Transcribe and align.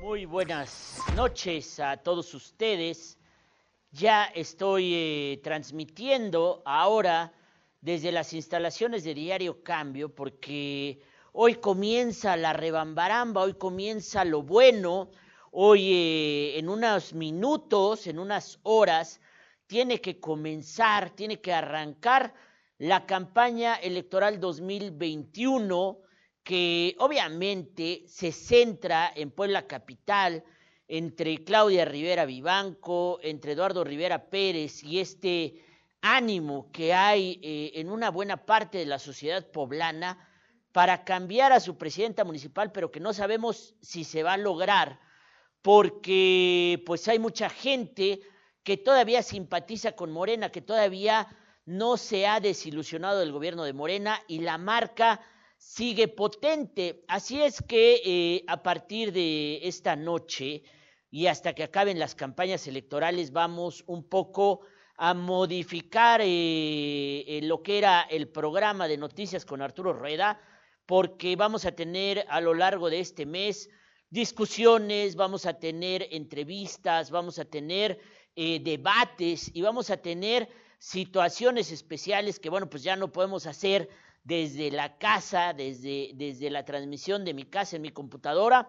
Muy 0.00 0.26
buenas 0.26 0.98
noches 1.14 1.80
a 1.80 1.96
todos 1.96 2.34
ustedes. 2.34 3.18
Ya 3.92 4.24
estoy 4.26 4.92
eh, 4.94 5.40
transmitiendo 5.42 6.62
ahora 6.66 7.32
desde 7.80 8.12
las 8.12 8.34
instalaciones 8.34 9.04
de 9.04 9.14
Diario 9.14 9.62
Cambio 9.62 10.14
porque 10.14 11.00
hoy 11.32 11.54
comienza 11.54 12.36
la 12.36 12.52
rebambaramba, 12.52 13.40
hoy 13.40 13.54
comienza 13.54 14.22
lo 14.26 14.42
bueno, 14.42 15.10
hoy 15.50 15.92
eh, 15.92 16.58
en 16.58 16.68
unos 16.68 17.14
minutos, 17.14 18.06
en 18.06 18.18
unas 18.18 18.60
horas, 18.64 19.18
tiene 19.66 20.02
que 20.02 20.20
comenzar, 20.20 21.08
tiene 21.10 21.40
que 21.40 21.54
arrancar 21.54 22.34
la 22.76 23.06
campaña 23.06 23.76
electoral 23.76 24.38
2021 24.40 26.05
que 26.46 26.94
obviamente 27.00 28.04
se 28.06 28.30
centra 28.30 29.12
en 29.16 29.32
Puebla 29.32 29.66
Capital, 29.66 30.44
entre 30.86 31.42
Claudia 31.42 31.84
Rivera 31.84 32.24
Vivanco, 32.24 33.18
entre 33.20 33.52
Eduardo 33.52 33.82
Rivera 33.82 34.30
Pérez 34.30 34.84
y 34.84 35.00
este 35.00 35.64
ánimo 36.02 36.70
que 36.70 36.94
hay 36.94 37.40
eh, 37.42 37.72
en 37.80 37.90
una 37.90 38.12
buena 38.12 38.46
parte 38.46 38.78
de 38.78 38.86
la 38.86 39.00
sociedad 39.00 39.44
poblana 39.50 40.24
para 40.70 41.02
cambiar 41.02 41.50
a 41.50 41.58
su 41.58 41.76
presidenta 41.76 42.22
municipal, 42.22 42.70
pero 42.70 42.92
que 42.92 43.00
no 43.00 43.12
sabemos 43.12 43.74
si 43.82 44.04
se 44.04 44.22
va 44.22 44.34
a 44.34 44.38
lograr, 44.38 45.00
porque 45.62 46.80
pues 46.86 47.08
hay 47.08 47.18
mucha 47.18 47.48
gente 47.50 48.20
que 48.62 48.76
todavía 48.76 49.24
simpatiza 49.24 49.96
con 49.96 50.12
Morena, 50.12 50.52
que 50.52 50.62
todavía 50.62 51.26
no 51.64 51.96
se 51.96 52.28
ha 52.28 52.38
desilusionado 52.38 53.18
del 53.18 53.32
gobierno 53.32 53.64
de 53.64 53.72
Morena 53.72 54.22
y 54.28 54.38
la 54.38 54.58
marca 54.58 55.20
sigue 55.56 56.08
potente. 56.08 57.04
Así 57.08 57.42
es 57.42 57.62
que 57.62 58.00
eh, 58.04 58.44
a 58.46 58.62
partir 58.62 59.12
de 59.12 59.60
esta 59.62 59.96
noche 59.96 60.62
y 61.10 61.26
hasta 61.26 61.54
que 61.54 61.64
acaben 61.64 61.98
las 61.98 62.14
campañas 62.14 62.66
electorales 62.66 63.32
vamos 63.32 63.84
un 63.86 64.08
poco 64.08 64.60
a 64.96 65.14
modificar 65.14 66.20
eh, 66.22 66.26
eh, 67.26 67.40
lo 67.42 67.62
que 67.62 67.78
era 67.78 68.02
el 68.02 68.28
programa 68.28 68.88
de 68.88 68.96
noticias 68.96 69.44
con 69.44 69.60
Arturo 69.60 69.92
Rueda, 69.92 70.40
porque 70.86 71.36
vamos 71.36 71.66
a 71.66 71.72
tener 71.72 72.24
a 72.28 72.40
lo 72.40 72.54
largo 72.54 72.88
de 72.88 73.00
este 73.00 73.26
mes 73.26 73.68
discusiones, 74.08 75.16
vamos 75.16 75.46
a 75.46 75.58
tener 75.58 76.06
entrevistas, 76.10 77.10
vamos 77.10 77.38
a 77.38 77.44
tener 77.44 77.98
debates 78.36 79.50
y 79.54 79.62
vamos 79.62 79.88
a 79.90 79.96
tener 79.96 80.48
situaciones 80.78 81.72
especiales 81.72 82.38
que, 82.38 82.50
bueno, 82.50 82.68
pues 82.68 82.82
ya 82.82 82.94
no 82.94 83.10
podemos 83.10 83.46
hacer 83.46 83.88
desde 84.26 84.72
la 84.72 84.98
casa, 84.98 85.52
desde, 85.52 86.10
desde 86.14 86.50
la 86.50 86.64
transmisión 86.64 87.24
de 87.24 87.32
mi 87.32 87.44
casa 87.44 87.76
en 87.76 87.82
mi 87.82 87.90
computadora. 87.90 88.68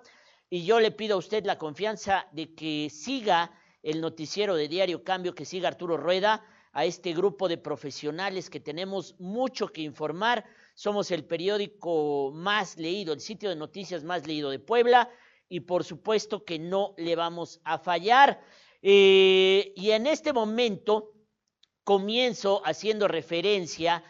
Y 0.52 0.64
yo 0.64 0.80
le 0.80 0.92
pido 0.92 1.16
a 1.16 1.18
usted 1.18 1.44
la 1.46 1.58
confianza 1.58 2.28
de 2.32 2.54
que 2.54 2.92
siga 2.92 3.52
el 3.82 4.00
noticiero 4.00 4.56
de 4.56 4.68
Diario 4.68 5.04
Cambio, 5.04 5.34
que 5.34 5.46
siga 5.46 5.68
Arturo 5.68 5.98
Rueda, 5.98 6.46
a 6.74 6.86
este 6.86 7.12
grupo 7.12 7.48
de 7.48 7.58
profesionales 7.58 8.52
que 8.52 8.60
tenemos 8.60 9.16
mucho 9.18 9.70
que 9.70 9.82
informar. 9.82 10.46
Somos 10.76 11.10
el 11.10 11.26
periódico 11.26 12.32
más 12.36 12.78
leído, 12.78 13.12
el 13.14 13.20
sitio 13.20 13.50
de 13.50 13.56
noticias 13.56 14.04
más 14.04 14.28
leído 14.28 14.52
de 14.52 14.60
Puebla 14.60 15.10
y 15.50 15.62
por 15.62 15.84
supuesto 15.84 16.46
que 16.46 16.60
no 16.60 16.94
le 16.98 17.16
vamos 17.16 17.62
a 17.64 17.80
fallar. 17.80 18.40
Eh, 18.84 19.74
y 19.76 19.90
en 19.90 20.06
este 20.06 20.34
momento 20.34 21.14
comienzo 21.84 22.62
haciendo 22.64 23.08
referencia 23.08 24.04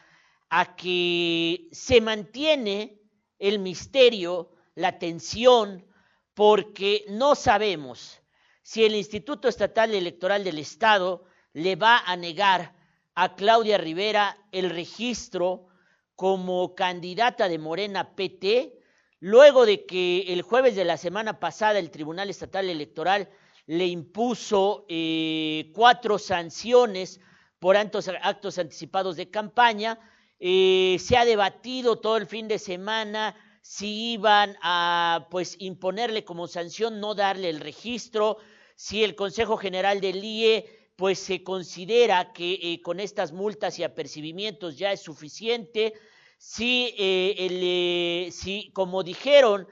a 0.50 0.76
que 0.76 1.68
se 1.72 2.02
mantiene 2.02 3.02
el 3.40 3.60
misterio, 3.60 4.52
la 4.76 5.00
tensión, 5.00 5.86
porque 6.34 7.06
no 7.10 7.36
sabemos 7.36 8.22
si 8.62 8.84
el 8.84 8.96
Instituto 8.96 9.48
Estatal 9.48 9.94
Electoral 9.94 10.44
del 10.44 10.60
Estado 10.60 11.26
le 11.54 11.76
va 11.76 12.00
a 12.00 12.16
negar 12.16 12.76
a 13.16 13.36
Claudia 13.36 13.78
Rivera 13.78 14.38
el 14.52 14.70
registro 14.70 15.68
como 16.16 16.76
candidata 16.76 17.48
de 17.48 17.58
Morena 17.58 18.16
PT, 18.16 18.80
luego 19.20 19.66
de 19.66 19.86
que 19.86 20.34
el 20.34 20.42
jueves 20.42 20.76
de 20.76 20.86
la 20.86 20.98
semana 20.98 21.40
pasada 21.40 21.80
el 21.80 21.90
Tribunal 21.90 22.30
Estatal 22.30 22.70
Electoral 22.70 23.30
le 23.66 23.88
impuso 23.88 24.86
eh, 24.90 25.72
cuatro 25.74 26.20
sanciones 26.20 27.20
por 27.60 27.76
actos 27.78 28.58
anticipados 28.60 29.16
de 29.16 29.30
campaña, 29.30 30.00
eh, 30.40 30.98
se 31.00 31.18
ha 31.18 31.26
debatido 31.26 31.98
todo 31.98 32.18
el 32.18 32.28
fin 32.28 32.48
de 32.48 32.60
semana 32.60 33.36
si 33.62 34.14
iban 34.14 34.56
a 34.62 35.28
pues 35.32 35.56
imponerle 35.60 36.24
como 36.24 36.48
sanción 36.48 37.00
no 37.00 37.16
darle 37.16 37.50
el 37.50 37.60
registro, 37.60 38.38
si 38.76 39.04
el 39.04 39.16
Consejo 39.16 39.58
General 39.58 40.00
del 40.00 40.24
IE 40.24 40.92
pues 40.96 41.20
se 41.20 41.44
considera 41.44 42.34
que 42.34 42.54
eh, 42.62 42.82
con 42.82 43.00
estas 43.00 43.32
multas 43.32 43.78
y 43.78 43.84
apercibimientos 43.84 44.78
ya 44.78 44.92
es 44.92 45.02
suficiente, 45.02 45.94
si, 46.38 46.94
eh, 46.98 48.30
si 48.32 48.72
como 48.74 49.04
dijeron 49.04 49.68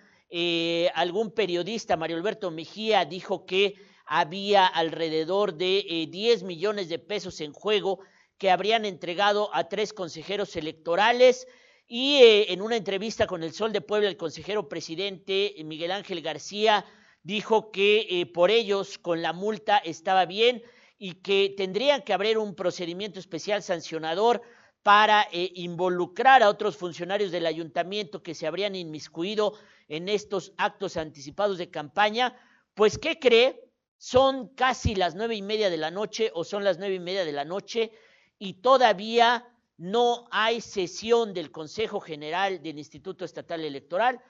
algún 0.94 1.32
periodista, 1.32 1.96
Mario 1.96 2.18
Alberto 2.18 2.52
Mejía, 2.52 3.06
dijo 3.06 3.46
que 3.46 3.76
había 4.06 4.66
alrededor 4.66 5.54
de 5.54 6.08
10 6.12 6.44
millones 6.44 6.90
de 6.90 7.00
pesos 7.00 7.40
en 7.40 7.54
juego 7.54 8.02
que 8.38 8.52
habrían 8.52 8.86
entregado 8.86 9.50
a 9.54 9.70
tres 9.70 9.94
consejeros 9.94 10.56
electorales 10.56 11.48
y 11.88 12.18
eh, 12.18 12.52
en 12.54 12.62
una 12.62 12.76
entrevista 12.76 13.28
con 13.28 13.44
el 13.44 13.54
Sol 13.54 13.72
de 13.72 13.82
Puebla 13.82 14.10
el 14.10 14.18
consejero 14.18 14.68
presidente 14.68 15.60
eh, 15.60 15.64
Miguel 15.64 15.92
Ángel 15.92 16.22
García 16.22 16.86
dijo 17.22 17.72
que 17.72 18.08
eh, 18.10 18.26
por 18.26 18.52
ellos 18.52 18.98
con 18.98 19.22
la 19.22 19.34
multa 19.34 19.78
estaba 19.78 20.26
bien 20.26 20.64
y 20.98 21.16
que 21.16 21.54
tendrían 21.56 22.02
que 22.02 22.14
abrir 22.14 22.38
un 22.38 22.56
procedimiento 22.56 23.20
especial 23.20 23.62
sancionador 23.62 24.42
para 24.82 25.28
involucrar 25.32 26.44
a 26.44 26.50
otros 26.50 26.78
funcionarios 26.78 27.32
del 27.32 27.48
ayuntamiento 27.48 28.22
que 28.22 28.36
se 28.36 28.46
habrían 28.46 28.76
inmiscuido 28.76 29.58
en 29.88 30.08
estos 30.10 30.54
actos 30.58 30.96
anticipados 30.96 31.58
de 31.58 31.72
campaña. 31.72 32.38
Pues, 32.76 33.00
¿qué 33.00 33.18
cree? 33.18 33.66
Son 33.98 34.50
casi 34.50 34.94
las 34.94 35.16
nueve 35.16 35.36
y 35.36 35.42
media 35.42 35.72
de 35.72 35.78
la 35.78 35.90
noche 35.90 36.30
o 36.36 36.44
son 36.44 36.64
las 36.64 36.78
nueve 36.78 36.96
y 36.96 37.00
media 37.00 37.26
de 37.26 37.32
la 37.32 37.46
noche 37.46 37.92
y 38.40 38.62
todavía 38.62 39.48
no 39.78 40.28
hay 40.32 40.62
sesión 40.62 41.34
del 41.34 41.52
Consejo 41.52 42.00
General 42.00 42.62
del 42.62 42.78
Instituto 42.78 43.26
Estatal 43.26 43.64
Electoral 43.64 44.22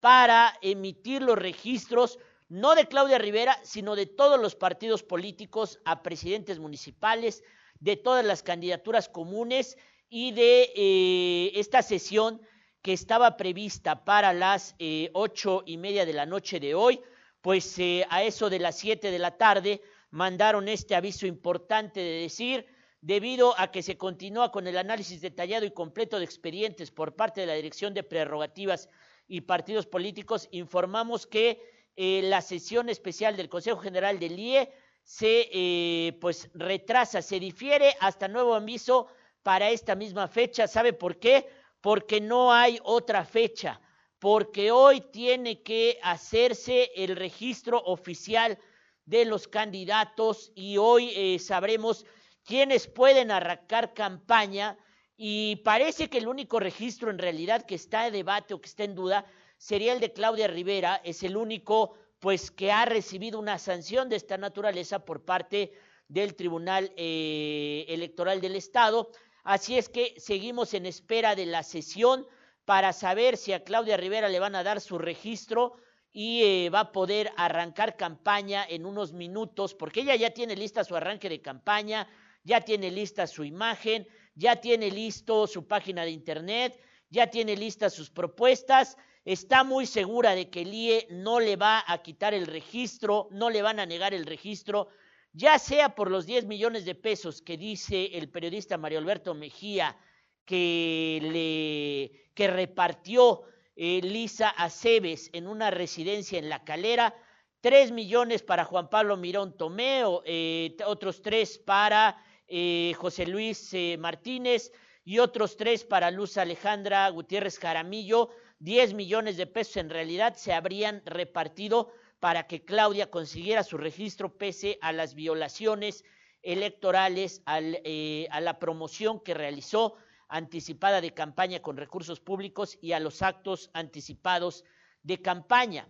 para 0.00 0.54
emitir 0.62 1.22
los 1.22 1.38
registros 1.38 2.18
no 2.48 2.74
de 2.74 2.86
Claudia 2.86 3.18
Rivera, 3.18 3.58
sino 3.62 3.94
de 3.94 4.06
todos 4.06 4.40
los 4.40 4.54
partidos 4.54 5.02
políticos 5.02 5.80
a 5.84 6.02
presidentes 6.02 6.58
municipales, 6.58 7.42
de 7.78 7.96
todas 7.96 8.24
las 8.24 8.42
candidaturas 8.42 9.08
comunes 9.08 9.76
y 10.08 10.32
de 10.32 10.72
eh, 10.74 11.52
esta 11.54 11.82
sesión 11.82 12.40
que 12.80 12.92
estaba 12.92 13.36
prevista 13.36 14.04
para 14.04 14.32
las 14.32 14.74
eh, 14.78 15.10
ocho 15.12 15.62
y 15.66 15.76
media 15.76 16.06
de 16.06 16.14
la 16.14 16.26
noche 16.26 16.58
de 16.58 16.74
hoy, 16.74 17.00
pues 17.42 17.78
eh, 17.78 18.06
a 18.08 18.22
eso 18.22 18.48
de 18.48 18.58
las 18.58 18.78
siete 18.78 19.10
de 19.10 19.18
la 19.18 19.36
tarde 19.36 19.82
mandaron 20.10 20.68
este 20.68 20.94
aviso 20.94 21.26
importante 21.26 22.00
de 22.00 22.22
decir 22.22 22.66
debido 23.00 23.58
a 23.58 23.70
que 23.70 23.82
se 23.82 23.96
continúa 23.96 24.50
con 24.50 24.66
el 24.66 24.76
análisis 24.76 25.20
detallado 25.20 25.64
y 25.64 25.70
completo 25.70 26.18
de 26.18 26.24
expedientes 26.24 26.90
por 26.90 27.14
parte 27.14 27.40
de 27.40 27.46
la 27.46 27.54
Dirección 27.54 27.94
de 27.94 28.02
Prerrogativas 28.02 28.88
y 29.26 29.42
Partidos 29.42 29.86
Políticos, 29.86 30.48
informamos 30.50 31.26
que 31.26 31.62
eh, 31.96 32.22
la 32.24 32.42
sesión 32.42 32.88
especial 32.88 33.36
del 33.36 33.48
Consejo 33.48 33.78
General 33.78 34.18
del 34.18 34.38
IE 34.38 34.72
se 35.02 35.48
eh, 35.52 36.18
pues 36.20 36.50
retrasa, 36.54 37.22
se 37.22 37.40
difiere 37.40 37.94
hasta 38.00 38.28
nuevo 38.28 38.54
aviso 38.54 39.08
para 39.42 39.70
esta 39.70 39.94
misma 39.94 40.28
fecha. 40.28 40.66
¿Sabe 40.66 40.92
por 40.92 41.18
qué? 41.18 41.48
Porque 41.80 42.20
no 42.20 42.52
hay 42.52 42.78
otra 42.82 43.24
fecha, 43.24 43.80
porque 44.18 44.70
hoy 44.70 45.00
tiene 45.00 45.62
que 45.62 45.98
hacerse 46.02 46.90
el 46.94 47.16
registro 47.16 47.78
oficial 47.84 48.58
de 49.06 49.24
los 49.24 49.48
candidatos 49.48 50.52
y 50.54 50.76
hoy 50.76 51.12
eh, 51.14 51.38
sabremos 51.38 52.04
quienes 52.48 52.86
pueden 52.86 53.30
arrancar 53.30 53.92
campaña 53.92 54.78
y 55.18 55.56
parece 55.56 56.08
que 56.08 56.16
el 56.16 56.26
único 56.26 56.58
registro 56.58 57.10
en 57.10 57.18
realidad 57.18 57.66
que 57.66 57.74
está 57.74 58.06
en 58.06 58.14
debate 58.14 58.54
o 58.54 58.60
que 58.62 58.70
está 58.70 58.84
en 58.84 58.94
duda 58.94 59.26
sería 59.58 59.92
el 59.92 60.00
de 60.00 60.14
Claudia 60.14 60.46
Rivera, 60.46 60.98
es 61.04 61.22
el 61.22 61.36
único 61.36 61.94
pues 62.20 62.50
que 62.50 62.72
ha 62.72 62.86
recibido 62.86 63.38
una 63.38 63.58
sanción 63.58 64.08
de 64.08 64.16
esta 64.16 64.38
naturaleza 64.38 65.04
por 65.04 65.26
parte 65.26 65.72
del 66.08 66.36
Tribunal 66.36 66.90
eh, 66.96 67.84
Electoral 67.86 68.40
del 68.40 68.56
Estado. 68.56 69.10
Así 69.44 69.76
es 69.76 69.90
que 69.90 70.14
seguimos 70.16 70.72
en 70.72 70.86
espera 70.86 71.34
de 71.34 71.44
la 71.44 71.62
sesión 71.62 72.26
para 72.64 72.94
saber 72.94 73.36
si 73.36 73.52
a 73.52 73.62
Claudia 73.62 73.98
Rivera 73.98 74.30
le 74.30 74.40
van 74.40 74.54
a 74.54 74.62
dar 74.62 74.80
su 74.80 74.96
registro 74.96 75.74
y 76.12 76.42
eh, 76.44 76.70
va 76.70 76.80
a 76.80 76.92
poder 76.92 77.30
arrancar 77.36 77.98
campaña 77.98 78.64
en 78.66 78.86
unos 78.86 79.12
minutos, 79.12 79.74
porque 79.74 80.00
ella 80.00 80.16
ya 80.16 80.30
tiene 80.30 80.56
lista 80.56 80.82
su 80.82 80.96
arranque 80.96 81.28
de 81.28 81.42
campaña, 81.42 82.08
ya 82.44 82.60
tiene 82.60 82.90
lista 82.90 83.26
su 83.26 83.44
imagen, 83.44 84.06
ya 84.34 84.56
tiene 84.56 84.90
listo 84.90 85.46
su 85.46 85.66
página 85.66 86.04
de 86.04 86.10
internet, 86.10 86.80
ya 87.10 87.28
tiene 87.28 87.56
listas 87.56 87.94
sus 87.94 88.10
propuestas. 88.10 88.96
está 89.24 89.64
muy 89.64 89.84
segura 89.84 90.34
de 90.34 90.48
que 90.48 90.62
el 90.62 90.72
IE 90.72 91.06
no 91.10 91.40
le 91.40 91.56
va 91.56 91.84
a 91.86 92.02
quitar 92.02 92.32
el 92.32 92.46
registro, 92.46 93.28
no 93.30 93.50
le 93.50 93.62
van 93.62 93.78
a 93.78 93.86
negar 93.86 94.14
el 94.14 94.24
registro, 94.24 94.88
ya 95.32 95.58
sea 95.58 95.94
por 95.94 96.10
los 96.10 96.24
10 96.24 96.46
millones 96.46 96.84
de 96.84 96.94
pesos 96.94 97.42
que 97.42 97.58
dice 97.58 98.16
el 98.16 98.30
periodista 98.30 98.78
Mario 98.78 98.98
Alberto 98.98 99.34
Mejía 99.34 99.98
que, 100.46 102.10
que 102.34 102.48
repartió 102.48 103.42
eh, 103.76 104.00
Lisa 104.02 104.48
Aceves 104.48 105.30
en 105.32 105.46
una 105.46 105.70
residencia 105.70 106.38
en 106.38 106.48
La 106.48 106.64
Calera, 106.64 107.14
3 107.60 107.92
millones 107.92 108.42
para 108.42 108.64
Juan 108.64 108.88
Pablo 108.88 109.16
Mirón 109.16 109.56
Tomeo, 109.56 110.22
eh, 110.24 110.76
otros 110.86 111.22
3 111.22 111.58
para 111.58 112.16
eh, 112.48 112.92
José 112.96 113.26
Luis 113.26 113.74
Martínez 113.98 114.72
y 115.04 115.20
otros 115.20 115.56
3 115.56 115.84
para 115.84 116.10
Luz 116.10 116.36
Alejandra 116.36 117.08
Gutiérrez 117.10 117.58
Jaramillo. 117.58 118.30
10 118.60 118.94
millones 118.94 119.36
de 119.36 119.46
pesos 119.46 119.76
en 119.76 119.90
realidad 119.90 120.34
se 120.36 120.52
habrían 120.52 121.02
repartido 121.06 121.92
para 122.20 122.46
que 122.46 122.64
Claudia 122.64 123.10
consiguiera 123.10 123.62
su 123.62 123.78
registro 123.78 124.36
pese 124.36 124.78
a 124.80 124.92
las 124.92 125.14
violaciones 125.14 126.04
electorales, 126.42 127.42
eh, 127.46 128.26
a 128.30 128.40
la 128.40 128.58
promoción 128.58 129.20
que 129.20 129.34
realizó 129.34 129.94
anticipada 130.28 131.00
de 131.00 131.14
campaña 131.14 131.60
con 131.60 131.76
recursos 131.76 132.20
públicos 132.20 132.78
y 132.80 132.92
a 132.92 133.00
los 133.00 133.22
actos 133.22 133.70
anticipados 133.72 134.64
de 135.02 135.22
campaña. 135.22 135.88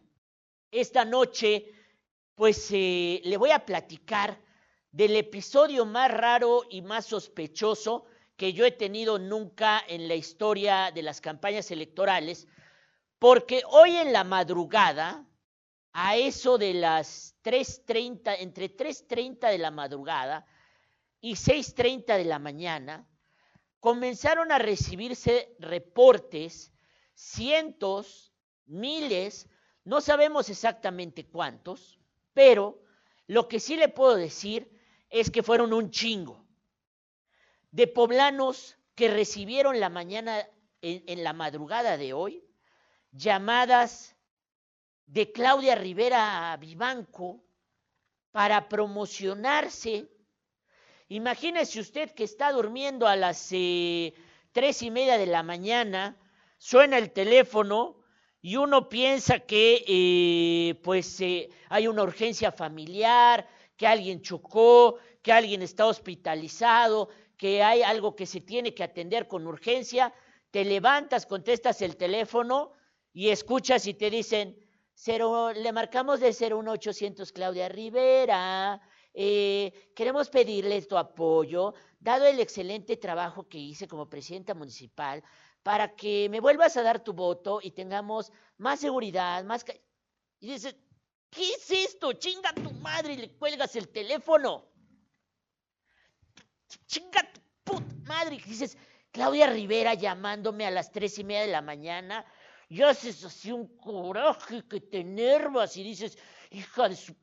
Esta 0.70 1.04
noche, 1.04 1.72
pues 2.34 2.68
eh, 2.72 3.20
le 3.24 3.36
voy 3.36 3.50
a 3.50 3.64
platicar 3.64 4.40
del 4.92 5.16
episodio 5.16 5.84
más 5.84 6.10
raro 6.10 6.62
y 6.70 6.82
más 6.82 7.06
sospechoso 7.06 8.04
que 8.36 8.52
yo 8.52 8.64
he 8.64 8.70
tenido 8.70 9.18
nunca 9.18 9.82
en 9.86 10.08
la 10.08 10.14
historia 10.14 10.90
de 10.92 11.02
las 11.02 11.20
campañas 11.20 11.70
electorales, 11.70 12.46
porque 13.18 13.62
hoy 13.68 13.96
en 13.96 14.12
la 14.12 14.24
madrugada, 14.24 15.26
a 15.92 16.16
eso 16.16 16.56
de 16.58 16.74
las 16.74 17.34
3.30, 17.42 18.36
entre 18.38 18.76
3.30 18.76 19.50
de 19.50 19.58
la 19.58 19.72
madrugada 19.72 20.46
y 21.20 21.32
6.30 21.32 22.16
de 22.16 22.24
la 22.24 22.38
mañana, 22.38 23.08
comenzaron 23.80 24.52
a 24.52 24.58
recibirse 24.58 25.56
reportes, 25.58 26.72
cientos, 27.14 28.32
miles, 28.66 29.48
no 29.84 30.00
sabemos 30.00 30.48
exactamente 30.48 31.26
cuántos, 31.26 31.98
pero 32.34 32.80
lo 33.26 33.48
que 33.48 33.58
sí 33.58 33.76
le 33.76 33.88
puedo 33.88 34.14
decir 34.14 34.77
es 35.10 35.30
que 35.30 35.42
fueron 35.42 35.72
un 35.72 35.90
chingo 35.90 36.44
de 37.70 37.86
poblanos 37.86 38.76
que 38.94 39.08
recibieron 39.08 39.80
la 39.80 39.88
mañana, 39.88 40.48
en, 40.82 41.22
la 41.22 41.32
madrugada 41.32 41.96
de 41.96 42.12
hoy, 42.12 42.44
llamadas 43.12 44.16
de 45.06 45.32
Claudia 45.32 45.74
Rivera 45.74 46.56
Vivanco 46.60 47.42
para 48.32 48.68
promocionarse. 48.68 50.08
Imagínese 51.08 51.80
usted 51.80 52.10
que 52.10 52.24
está 52.24 52.52
durmiendo 52.52 53.06
a 53.06 53.16
las 53.16 53.48
eh, 53.52 54.14
tres 54.52 54.82
y 54.82 54.90
media 54.90 55.16
de 55.16 55.26
la 55.26 55.42
mañana, 55.42 56.16
suena 56.58 56.98
el 56.98 57.12
teléfono 57.12 57.96
y 58.40 58.56
uno 58.56 58.88
piensa 58.88 59.40
que 59.40 59.84
eh, 59.86 60.80
pues 60.82 61.20
eh, 61.20 61.48
hay 61.68 61.88
una 61.88 62.02
urgencia 62.02 62.52
familiar, 62.52 63.48
que 63.78 63.86
alguien 63.86 64.20
chocó, 64.20 64.96
que 65.22 65.32
alguien 65.32 65.62
está 65.62 65.86
hospitalizado, 65.86 67.08
que 67.38 67.62
hay 67.62 67.82
algo 67.82 68.14
que 68.14 68.26
se 68.26 68.40
tiene 68.40 68.74
que 68.74 68.82
atender 68.82 69.28
con 69.28 69.46
urgencia, 69.46 70.12
te 70.50 70.64
levantas, 70.64 71.24
contestas 71.24 71.80
el 71.80 71.96
teléfono 71.96 72.72
y 73.12 73.30
escuchas 73.30 73.86
y 73.86 73.94
te 73.94 74.10
dicen, 74.10 74.58
le 75.54 75.72
marcamos 75.72 76.18
de 76.18 76.32
01800 76.32 77.32
Claudia 77.32 77.68
Rivera. 77.68 78.80
Eh, 79.14 79.92
queremos 79.94 80.28
pedirle 80.28 80.82
tu 80.82 80.96
apoyo, 80.96 81.74
dado 82.00 82.26
el 82.26 82.40
excelente 82.40 82.96
trabajo 82.96 83.48
que 83.48 83.58
hice 83.58 83.86
como 83.86 84.08
presidenta 84.08 84.54
municipal, 84.54 85.22
para 85.62 85.94
que 85.94 86.28
me 86.30 86.40
vuelvas 86.40 86.76
a 86.76 86.82
dar 86.82 87.02
tu 87.02 87.12
voto 87.12 87.60
y 87.62 87.70
tengamos 87.70 88.32
más 88.56 88.80
seguridad, 88.80 89.44
más... 89.44 89.64
Y 90.40 90.52
dices, 90.52 90.76
¿qué 91.30 91.52
es 91.52 91.70
esto? 91.70 92.12
Chinga 92.12 92.52
tu 92.52 92.70
madre 92.72 93.14
y 93.14 93.16
le 93.16 93.32
cuelgas 93.32 93.74
el 93.76 93.88
teléfono. 93.88 94.66
Chinga 96.86 97.32
tu 97.32 97.40
puta 97.64 97.94
madre. 98.06 98.36
Y 98.36 98.42
dices, 98.42 98.76
Claudia 99.10 99.46
Rivera 99.48 99.94
llamándome 99.94 100.66
a 100.66 100.70
las 100.70 100.92
tres 100.92 101.18
y 101.18 101.24
media 101.24 101.42
de 101.42 101.52
la 101.52 101.62
mañana 101.62 102.24
y 102.68 102.82
haces 102.82 103.24
así 103.24 103.50
un 103.50 103.76
coraje 103.78 104.66
que 104.68 104.80
te 104.80 105.00
enervas 105.00 105.76
y 105.76 105.82
dices, 105.82 106.18
hija 106.50 106.88
de 106.88 106.96
su... 106.96 107.16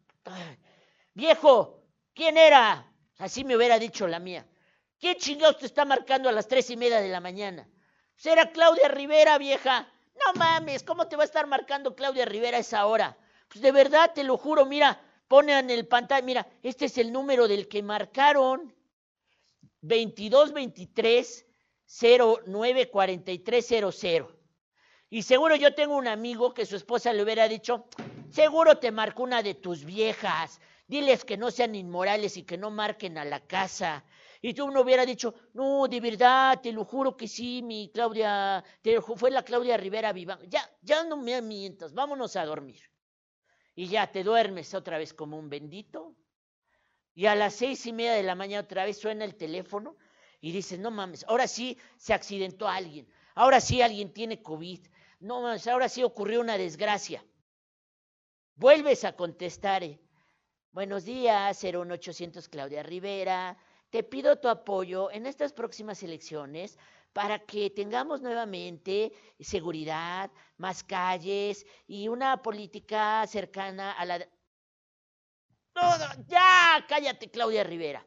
Viejo, 1.13 1.84
¿quién 2.13 2.38
era? 2.38 2.92
Así 3.19 3.44
me 3.44 3.56
hubiera 3.56 3.78
dicho 3.78 4.07
la 4.07 4.19
mía. 4.19 4.46
¿Quién 5.00 5.18
chingados 5.18 5.60
te 5.60 5.68
está 5.68 5.86
marcando 5.86 6.30
a 6.30 6.31
las 6.31 6.48
tres 6.48 6.69
y 6.69 6.78
media 6.78 7.00
de 7.00 7.10
la 7.10 7.19
mañana? 7.19 7.69
Será 8.16 8.52
Claudia 8.52 8.88
Rivera, 8.88 9.38
vieja. 9.38 9.88
No 10.25 10.34
mames, 10.34 10.84
¿cómo 10.84 11.07
te 11.07 11.16
va 11.16 11.24
a 11.24 11.25
estar 11.25 11.46
marcando 11.48 11.96
Claudia 11.96 12.25
Rivera 12.25 12.57
a 12.57 12.62
esa 12.62 12.86
hora? 12.86 13.18
Pues 13.47 13.62
de 13.62 13.71
verdad, 13.71 14.12
te 14.13 14.24
lo 14.24 14.38
juro, 14.38 14.65
mira, 14.65 15.00
pone 15.27 15.57
en 15.57 15.69
el 15.69 15.88
pantalla, 15.88 16.25
mira, 16.25 16.47
este 16.63 16.86
es 16.86 16.97
el 16.97 17.12
número 17.12 17.47
del 17.47 17.68
que 17.68 17.83
marcaron. 17.83 18.74
2223 19.81 21.45
094300. 21.88 24.36
Y 25.09 25.24
seguro 25.24 25.56
yo 25.56 25.75
tengo 25.75 25.95
un 25.95 26.07
amigo 26.07 26.53
que 26.53 26.65
su 26.65 26.75
esposa 26.75 27.13
le 27.13 27.24
hubiera 27.24 27.47
dicho, 27.47 27.86
seguro 28.30 28.80
te 28.80 28.92
marcó 28.92 29.24
una 29.24 29.44
de 29.44 29.53
tus 29.53 29.86
viejas, 29.86 30.59
diles 30.88 31.24
que 31.24 31.38
no 31.38 31.51
sean 31.51 31.75
inmorales 31.75 32.38
y 32.38 32.44
que 32.44 32.57
no 32.57 32.71
marquen 32.71 33.18
a 33.18 33.25
la 33.25 33.45
casa. 33.45 34.03
Y 34.42 34.53
tú 34.53 34.65
uno 34.65 34.81
hubiera 34.81 35.06
dicho, 35.06 35.33
no, 35.53 35.88
de 35.88 36.01
verdad, 36.01 36.59
te 36.62 36.71
lo 36.71 36.86
juro 36.86 37.15
que 37.15 37.27
sí, 37.27 37.62
mi 37.63 37.89
Claudia, 37.94 38.63
te, 38.81 39.00
fue 39.01 39.31
la 39.31 39.44
Claudia 39.44 39.77
Rivera 39.77 40.12
Viva. 40.12 40.39
Ya, 40.47 40.69
ya 40.81 41.03
no 41.03 41.18
me 41.18 41.42
mientas, 41.42 41.94
vámonos 41.94 42.36
a 42.36 42.45
dormir. 42.45 42.81
Y 43.75 43.88
ya 43.88 44.12
te 44.12 44.24
duermes 44.24 44.74
otra 44.74 44.98
vez 44.98 45.13
como 45.13 45.38
un 45.38 45.50
bendito. 45.50 46.16
Y 47.13 47.27
a 47.27 47.36
las 47.36 47.56
seis 47.56 47.86
y 47.86 47.94
media 47.94 48.13
de 48.13 48.24
la 48.24 48.36
mañana 48.36 48.63
otra 48.63 48.86
vez 48.86 48.98
suena 48.98 49.25
el 49.25 49.36
teléfono 49.36 49.98
y 50.42 50.51
dices, 50.51 50.80
no 50.80 50.92
mames, 50.92 51.25
ahora 51.27 51.48
sí 51.48 51.77
se 51.98 52.13
accidentó 52.13 52.68
alguien, 52.68 53.07
ahora 53.36 53.62
sí 53.62 53.81
alguien 53.81 54.13
tiene 54.13 54.42
COVID, 54.42 54.86
no, 55.19 55.48
ahora 55.48 55.89
sí 55.89 56.04
ocurrió 56.04 56.42
una 56.42 56.57
desgracia. 56.57 57.25
Vuelves 58.56 59.04
a 59.04 59.16
contestar. 59.16 59.83
Eh, 59.83 60.00
Buenos 60.71 61.06
días, 61.06 61.64
01800 61.64 62.50
Claudia 62.50 62.83
Rivera. 62.83 63.57
Te 63.92 64.04
pido 64.04 64.40
tu 64.40 64.50
apoyo 64.50 65.09
en 65.09 65.26
estas 65.26 65.54
próximas 65.54 66.04
elecciones 66.04 66.78
para 67.16 67.40
que 67.40 67.69
tengamos 67.69 68.22
nuevamente 68.22 69.14
seguridad, 69.40 70.30
más 70.57 70.84
calles 70.84 71.66
y 71.88 72.10
una 72.10 72.42
política 72.42 73.26
cercana 73.26 73.94
a 73.94 74.04
la... 74.04 74.19
ya, 76.28 76.86
cállate, 76.90 77.31
Claudia 77.31 77.64
Rivera. 77.64 78.06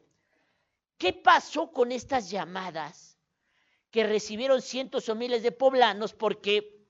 ¿Qué 0.99 1.11
pasó 1.13 1.71
con 1.71 1.91
estas 1.91 2.29
llamadas 2.29 3.17
que 3.89 4.03
recibieron 4.05 4.61
cientos 4.61 5.09
o 5.09 5.15
miles 5.15 5.41
de 5.41 5.53
poblanos? 5.53 6.13
Porque 6.13 6.85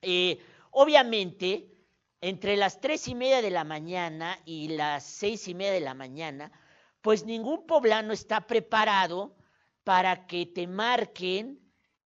eh, 0.00 0.38
obviamente, 0.70 1.72
entre 2.20 2.56
las 2.56 2.80
tres 2.80 3.08
y 3.08 3.16
media 3.16 3.42
de 3.42 3.50
la 3.50 3.64
mañana 3.64 4.38
y 4.44 4.68
las 4.68 5.02
seis 5.02 5.48
y 5.48 5.54
media 5.54 5.72
de 5.72 5.80
la 5.80 5.94
mañana, 5.94 6.52
pues 7.00 7.24
ningún 7.24 7.66
poblano 7.66 8.12
está 8.12 8.46
preparado 8.46 9.34
para 9.82 10.28
que 10.28 10.46
te 10.46 10.68
marquen 10.68 11.63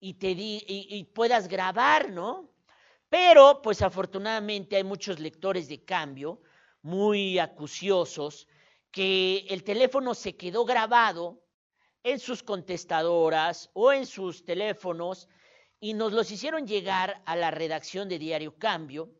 y, 0.06 0.14
te 0.14 0.34
y, 0.38 1.04
puedas 1.12 1.48
grabar, 1.48 2.10
¿no? 2.10 2.48
Pero, 3.08 3.60
pues 3.60 3.82
afortunadamente 3.82 4.76
hay 4.76 4.84
muchos 4.84 5.18
lectores 5.18 5.68
de 5.68 5.84
cambio 5.84 6.40
muy 6.82 7.40
acuciosos 7.40 8.46
que 8.92 9.46
el 9.48 9.64
teléfono 9.64 10.14
se 10.14 10.36
quedó 10.36 10.64
grabado 10.64 11.42
en 12.04 12.20
sus 12.20 12.44
contestadoras 12.44 13.68
o 13.72 13.92
en 13.92 14.06
sus 14.06 14.44
teléfonos 14.44 15.28
y 15.80 15.94
nos 15.94 16.12
los 16.12 16.30
hicieron 16.30 16.68
llegar 16.68 17.20
a 17.26 17.34
la 17.34 17.50
redacción 17.50 18.08
de 18.08 18.20
Diario 18.20 18.56
Cambio. 18.56 19.10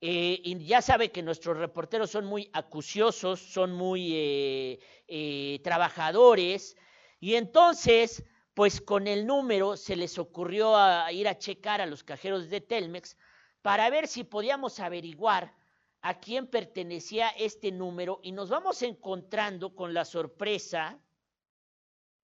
Eh, 0.00 0.40
y 0.42 0.64
ya 0.64 0.80
sabe 0.80 1.12
que 1.12 1.22
nuestros 1.22 1.58
reporteros 1.58 2.10
son 2.10 2.24
muy 2.24 2.48
acuciosos, 2.54 3.38
son 3.38 3.72
muy 3.72 4.12
eh, 4.14 4.78
eh, 5.06 5.60
trabajadores, 5.62 6.74
y 7.20 7.34
entonces, 7.36 8.24
pues 8.54 8.80
con 8.80 9.06
el 9.06 9.26
número 9.26 9.76
se 9.76 9.96
les 9.96 10.18
ocurrió 10.18 10.74
ir 11.10 11.28
a 11.28 11.38
checar 11.38 11.80
a 11.80 11.86
los 11.86 12.04
cajeros 12.04 12.50
de 12.50 12.60
Telmex 12.60 13.16
para 13.62 13.88
ver 13.90 14.08
si 14.08 14.24
podíamos 14.24 14.80
averiguar 14.80 15.54
a 16.02 16.18
quién 16.20 16.46
pertenecía 16.48 17.28
este 17.30 17.70
número 17.70 18.20
y 18.22 18.32
nos 18.32 18.50
vamos 18.50 18.82
encontrando 18.82 19.74
con 19.74 19.94
la 19.94 20.04
sorpresa 20.04 20.98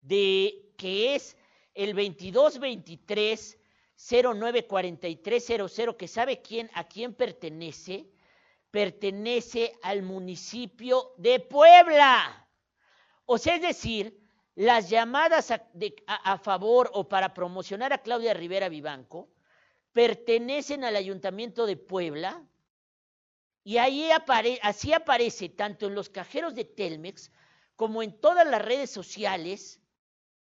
de 0.03 0.73
que 0.77 1.15
es 1.15 1.37
el 1.75 1.95
2223 1.95 3.59
094300, 3.99 5.97
que 5.97 6.09
sabe 6.09 6.41
quién, 6.41 6.71
a 6.75 6.85
quién 6.85 7.15
pertenece, 7.15 8.09
pertenece 8.71 9.73
al 9.83 10.03
municipio 10.03 11.15
de 11.17 11.41
Puebla. 11.41 12.49
O 13.27 13.39
sea, 13.39 13.57
es 13.57 13.63
decir, 13.63 14.17
las 14.59 14.91
llamadas 14.91 15.53
a, 15.53 16.39
favor 16.39 16.91
o 16.93 17.09
para 17.09 17.33
promocionar 17.33 17.93
a 17.93 18.03
Claudia 18.03 18.35
Rivera 18.35 18.69
Vivanco 18.69 19.29
pertenecen 19.93 20.83
al 20.83 20.97
Ayuntamiento 20.97 21.65
de 21.65 21.77
Puebla 21.77 22.45
y 23.63 23.77
así 23.77 24.93
aparece 24.93 25.49
tanto 25.51 25.87
en 25.87 25.95
los 25.95 26.09
cajeros 26.09 26.57
de 26.57 26.65
Telmex 26.65 27.31
como 27.77 28.03
en 28.03 28.19
todas 28.19 28.49
las 28.49 28.61
redes 28.61 28.91
sociales 28.91 29.81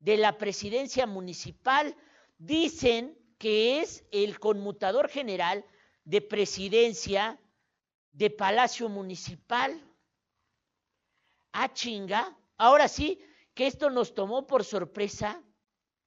de 0.01 0.17
la 0.17 0.37
presidencia 0.37 1.07
municipal. 1.07 1.95
Dicen 2.39 3.17
que 3.39 3.83
es 3.83 4.05
el 4.11 4.41
conmutador 4.41 5.11
general 5.11 5.65
de 6.03 6.23
presidencia 6.23 7.41
de 8.11 8.31
Palacio 8.31 8.89
Municipal. 8.89 9.81
Ah, 11.53 11.73
chinga. 11.73 12.37
Ahora 12.57 12.89
sí, 12.89 13.23
que 13.55 13.67
esto 13.67 13.91
nos 13.91 14.15
tomó 14.15 14.47
por 14.47 14.65
sorpresa 14.65 15.43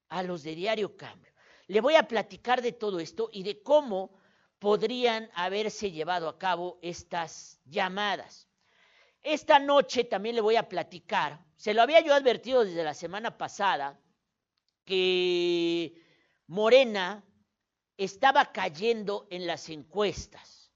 a 0.08 0.22
los 0.22 0.42
de 0.42 0.54
Diario 0.54 0.96
Cambio. 0.96 1.32
Le 1.68 1.80
voy 1.80 1.94
a 1.94 2.06
platicar 2.06 2.62
de 2.62 2.72
todo 2.72 3.00
esto 3.00 3.28
y 3.32 3.42
de 3.42 3.62
cómo 3.62 4.18
podrían 4.58 5.30
haberse 5.34 5.90
llevado 5.90 6.28
a 6.28 6.38
cabo 6.38 6.78
estas 6.82 7.60
llamadas. 7.64 8.48
Esta 9.22 9.58
noche 9.58 10.04
también 10.04 10.36
le 10.36 10.40
voy 10.40 10.56
a 10.56 10.68
platicar, 10.68 11.44
se 11.56 11.74
lo 11.74 11.82
había 11.82 12.00
yo 12.00 12.14
advertido 12.14 12.64
desde 12.64 12.84
la 12.84 12.94
semana 12.94 13.36
pasada, 13.36 14.00
que 14.84 16.00
Morena 16.46 17.24
estaba 17.96 18.52
cayendo 18.52 19.26
en 19.30 19.46
las 19.46 19.68
encuestas, 19.68 20.70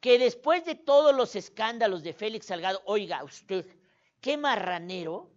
que 0.00 0.18
después 0.18 0.64
de 0.66 0.74
todos 0.74 1.14
los 1.14 1.36
escándalos 1.36 2.02
de 2.02 2.12
Félix 2.12 2.46
Salgado, 2.46 2.82
oiga 2.84 3.24
usted, 3.24 3.66
qué 4.20 4.36
marranero 4.36 5.35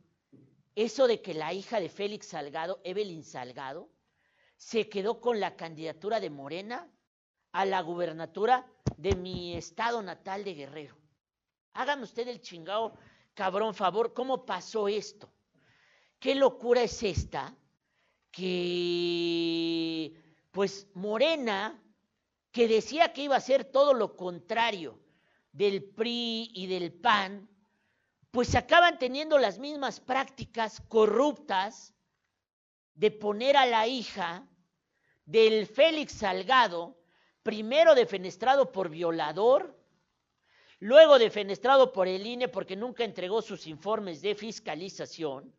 eso 0.83 1.07
de 1.07 1.21
que 1.21 1.33
la 1.33 1.53
hija 1.53 1.79
de 1.81 1.89
Félix 1.89 2.27
Salgado, 2.27 2.79
Evelyn 2.85 3.23
Salgado, 3.23 3.89
se 4.55 4.87
quedó 4.87 5.19
con 5.19 5.39
la 5.39 5.57
candidatura 5.57 6.19
de 6.21 6.29
Morena 6.29 6.89
a 7.51 7.65
la 7.65 7.81
gubernatura 7.81 8.65
de 8.95 9.15
mi 9.15 9.55
estado 9.55 10.01
natal 10.01 10.45
de 10.45 10.53
Guerrero. 10.53 10.97
Hágame 11.73 12.03
usted 12.03 12.27
el 12.29 12.41
chingado, 12.41 12.97
cabrón, 13.33 13.73
favor, 13.75 14.13
¿cómo 14.13 14.45
pasó 14.45 14.87
esto? 14.87 15.29
¿Qué 16.17 16.35
locura 16.35 16.81
es 16.81 17.03
esta? 17.03 17.53
Que, 18.31 20.13
pues, 20.51 20.87
Morena, 20.93 21.81
que 22.51 22.69
decía 22.69 23.11
que 23.11 23.23
iba 23.23 23.35
a 23.35 23.41
ser 23.41 23.65
todo 23.65 23.93
lo 23.93 24.15
contrario 24.15 24.99
del 25.51 25.83
PRI 25.83 26.51
y 26.53 26.67
del 26.67 26.93
PAN, 26.93 27.49
pues 28.31 28.55
acaban 28.55 28.99
teniendo 28.99 29.37
las 29.37 29.59
mismas 29.59 29.99
prácticas 29.99 30.81
corruptas 30.87 31.93
de 32.93 33.11
poner 33.11 33.57
a 33.57 33.65
la 33.65 33.87
hija 33.87 34.47
del 35.25 35.65
Félix 35.67 36.13
Salgado, 36.13 36.97
primero 37.43 37.95
defenestrado 37.95 38.71
por 38.71 38.89
violador, 38.89 39.79
luego 40.79 41.17
defenestrado 41.17 41.91
por 41.91 42.07
el 42.07 42.25
INE 42.25 42.47
porque 42.47 42.75
nunca 42.75 43.03
entregó 43.03 43.41
sus 43.41 43.67
informes 43.67 44.21
de 44.21 44.35
fiscalización, 44.35 45.53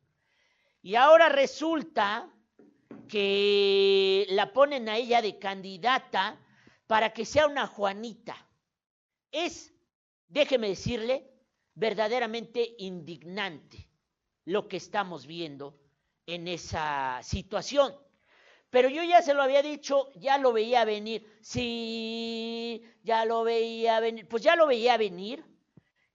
y 0.83 0.95
ahora 0.95 1.29
resulta 1.29 2.31
que 3.09 4.27
la 4.31 4.53
ponen 4.53 4.89
a 4.89 4.97
ella 4.97 5.21
de 5.21 5.39
candidata 5.39 6.39
para 6.87 7.13
que 7.13 7.25
sea 7.25 7.47
una 7.47 7.67
Juanita. 7.67 8.37
Es, 9.31 9.73
déjeme 10.29 10.69
decirle, 10.69 11.30
verdaderamente 11.81 12.75
indignante 12.77 13.89
lo 14.45 14.69
que 14.69 14.77
estamos 14.77 15.27
viendo 15.27 15.81
en 16.27 16.47
esa 16.47 17.21
situación. 17.23 17.95
Pero 18.69 18.91
yo 18.91 19.03
ya 19.03 19.23
se 19.23 19.33
lo 19.33 19.43
había 19.43 19.63
dicho, 19.63 20.11
ya 20.15 20.37
lo 20.37 20.53
veía 20.53 20.85
venir. 20.85 21.27
Sí, 21.41 22.83
ya 23.03 23.25
lo 23.25 23.45
veía 23.45 23.99
venir. 23.99 24.29
Pues 24.29 24.43
ya 24.43 24.57
lo 24.57 24.67
veía 24.67 24.99
venir 24.99 25.43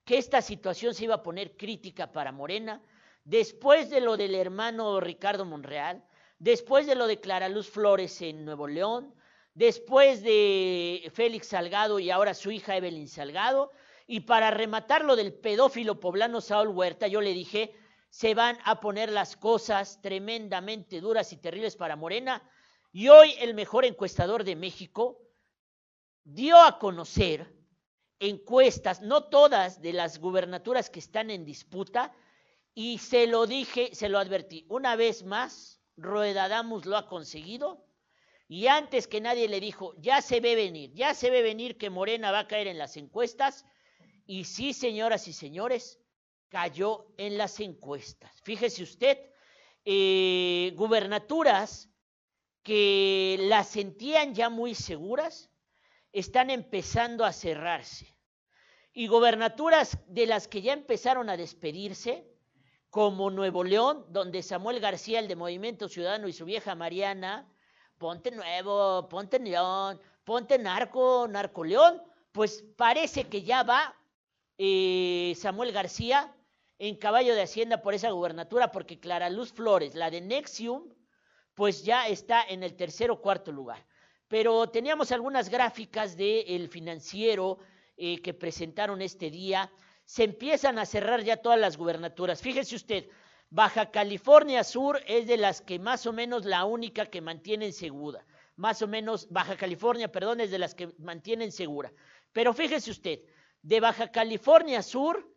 que 0.05 0.19
esta 0.19 0.43
situación 0.43 0.93
se 0.93 1.05
iba 1.05 1.15
a 1.15 1.23
poner 1.23 1.57
crítica 1.57 2.11
para 2.11 2.31
Morena, 2.31 2.79
después 3.23 3.89
de 3.89 4.01
lo 4.01 4.17
del 4.17 4.35
hermano 4.35 4.99
Ricardo 4.99 5.45
Monreal, 5.45 6.05
después 6.37 6.85
de 6.85 6.93
lo 6.93 7.07
de 7.07 7.19
Clara 7.19 7.49
Luz 7.49 7.67
Flores 7.67 8.21
en 8.21 8.45
Nuevo 8.45 8.67
León, 8.67 9.15
después 9.55 10.21
de 10.21 11.11
Félix 11.11 11.47
Salgado 11.47 11.97
y 11.97 12.11
ahora 12.11 12.35
su 12.35 12.51
hija 12.51 12.77
Evelyn 12.77 13.07
Salgado, 13.07 13.71
y 14.07 14.21
para 14.21 14.51
rematar 14.51 15.03
lo 15.03 15.15
del 15.15 15.33
pedófilo 15.33 15.99
poblano 15.99 16.41
Saúl 16.41 16.69
Huerta, 16.69 17.07
yo 17.07 17.21
le 17.21 17.33
dije, 17.33 17.73
se 18.09 18.33
van 18.33 18.57
a 18.63 18.79
poner 18.79 19.11
las 19.11 19.35
cosas 19.35 20.01
tremendamente 20.01 21.01
duras 21.01 21.33
y 21.33 21.37
terribles 21.37 21.75
para 21.75 21.95
Morena. 21.95 22.47
Y 22.91 23.09
hoy 23.09 23.33
el 23.39 23.53
mejor 23.55 23.83
encuestador 23.83 24.43
de 24.43 24.55
México 24.55 25.21
dio 26.23 26.61
a 26.61 26.79
conocer 26.79 27.53
encuestas, 28.19 29.01
no 29.01 29.25
todas 29.25 29.81
de 29.81 29.91
las 29.91 30.19
gubernaturas 30.19 30.89
que 30.89 30.99
están 30.99 31.29
en 31.29 31.43
disputa, 31.43 32.13
y 32.73 32.99
se 32.99 33.27
lo 33.27 33.47
dije, 33.47 33.93
se 33.93 34.09
lo 34.09 34.19
advertí. 34.19 34.65
Una 34.69 34.95
vez 34.95 35.23
más, 35.23 35.81
Rueda 35.97 36.47
Damus 36.47 36.85
lo 36.85 36.97
ha 36.97 37.07
conseguido, 37.07 37.85
y 38.47 38.67
antes 38.67 39.07
que 39.07 39.21
nadie 39.21 39.49
le 39.49 39.59
dijo, 39.59 39.93
ya 39.97 40.21
se 40.21 40.39
ve 40.39 40.55
venir, 40.55 40.93
ya 40.93 41.13
se 41.13 41.29
ve 41.29 41.41
venir 41.41 41.77
que 41.77 41.89
Morena 41.89 42.31
va 42.31 42.39
a 42.39 42.47
caer 42.47 42.67
en 42.67 42.77
las 42.77 42.95
encuestas, 42.95 43.65
y 44.25 44.45
sí, 44.45 44.73
señoras 44.73 45.27
y 45.27 45.33
señores, 45.33 45.99
cayó 46.49 47.07
en 47.17 47.37
las 47.37 47.59
encuestas. 47.59 48.31
Fíjese 48.41 48.83
usted, 48.83 49.19
eh, 49.83 50.73
gubernaturas 50.75 51.89
que 52.63 53.37
las 53.41 53.67
sentían 53.67 54.33
ya 54.33 54.49
muy 54.49 54.73
seguras, 54.73 55.51
están 56.11 56.49
empezando 56.49 57.25
a 57.25 57.33
cerrarse. 57.33 58.07
Y 58.93 59.07
gobernaturas 59.07 59.99
de 60.07 60.25
las 60.25 60.47
que 60.47 60.61
ya 60.61 60.73
empezaron 60.73 61.29
a 61.29 61.37
despedirse, 61.37 62.25
como 62.89 63.29
Nuevo 63.29 63.63
León, 63.63 64.05
donde 64.09 64.41
Samuel 64.41 64.79
García, 64.79 65.19
el 65.19 65.27
de 65.27 65.35
Movimiento 65.35 65.89
Ciudadano, 65.89 66.29
y 66.29 66.33
su 66.33 66.45
vieja 66.45 66.73
Mariana, 66.75 67.53
ponte 67.97 68.31
nuevo, 68.31 69.09
ponte 69.09 69.37
León, 69.37 69.99
ponte 70.23 70.57
narco, 70.57 71.27
narco 71.27 71.65
León, 71.65 72.01
pues 72.31 72.63
parece 72.77 73.25
que 73.25 73.43
ya 73.43 73.63
va 73.63 73.93
eh, 74.57 75.33
Samuel 75.37 75.71
García 75.71 76.35
en 76.77 76.95
caballo 76.95 77.35
de 77.35 77.43
Hacienda 77.43 77.81
por 77.81 77.93
esa 77.93 78.11
gubernatura, 78.11 78.71
porque 78.71 78.99
Clara 78.99 79.29
Luz 79.29 79.53
Flores, 79.53 79.95
la 79.95 80.09
de 80.09 80.21
Nexium, 80.21 80.89
pues 81.53 81.83
ya 81.83 82.07
está 82.07 82.43
en 82.43 82.63
el 82.63 82.75
tercer 82.75 83.11
o 83.11 83.21
cuarto 83.21 83.51
lugar. 83.51 83.85
Pero 84.27 84.67
teníamos 84.69 85.11
algunas 85.11 85.49
gráficas 85.49 86.17
del 86.17 86.67
financiero 86.67 87.59
eh, 87.95 88.21
que 88.21 88.33
presentaron 88.33 89.01
este 89.01 89.29
día. 89.29 89.71
Se 90.03 90.23
empiezan 90.23 90.77
a 90.79 90.85
cerrar 90.85 91.23
ya 91.23 91.37
todas 91.37 91.59
las 91.59 91.77
gubernaturas. 91.77 92.41
Fíjese 92.41 92.75
usted, 92.75 93.07
Baja 93.49 93.91
California 93.91 94.63
Sur 94.63 95.01
es 95.07 95.27
de 95.27 95.37
las 95.37 95.61
que 95.61 95.79
más 95.79 96.05
o 96.05 96.13
menos 96.13 96.43
la 96.43 96.65
única 96.65 97.05
que 97.05 97.21
mantienen 97.21 97.71
segura. 97.71 98.25
Más 98.57 98.81
o 98.81 98.87
menos, 98.87 99.29
Baja 99.29 99.55
California, 99.55 100.11
perdón, 100.11 100.41
es 100.41 100.51
de 100.51 100.59
las 100.59 100.75
que 100.75 100.89
mantienen 100.97 101.51
segura. 101.51 101.93
Pero 102.33 102.53
fíjese 102.53 102.91
usted, 102.91 103.21
de 103.65 103.79
Baja 103.79 104.11
California 104.11 104.83
Sur 104.83 105.27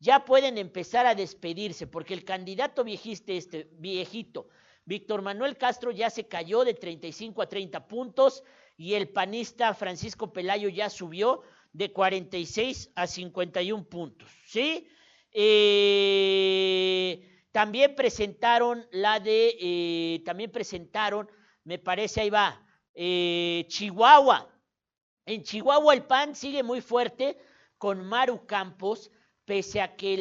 ya 0.00 0.24
pueden 0.24 0.58
empezar 0.58 1.06
a 1.06 1.14
despedirse, 1.14 1.86
porque 1.86 2.14
el 2.14 2.24
candidato 2.24 2.82
viejiste, 2.82 3.36
este, 3.36 3.68
viejito, 3.78 4.48
Víctor 4.84 5.22
Manuel 5.22 5.56
Castro 5.56 5.92
ya 5.92 6.10
se 6.10 6.26
cayó 6.26 6.64
de 6.64 6.74
35 6.74 7.42
a 7.42 7.48
30 7.48 7.86
puntos 7.86 8.42
y 8.76 8.94
el 8.94 9.08
panista 9.08 9.72
Francisco 9.72 10.32
Pelayo 10.32 10.68
ya 10.68 10.90
subió 10.90 11.42
de 11.72 11.92
46 11.92 12.90
a 12.96 13.06
51 13.06 13.84
puntos, 13.88 14.28
¿sí? 14.48 14.88
Eh, 15.30 17.20
también 17.52 17.94
presentaron 17.94 18.84
la 18.90 19.20
de, 19.20 19.56
eh, 19.60 20.22
también 20.24 20.50
presentaron, 20.50 21.30
me 21.62 21.78
parece, 21.78 22.22
ahí 22.22 22.30
va, 22.30 22.66
eh, 22.94 23.64
Chihuahua. 23.68 24.52
En 25.24 25.44
Chihuahua 25.44 25.94
el 25.94 26.02
PAN 26.04 26.34
sigue 26.34 26.62
muy 26.62 26.80
fuerte, 26.80 27.36
con 27.78 28.04
Maru 28.06 28.46
Campos, 28.46 29.10
pese 29.44 29.80
a 29.80 29.96
que 29.96 30.14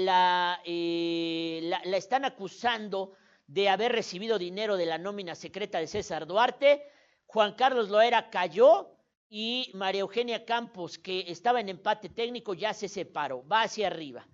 eh, 0.65 1.59
la, 1.63 1.81
la, 1.83 1.97
están 1.97 2.25
acusando 2.25 3.13
de 3.47 3.69
haber 3.69 3.91
recibido 3.91 4.37
dinero 4.37 4.77
de 4.77 4.85
la 4.85 4.97
nómina 4.97 5.35
secreta 5.35 5.79
de 5.79 5.87
César 5.87 6.25
Duarte. 6.27 6.83
Juan 7.25 7.53
Carlos 7.53 7.89
Loera 7.89 8.29
cayó 8.29 8.95
y 9.29 9.71
María 9.73 10.01
Eugenia 10.01 10.45
Campos, 10.45 10.97
que 10.97 11.25
estaba 11.27 11.59
en 11.59 11.69
empate 11.69 12.09
técnico, 12.09 12.53
ya 12.53 12.73
se 12.73 12.87
separó, 12.87 13.45
va 13.47 13.63
hacia 13.63 13.87
arriba. 13.87 14.27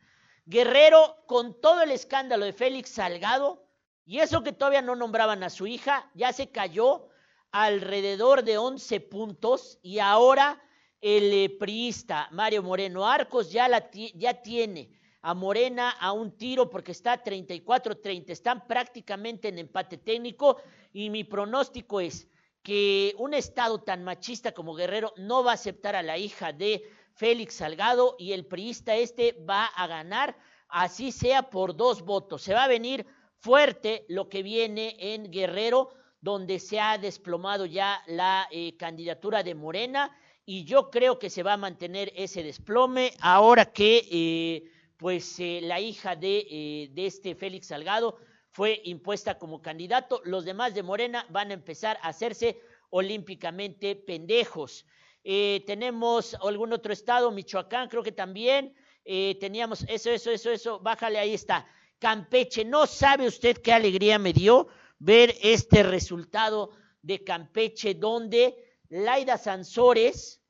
Guerrero, 0.46 1.24
con 1.28 1.60
todo 1.62 1.82
el 1.82 1.92
escándalo 1.92 2.46
de 2.46 2.54
Félix 2.54 2.92
Salgado, 2.92 3.66
y 4.06 4.20
eso 4.20 4.44
que 4.44 4.52
todavía 4.52 4.82
no 4.82 4.96
nombraban 4.96 5.44
a 5.44 5.50
su 5.50 5.68
hija, 5.68 6.10
ya 6.14 6.34
se 6.34 6.52
cayó 6.52 7.08
alrededor 7.52 8.44
de 8.44 8.58
11 8.58 9.00
puntos 9.02 9.80
y 9.82 10.00
ahora 10.00 10.62
el 11.02 11.58
priista 11.58 12.30
Mario 12.32 12.62
Moreno 12.62 13.08
Arcos 13.08 13.52
ya, 13.52 13.68
la, 13.68 13.90
ya 13.92 14.42
tiene 14.42 14.92
a 15.24 15.34
Morena 15.34 15.92
a 15.92 16.12
un 16.12 16.38
tiro 16.38 16.70
porque 16.70 16.92
está 16.92 17.24
34-30, 17.24 18.30
están 18.30 18.68
prácticamente 18.68 19.48
en 19.48 19.60
empate 19.60 19.98
técnico 19.98 20.58
y 20.94 21.10
mi 21.10 21.24
pronóstico 21.24 22.00
es 22.00 22.28
que 22.64 23.16
un 23.18 23.34
estado 23.34 23.80
tan 23.80 24.04
machista 24.04 24.52
como 24.52 24.76
Guerrero 24.76 25.14
no 25.18 25.44
va 25.44 25.52
a 25.52 25.56
aceptar 25.56 25.96
a 25.96 26.04
la 26.04 26.18
hija 26.18 26.54
de 26.54 26.84
Félix 27.14 27.56
Salgado 27.56 28.16
y 28.20 28.34
el 28.34 28.46
priista 28.46 28.96
este 28.96 29.34
va 29.48 29.66
a 29.66 29.88
ganar, 29.88 30.38
así 30.68 31.12
sea 31.12 31.50
por 31.50 31.76
dos 31.76 32.04
votos. 32.04 32.44
Se 32.44 32.54
va 32.54 32.66
a 32.66 32.68
venir 32.68 33.06
fuerte 33.40 34.06
lo 34.08 34.30
que 34.30 34.44
viene 34.44 34.96
en 35.00 35.32
Guerrero, 35.32 35.90
donde 36.20 36.60
se 36.60 36.80
ha 36.80 37.00
desplomado 37.00 37.66
ya 37.66 38.04
la 38.06 38.48
eh, 38.52 38.78
candidatura 38.78 39.42
de 39.42 39.56
Morena 39.56 40.16
y 40.46 40.66
yo 40.66 40.90
creo 40.90 41.20
que 41.20 41.30
se 41.30 41.44
va 41.44 41.54
a 41.54 41.58
mantener 41.58 42.12
ese 42.16 42.44
desplome 42.44 43.14
ahora 43.20 43.66
que 43.66 44.08
eh, 44.12 44.72
pues 44.98 45.40
eh, 45.40 45.60
la 45.62 45.80
hija 45.80 46.16
de, 46.16 46.90
de 46.92 47.06
este 47.06 47.36
Félix 47.36 47.68
Salgado 47.68 48.18
fue 48.52 48.82
impuesta 48.84 49.38
como 49.38 49.62
candidato. 49.62 50.22
Los 50.26 50.46
demás 50.46 50.74
de 50.74 50.84
Morena 50.84 51.26
van 51.30 51.52
a 51.52 51.54
empezar 51.54 51.98
a 52.02 52.10
hacerse 52.10 52.60
olímpicamente 52.90 53.96
pendejos. 53.96 54.86
Eh, 55.24 55.64
tenemos 55.66 56.36
algún 56.36 56.74
otro 56.74 56.94
estado, 56.94 57.32
Michoacán, 57.32 57.90
creo 57.90 58.04
que 58.04 58.12
también. 58.12 58.76
Eh, 59.04 59.38
teníamos 59.40 59.84
eso, 59.88 60.12
eso, 60.12 60.32
eso, 60.32 60.52
eso. 60.52 60.80
Bájale, 60.80 61.18
ahí 61.18 61.34
está. 61.34 61.68
Campeche, 62.00 62.66
no 62.66 62.86
sabe 62.88 63.28
usted 63.28 63.58
qué 63.58 63.74
alegría 63.74 64.20
me 64.20 64.34
dio 64.34 64.68
ver 65.00 65.36
este 65.42 65.84
resultado 65.84 66.72
de 67.02 67.24
Campeche, 67.24 67.96
donde 67.96 68.71
Laida 68.92 69.38
Sansores, 69.38 70.42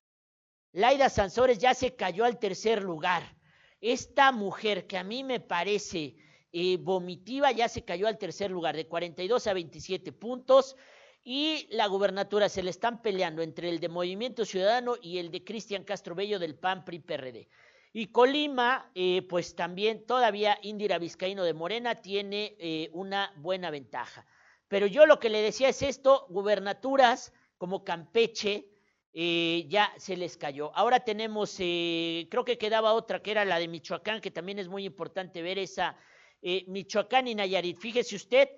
Laida 0.71 1.09
Sansores 1.09 1.59
ya 1.59 1.75
se 1.75 1.95
cayó 1.95 2.25
al 2.25 2.39
tercer 2.39 2.81
lugar. 2.81 3.37
Esta 3.79 4.31
mujer 4.31 4.87
que 4.87 4.97
a 4.97 5.03
mí 5.03 5.23
me 5.23 5.39
parece 5.39 6.15
eh, 6.51 6.77
vomitiva 6.77 7.51
ya 7.51 7.69
se 7.69 7.85
cayó 7.85 8.07
al 8.07 8.17
tercer 8.17 8.49
lugar, 8.49 8.75
de 8.75 8.87
42 8.87 9.45
a 9.45 9.53
27 9.53 10.11
puntos. 10.13 10.75
Y 11.23 11.67
la 11.69 11.85
gubernatura 11.85 12.49
se 12.49 12.63
le 12.63 12.71
están 12.71 13.03
peleando 13.03 13.43
entre 13.43 13.69
el 13.69 13.79
de 13.79 13.89
Movimiento 13.89 14.43
Ciudadano 14.43 14.95
y 14.99 15.19
el 15.19 15.29
de 15.29 15.43
Cristian 15.43 15.83
Castro 15.83 16.15
Bello 16.15 16.39
del 16.39 16.55
PAN 16.55 16.83
PRI 16.83 16.97
PRD. 16.97 17.47
Y 17.93 18.07
Colima, 18.07 18.89
eh, 18.95 19.21
pues 19.29 19.55
también 19.55 20.07
todavía 20.07 20.57
Indira 20.63 20.97
Vizcaíno 20.97 21.43
de 21.43 21.53
Morena 21.53 21.93
tiene 21.93 22.55
eh, 22.57 22.89
una 22.93 23.33
buena 23.37 23.69
ventaja. 23.69 24.25
Pero 24.67 24.87
yo 24.87 25.05
lo 25.05 25.19
que 25.19 25.29
le 25.29 25.43
decía 25.43 25.69
es 25.69 25.83
esto, 25.83 26.25
gubernaturas 26.29 27.33
como 27.61 27.83
Campeche, 27.83 28.71
ya 29.13 29.93
se 29.95 30.17
les 30.17 30.35
cayó. 30.35 30.75
Ahora 30.75 31.01
tenemos, 31.01 31.57
creo 31.57 32.43
que 32.43 32.57
quedaba 32.57 32.93
otra 32.93 33.21
que 33.21 33.29
era 33.29 33.45
la 33.45 33.59
de 33.59 33.67
Michoacán, 33.67 34.19
que 34.19 34.31
también 34.31 34.57
es 34.57 34.67
muy 34.67 34.83
importante 34.83 35.43
ver 35.43 35.59
esa 35.59 35.95
eh, 36.41 36.65
Michoacán 36.67 37.27
y 37.27 37.35
Nayarit. 37.35 37.77
Fíjese 37.77 38.15
usted, 38.15 38.49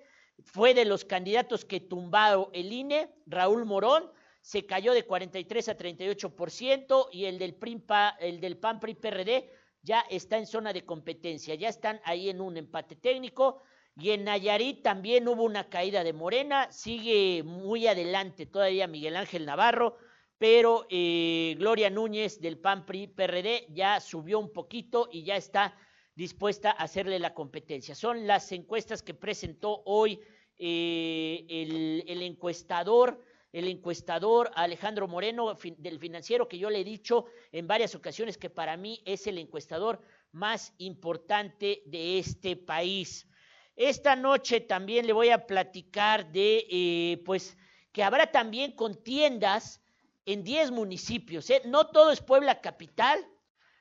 fue 0.42 0.72
de 0.72 0.86
los 0.86 1.04
candidatos 1.04 1.66
que 1.66 1.80
tumbaron 1.80 2.46
el 2.54 2.72
INE, 2.72 3.10
Raúl 3.26 3.66
Morón, 3.66 4.10
se 4.40 4.64
cayó 4.64 4.94
de 4.94 5.02
43 5.02 5.68
a 5.68 5.76
38% 5.76 7.08
y 7.12 7.26
el 7.26 7.38
del, 7.38 7.56
PRIMPA, 7.56 8.16
el 8.20 8.40
del 8.40 8.56
PAN 8.56 8.80
PRI 8.80 8.94
PRD 8.94 9.50
ya 9.82 10.00
está 10.08 10.38
en 10.38 10.46
zona 10.46 10.72
de 10.72 10.86
competencia, 10.86 11.54
ya 11.56 11.68
están 11.68 12.00
ahí 12.04 12.30
en 12.30 12.40
un 12.40 12.56
empate 12.56 12.96
técnico. 12.96 13.64
Y 13.96 14.10
en 14.10 14.24
Nayarit 14.24 14.82
también 14.82 15.28
hubo 15.28 15.44
una 15.44 15.68
caída 15.68 16.02
de 16.02 16.12
Morena, 16.12 16.70
sigue 16.72 17.42
muy 17.44 17.86
adelante 17.86 18.44
todavía 18.44 18.88
Miguel 18.88 19.16
Ángel 19.16 19.46
Navarro, 19.46 19.96
pero 20.36 20.86
eh, 20.90 21.54
Gloria 21.58 21.90
Núñez 21.90 22.40
del 22.40 22.58
PAN 22.58 22.86
PRI 22.86 23.06
PRD 23.06 23.66
ya 23.70 24.00
subió 24.00 24.40
un 24.40 24.52
poquito 24.52 25.08
y 25.12 25.22
ya 25.22 25.36
está 25.36 25.76
dispuesta 26.16 26.70
a 26.70 26.84
hacerle 26.84 27.18
la 27.18 27.34
competencia. 27.34 27.94
Son 27.94 28.26
las 28.26 28.50
encuestas 28.52 29.02
que 29.02 29.14
presentó 29.14 29.82
hoy 29.84 30.20
eh, 30.58 32.02
el, 32.06 32.22
encuestador, 32.22 33.24
el 33.52 33.68
encuestador 33.68 34.50
Alejandro 34.54 35.08
Moreno 35.08 35.56
del 35.78 35.98
financiero, 35.98 36.48
que 36.48 36.58
yo 36.58 36.68
le 36.68 36.80
he 36.80 36.84
dicho 36.84 37.26
en 37.52 37.66
varias 37.66 37.94
ocasiones 37.94 38.38
que 38.38 38.50
para 38.50 38.76
mí 38.76 39.02
es 39.04 39.26
el 39.26 39.38
encuestador 39.38 40.00
más 40.32 40.74
importante 40.78 41.82
de 41.86 42.18
este 42.18 42.56
país. 42.56 43.28
Esta 43.76 44.14
noche 44.16 44.60
también 44.60 45.06
le 45.06 45.12
voy 45.12 45.30
a 45.30 45.46
platicar 45.46 46.30
de, 46.30 46.66
eh, 46.70 47.22
pues, 47.24 47.56
que 47.92 48.02
habrá 48.02 48.30
también 48.30 48.72
contiendas 48.72 49.80
en 50.26 50.44
10 50.44 50.70
municipios. 50.70 51.50
¿eh? 51.50 51.62
No 51.64 51.88
todo 51.88 52.10
es 52.10 52.20
Puebla 52.20 52.60
Capital, 52.60 53.26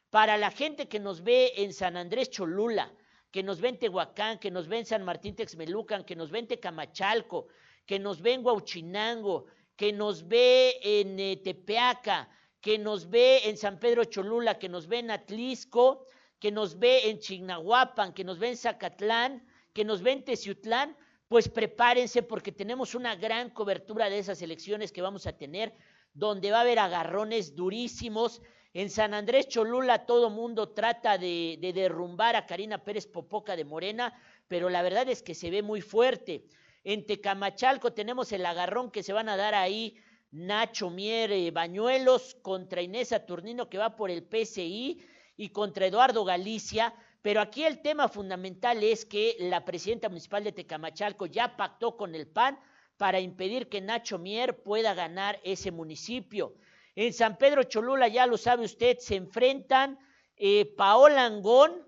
para 0.09 0.37
la 0.37 0.51
gente 0.51 0.87
que 0.87 0.99
nos 0.99 1.23
ve 1.23 1.53
en 1.57 1.73
San 1.73 1.97
Andrés 1.97 2.29
Cholula, 2.29 2.93
que 3.31 3.41
nos 3.41 3.59
ve 3.59 3.69
en 3.69 3.79
Tehuacán, 3.79 4.37
que 4.37 4.51
nos 4.51 4.67
ve 4.67 4.77
en 4.77 4.85
San 4.85 5.03
Martín 5.03 5.35
Texmelucan, 5.35 6.03
que 6.03 6.15
nos 6.15 6.29
ve 6.29 6.37
en 6.37 6.47
Tecamachalco, 6.47 7.47
que 7.87 7.97
nos 7.97 8.21
ve 8.21 8.33
en 8.33 8.45
Huauchinango, 8.45 9.47
que 9.75 9.91
nos 9.91 10.27
ve 10.27 10.77
en 10.83 11.19
eh, 11.19 11.37
Tepeaca, 11.43 12.29
que 12.61 12.77
nos 12.77 13.09
ve 13.09 13.49
en 13.49 13.57
San 13.57 13.79
Pedro 13.79 14.05
Cholula, 14.05 14.59
que 14.59 14.69
nos 14.69 14.85
ve 14.87 14.99
en 14.99 15.09
Atlisco, 15.09 16.05
que 16.39 16.51
nos 16.51 16.77
ve 16.77 17.09
en 17.09 17.17
Chignahuapan, 17.17 18.13
que 18.13 18.23
nos 18.23 18.37
ve 18.37 18.49
en 18.49 18.57
Zacatlán, 18.57 19.43
que 19.73 19.83
nos 19.83 20.01
ve 20.01 20.11
en 20.11 20.23
Teciutlán, 20.23 20.95
pues 21.27 21.49
prepárense 21.49 22.23
porque 22.23 22.51
tenemos 22.51 22.95
una 22.95 23.15
gran 23.15 23.49
cobertura 23.49 24.09
de 24.09 24.19
esas 24.19 24.41
elecciones 24.41 24.91
que 24.91 25.01
vamos 25.01 25.25
a 25.25 25.37
tener, 25.37 25.73
donde 26.13 26.51
va 26.51 26.59
a 26.59 26.61
haber 26.61 26.79
agarrones 26.79 27.55
durísimos 27.55 28.41
en 28.75 28.89
San 28.89 29.13
Andrés 29.13 29.47
Cholula 29.49 30.07
todo 30.07 30.31
mundo 30.31 30.69
trata 30.69 31.19
de, 31.19 31.59
derrumbar 31.75 32.35
a 32.35 32.47
Karina 32.47 32.83
Pérez 32.83 33.05
Popoca 33.05 33.55
de 33.55 33.65
Morena, 33.65 34.19
pero 34.47 34.67
la 34.67 34.81
verdad 34.81 35.07
es 35.09 35.21
que 35.21 35.35
se 35.35 35.51
ve 35.51 35.61
muy 35.61 35.81
fuerte. 35.81 36.45
En 36.83 37.05
Tecamachalco 37.05 37.93
tenemos 37.93 38.31
el 38.31 38.43
agarrón 38.43 38.89
que 38.89 39.03
se 39.03 39.13
van 39.13 39.29
a 39.29 39.37
dar 39.37 39.53
ahí 39.53 39.95
Nacho 40.31 40.89
Mier 40.89 41.31
eh, 41.31 41.51
Bañuelos 41.51 42.35
contra 42.41 42.81
Inés 42.81 43.09
Saturnino 43.09 43.69
que 43.69 43.77
va 43.77 43.95
por 43.95 44.09
el 44.09 44.23
PCI 44.23 45.05
y 45.37 45.49
contra 45.49 45.85
Eduardo 45.85 46.25
Galicia. 46.25 46.95
Pero 47.23 47.39
aquí 47.39 47.63
el 47.63 47.81
tema 47.81 48.09
fundamental 48.09 48.83
es 48.83 49.05
que 49.05 49.37
la 49.39 49.63
presidenta 49.63 50.09
municipal 50.09 50.43
de 50.43 50.51
Tecamachalco 50.51 51.25
ya 51.25 51.55
pactó 51.55 51.95
con 51.95 52.15
el 52.15 52.27
PAN 52.27 52.59
para 52.97 53.21
impedir 53.21 53.69
que 53.69 53.79
Nacho 53.79 54.19
Mier 54.19 54.61
pueda 54.61 54.93
ganar 54.93 55.39
ese 55.45 55.71
municipio. 55.71 56.53
En 56.95 57.13
San 57.13 57.37
Pedro 57.37 57.63
Cholula, 57.63 58.09
ya 58.09 58.27
lo 58.27 58.37
sabe 58.37 58.65
usted, 58.65 58.97
se 58.99 59.15
enfrentan 59.15 59.97
eh, 60.35 60.65
Paola 60.75 61.23
Angón 61.23 61.87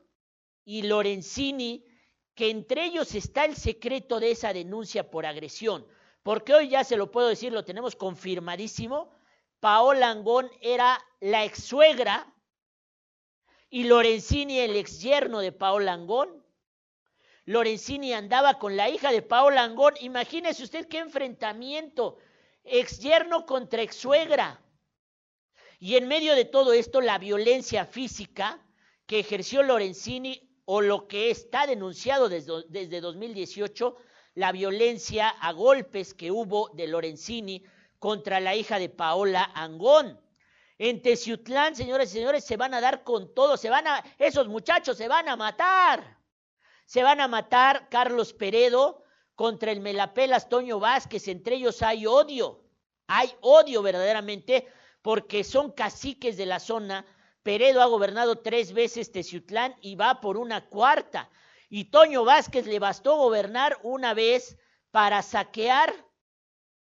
y 0.63 0.83
Lorenzini, 0.83 1.85
que 2.33 2.49
entre 2.49 2.85
ellos 2.85 3.13
está 3.13 3.43
el 3.43 3.57
secreto 3.57 4.21
de 4.21 4.31
esa 4.31 4.53
denuncia 4.53 5.11
por 5.11 5.25
agresión. 5.25 5.85
Porque 6.23 6.53
hoy 6.53 6.69
ya 6.69 6.85
se 6.85 6.95
lo 6.95 7.11
puedo 7.11 7.27
decir, 7.27 7.51
lo 7.51 7.65
tenemos 7.65 7.97
confirmadísimo. 7.97 9.11
Paola 9.59 10.11
Angón 10.11 10.49
era 10.61 10.97
la 11.19 11.43
ex 11.43 11.61
suegra 11.61 12.33
y 13.75 13.83
Lorenzini 13.83 14.59
el 14.59 14.77
ex 14.77 15.01
yerno 15.01 15.41
de 15.41 15.51
Paola 15.51 15.91
Angón. 15.91 16.41
Lorenzini 17.43 18.13
andaba 18.13 18.57
con 18.57 18.77
la 18.77 18.89
hija 18.89 19.11
de 19.11 19.21
Paola 19.21 19.65
Angón. 19.65 19.95
Imagínese 19.99 20.63
usted 20.63 20.87
qué 20.87 20.99
enfrentamiento. 20.99 22.15
Ex 22.63 23.01
yerno 23.01 23.45
contra 23.45 23.81
ex 23.81 23.97
suegra. 23.97 24.63
Y 25.77 25.97
en 25.97 26.07
medio 26.07 26.35
de 26.35 26.45
todo 26.45 26.71
esto, 26.71 27.01
la 27.01 27.17
violencia 27.17 27.85
física 27.85 28.65
que 29.05 29.19
ejerció 29.19 29.61
Lorenzini 29.61 30.57
o 30.63 30.79
lo 30.79 31.05
que 31.09 31.29
está 31.29 31.67
denunciado 31.67 32.29
desde, 32.29 32.63
desde 32.69 33.01
2018, 33.01 33.97
la 34.35 34.53
violencia 34.53 35.27
a 35.27 35.51
golpes 35.51 36.13
que 36.13 36.31
hubo 36.31 36.69
de 36.75 36.87
Lorenzini 36.87 37.61
contra 37.99 38.39
la 38.39 38.55
hija 38.55 38.79
de 38.79 38.87
Paola 38.87 39.51
Angón. 39.53 40.17
En 40.77 41.01
Teciutlán, 41.01 41.75
señores 41.75 42.09
y 42.09 42.17
señores, 42.17 42.43
se 42.43 42.57
van 42.57 42.73
a 42.73 42.81
dar 42.81 43.03
con 43.03 43.33
todo, 43.33 43.55
se 43.55 43.69
van 43.69 43.87
a, 43.87 44.03
esos 44.17 44.47
muchachos 44.47 44.97
se 44.97 45.07
van 45.07 45.29
a 45.29 45.35
matar. 45.35 46.19
Se 46.85 47.01
van 47.01 47.21
a 47.21 47.27
matar 47.27 47.87
Carlos 47.89 48.33
Peredo 48.33 49.03
contra 49.35 49.71
el 49.71 49.79
Melapelas 49.79 50.49
Toño 50.49 50.79
Vázquez, 50.79 51.27
entre 51.27 51.55
ellos 51.55 51.81
hay 51.81 52.05
odio, 52.05 52.63
hay 53.07 53.33
odio 53.41 53.81
verdaderamente 53.81 54.67
porque 55.01 55.43
son 55.43 55.71
caciques 55.71 56.35
de 56.35 56.45
la 56.45 56.59
zona. 56.59 57.05
Peredo 57.41 57.81
ha 57.81 57.85
gobernado 57.85 58.39
tres 58.39 58.73
veces 58.73 59.11
Teciutlán 59.11 59.75
y 59.81 59.95
va 59.95 60.19
por 60.19 60.35
una 60.35 60.67
cuarta. 60.67 61.29
Y 61.69 61.85
Toño 61.85 62.25
Vázquez 62.25 62.65
le 62.65 62.79
bastó 62.79 63.15
gobernar 63.17 63.77
una 63.83 64.13
vez 64.13 64.57
para 64.91 65.21
saquear 65.21 65.93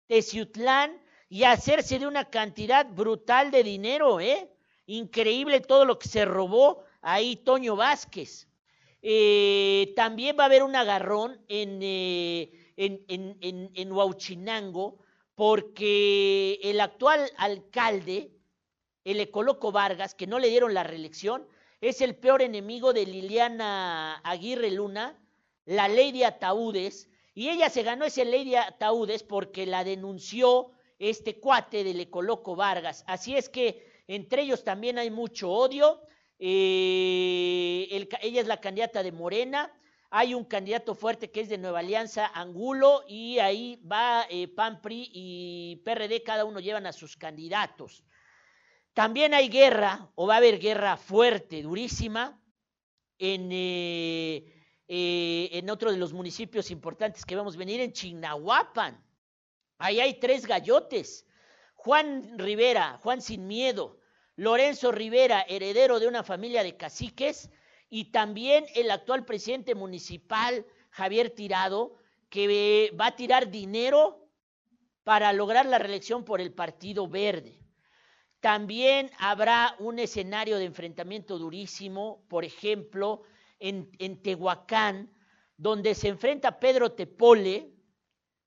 Teciutlán 0.06 1.02
y 1.28 1.44
hacerse 1.44 1.98
de 1.98 2.06
una 2.06 2.30
cantidad 2.30 2.86
brutal 2.86 3.50
de 3.50 3.62
dinero, 3.62 4.20
¿eh? 4.20 4.50
Increíble 4.86 5.60
todo 5.60 5.84
lo 5.84 5.98
que 5.98 6.08
se 6.08 6.24
robó 6.24 6.84
ahí 7.02 7.36
Toño 7.36 7.76
Vázquez. 7.76 8.48
Eh, 9.02 9.92
también 9.96 10.36
va 10.38 10.44
a 10.44 10.46
haber 10.46 10.62
un 10.62 10.76
agarrón 10.76 11.40
en, 11.48 11.80
eh, 11.82 12.72
en, 12.76 13.04
en, 13.08 13.70
en, 13.74 13.90
porque 15.34 16.58
el 16.62 16.80
actual 16.80 17.30
alcalde, 17.36 18.32
el 19.04 19.20
Ecoloco 19.20 19.70
Vargas, 19.70 20.14
que 20.14 20.26
no 20.26 20.38
le 20.38 20.48
dieron 20.48 20.74
la 20.74 20.82
reelección, 20.82 21.46
es 21.80 22.00
el 22.00 22.16
peor 22.16 22.42
enemigo 22.42 22.92
de 22.92 23.06
Liliana 23.06 24.16
Aguirre 24.24 24.70
Luna, 24.70 25.20
la 25.66 25.88
ley 25.88 26.12
de 26.12 26.24
ataúdes, 26.24 27.10
y 27.34 27.50
ella 27.50 27.68
se 27.68 27.82
ganó 27.82 28.06
esa 28.06 28.24
ley 28.24 28.48
de 28.48 28.58
ataúdes 28.58 29.22
porque 29.22 29.66
la 29.66 29.84
denunció 29.84 30.72
este 30.98 31.38
cuate 31.40 31.84
del 31.84 32.00
Ecoloco 32.00 32.56
Vargas. 32.56 33.04
Así 33.06 33.36
es 33.36 33.48
que 33.48 34.02
entre 34.06 34.42
ellos 34.42 34.64
también 34.64 34.98
hay 34.98 35.10
mucho 35.10 35.50
odio. 35.50 36.00
Eh, 36.38 38.08
ella 38.22 38.40
es 38.40 38.46
la 38.46 38.60
candidata 38.60 39.02
de 39.02 39.12
Morena. 39.12 39.72
Hay 40.10 40.34
un 40.34 40.44
candidato 40.44 40.94
fuerte 40.94 41.30
que 41.30 41.40
es 41.40 41.48
de 41.48 41.58
Nueva 41.58 41.80
Alianza, 41.80 42.30
Angulo, 42.32 43.04
y 43.08 43.38
ahí 43.38 43.82
va 43.90 44.26
eh, 44.30 44.48
PAN, 44.48 44.80
PRI 44.80 45.10
y 45.12 45.82
PRD, 45.84 46.22
cada 46.22 46.44
uno 46.44 46.60
llevan 46.60 46.86
a 46.86 46.92
sus 46.92 47.16
candidatos. 47.16 48.04
También 48.94 49.34
hay 49.34 49.48
guerra, 49.48 50.10
o 50.14 50.26
va 50.26 50.34
a 50.34 50.36
haber 50.38 50.58
guerra 50.58 50.96
fuerte, 50.96 51.60
durísima, 51.60 52.40
en, 53.18 53.50
eh, 53.52 54.54
eh, 54.88 55.48
en 55.52 55.68
otro 55.70 55.90
de 55.90 55.98
los 55.98 56.12
municipios 56.12 56.70
importantes 56.70 57.24
que 57.24 57.36
vamos 57.36 57.56
a 57.56 57.58
venir, 57.58 57.80
en 57.80 57.92
Chignahuapan. 57.92 59.04
Ahí 59.78 60.00
hay 60.00 60.14
tres 60.14 60.46
gallotes. 60.46 61.26
Juan 61.74 62.38
Rivera, 62.38 62.98
Juan 63.02 63.20
Sin 63.20 63.46
Miedo, 63.46 64.00
Lorenzo 64.34 64.92
Rivera, 64.92 65.44
heredero 65.48 66.00
de 66.00 66.08
una 66.08 66.22
familia 66.22 66.62
de 66.62 66.76
caciques, 66.76 67.50
y 67.88 68.10
también 68.10 68.66
el 68.74 68.90
actual 68.90 69.24
presidente 69.24 69.74
municipal, 69.74 70.66
Javier 70.90 71.30
Tirado, 71.30 71.96
que 72.28 72.92
va 73.00 73.06
a 73.06 73.16
tirar 73.16 73.50
dinero 73.50 74.28
para 75.04 75.32
lograr 75.32 75.66
la 75.66 75.78
reelección 75.78 76.24
por 76.24 76.40
el 76.40 76.52
Partido 76.52 77.06
Verde. 77.06 77.60
También 78.40 79.10
habrá 79.18 79.76
un 79.78 79.98
escenario 79.98 80.58
de 80.58 80.64
enfrentamiento 80.64 81.38
durísimo, 81.38 82.24
por 82.28 82.44
ejemplo, 82.44 83.22
en, 83.58 84.22
Tehuacán, 84.22 85.12
donde 85.56 85.94
se 85.94 86.08
enfrenta 86.08 86.58
Pedro 86.58 86.92
Tepole 86.92 87.75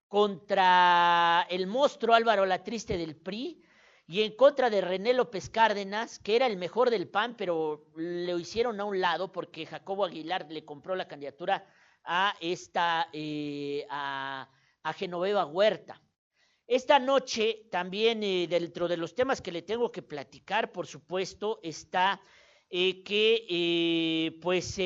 contra 0.09 1.45
el 1.49 1.67
monstruo 1.67 2.15
Álvaro 2.15 2.45
Latriste 2.45 2.97
del 2.97 3.15
PRI 3.15 3.61
y 4.07 4.23
en 4.23 4.35
contra 4.35 4.71
de 4.71 4.81
René 4.81 5.13
López 5.13 5.51
Cárdenas, 5.51 6.17
que 6.17 6.35
era 6.35 6.47
el 6.47 6.57
mejor 6.57 6.89
del 6.89 7.07
PAN, 7.07 7.35
pero 7.37 7.85
lo 7.95 8.39
hicieron 8.39 8.79
a 8.81 8.85
un 8.85 8.99
lado 8.99 9.31
porque 9.31 9.67
Jacobo 9.67 10.03
Aguilar 10.03 10.47
le 10.49 10.65
compró 10.65 10.95
la 10.95 11.07
candidatura 11.07 11.63
a 12.03 12.33
esta 12.41 13.07
eh, 13.13 13.85
a 13.89 14.47
Genoveva 14.97 15.45
Huerta. 15.45 16.01
Esta 16.65 16.97
noche 16.97 17.67
también 17.69 18.23
eh, 18.23 18.47
dentro 18.49 18.87
de 18.87 18.97
los 18.97 19.13
temas 19.13 19.41
que 19.41 19.51
le 19.51 19.61
tengo 19.61 19.91
que 19.91 20.01
platicar, 20.01 20.71
por 20.71 20.87
supuesto, 20.87 21.59
está 21.61 22.19
eh, 22.71 23.03
que 23.03 24.39
pues 24.41 24.79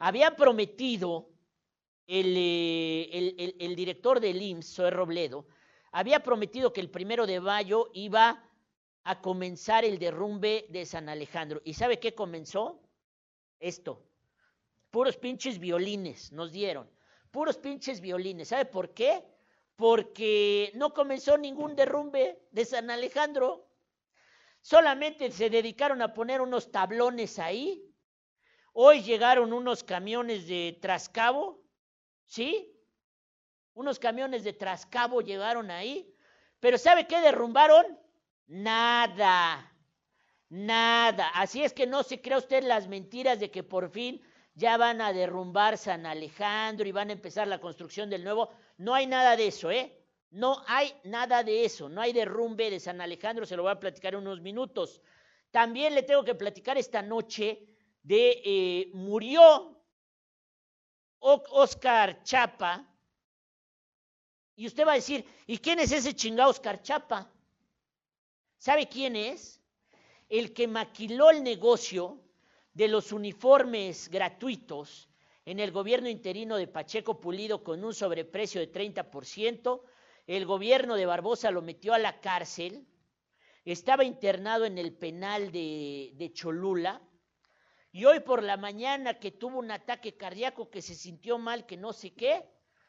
había 0.00 0.34
prometido 0.34 1.28
el, 2.08 3.54
el, 3.58 3.76
director 3.76 4.18
del 4.18 4.42
IMSS, 4.42 4.74
Zoe 4.74 4.90
Robledo, 4.90 5.46
había 5.92 6.20
prometido 6.20 6.72
que 6.72 6.80
el 6.80 6.90
primero 6.90 7.26
de 7.26 7.40
mayo 7.40 7.90
iba 7.92 8.44
a 9.04 9.20
comenzar 9.20 9.84
el 9.84 9.98
derrumbe 9.98 10.66
de 10.70 10.84
San 10.84 11.08
Alejandro. 11.08 11.62
¿Y 11.64 11.74
sabe 11.74 12.00
qué 12.00 12.14
comenzó? 12.14 12.82
Esto. 13.60 14.04
Puros 14.90 15.16
pinches 15.16 15.58
violines 15.58 16.32
nos 16.32 16.50
dieron. 16.50 16.90
Puros 17.30 17.58
pinches 17.58 18.00
violines. 18.00 18.48
¿Sabe 18.48 18.64
por 18.64 18.92
qué? 18.94 19.22
porque 19.78 20.72
no 20.74 20.92
comenzó 20.92 21.38
ningún 21.38 21.76
derrumbe 21.76 22.42
de 22.50 22.64
San 22.64 22.90
Alejandro. 22.90 23.70
Solamente 24.60 25.30
se 25.30 25.50
dedicaron 25.50 26.02
a 26.02 26.12
poner 26.14 26.40
unos 26.40 26.72
tablones 26.72 27.38
ahí. 27.38 27.88
Hoy 28.72 29.02
llegaron 29.02 29.52
unos 29.52 29.84
camiones 29.84 30.48
de 30.48 30.76
Trascabo, 30.82 31.62
¿sí? 32.28 32.72
Unos 33.74 33.98
camiones 33.98 34.44
de 34.44 34.52
Trascabo 34.52 35.20
llegaron 35.20 35.70
ahí. 35.70 36.14
Pero 36.60 36.78
¿sabe 36.78 37.06
qué 37.06 37.20
derrumbaron? 37.20 37.98
Nada, 38.46 39.72
nada. 40.48 41.28
Así 41.34 41.62
es 41.62 41.72
que 41.72 41.86
no 41.86 42.02
se 42.02 42.20
crea 42.20 42.38
usted 42.38 42.62
las 42.62 42.88
mentiras 42.88 43.40
de 43.40 43.50
que 43.50 43.62
por 43.62 43.90
fin 43.90 44.20
ya 44.54 44.76
van 44.76 45.00
a 45.00 45.12
derrumbar 45.12 45.78
San 45.78 46.06
Alejandro 46.06 46.86
y 46.86 46.92
van 46.92 47.10
a 47.10 47.12
empezar 47.12 47.46
la 47.46 47.60
construcción 47.60 48.10
del 48.10 48.24
nuevo. 48.24 48.50
No 48.76 48.94
hay 48.94 49.06
nada 49.06 49.36
de 49.36 49.46
eso, 49.46 49.70
¿eh? 49.70 49.94
No 50.30 50.62
hay 50.66 50.92
nada 51.04 51.42
de 51.42 51.64
eso, 51.64 51.88
no 51.88 52.02
hay 52.02 52.12
derrumbe 52.12 52.70
de 52.70 52.80
San 52.80 53.00
Alejandro, 53.00 53.46
se 53.46 53.56
lo 53.56 53.62
voy 53.62 53.72
a 53.72 53.80
platicar 53.80 54.12
en 54.12 54.20
unos 54.20 54.42
minutos. 54.42 55.00
También 55.50 55.94
le 55.94 56.02
tengo 56.02 56.22
que 56.22 56.34
platicar 56.34 56.76
esta 56.76 57.00
noche 57.00 57.66
de 58.02 58.42
eh, 58.44 58.90
murió 58.92 59.77
Oscar 61.20 62.22
Chapa. 62.22 62.86
Y 64.56 64.66
usted 64.66 64.86
va 64.86 64.92
a 64.92 64.96
decir, 64.96 65.24
¿y 65.46 65.58
quién 65.58 65.78
es 65.78 65.92
ese 65.92 66.14
chingado 66.14 66.50
Oscar 66.50 66.82
Chapa? 66.82 67.30
¿Sabe 68.56 68.88
quién 68.88 69.14
es? 69.14 69.62
El 70.28 70.52
que 70.52 70.66
maquiló 70.66 71.30
el 71.30 71.42
negocio 71.42 72.20
de 72.72 72.88
los 72.88 73.12
uniformes 73.12 74.08
gratuitos 74.08 75.08
en 75.44 75.60
el 75.60 75.72
gobierno 75.72 76.08
interino 76.08 76.56
de 76.56 76.66
Pacheco 76.66 77.20
Pulido 77.20 77.64
con 77.64 77.82
un 77.82 77.94
sobreprecio 77.94 78.60
de 78.60 78.70
30%, 78.70 79.80
el 80.26 80.44
gobierno 80.44 80.94
de 80.94 81.06
Barbosa 81.06 81.50
lo 81.50 81.62
metió 81.62 81.94
a 81.94 81.98
la 81.98 82.20
cárcel, 82.20 82.86
estaba 83.64 84.04
internado 84.04 84.66
en 84.66 84.76
el 84.76 84.92
penal 84.92 85.50
de, 85.50 86.12
de 86.16 86.32
Cholula, 86.32 87.00
y 87.92 88.04
hoy 88.04 88.20
por 88.20 88.42
la 88.42 88.56
mañana 88.56 89.18
que 89.18 89.30
tuvo 89.30 89.58
un 89.58 89.70
ataque 89.70 90.16
cardíaco 90.16 90.70
que 90.70 90.82
se 90.82 90.94
sintió 90.94 91.38
mal, 91.38 91.66
que 91.66 91.76
no 91.76 91.92
sé 91.92 92.14
qué, 92.14 92.44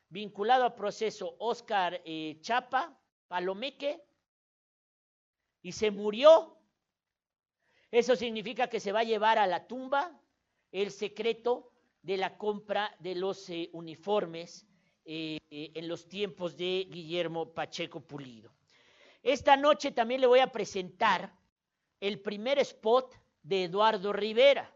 vinculado 0.09 0.65
a 0.65 0.75
proceso 0.75 1.35
Oscar 1.39 2.01
eh, 2.05 2.37
Chapa, 2.41 2.99
Palomeque, 3.27 4.03
y 5.61 5.71
se 5.71 5.91
murió 5.91 6.59
eso 7.91 8.15
significa 8.15 8.67
que 8.67 8.79
se 8.79 8.91
va 8.91 8.99
a 8.99 9.03
llevar 9.03 9.39
a 9.39 9.47
la 9.47 9.65
tumba 9.67 10.19
el 10.71 10.91
secreto 10.91 11.71
de 12.03 12.17
la 12.17 12.37
compra 12.37 12.95
de 12.99 13.15
los 13.15 13.49
eh, 13.49 13.69
uniformes 13.73 14.67
eh, 15.05 15.39
en 15.49 15.87
los 15.87 16.07
tiempos 16.07 16.55
de 16.55 16.87
Guillermo 16.89 17.51
Pacheco 17.53 18.01
Pulido. 18.01 18.53
Esta 19.23 19.57
noche 19.57 19.91
también 19.91 20.21
le 20.21 20.27
voy 20.27 20.39
a 20.39 20.51
presentar 20.51 21.33
el 21.99 22.21
primer 22.21 22.59
spot 22.59 23.15
de 23.41 23.65
Eduardo 23.65 24.13
Rivera. 24.13 24.71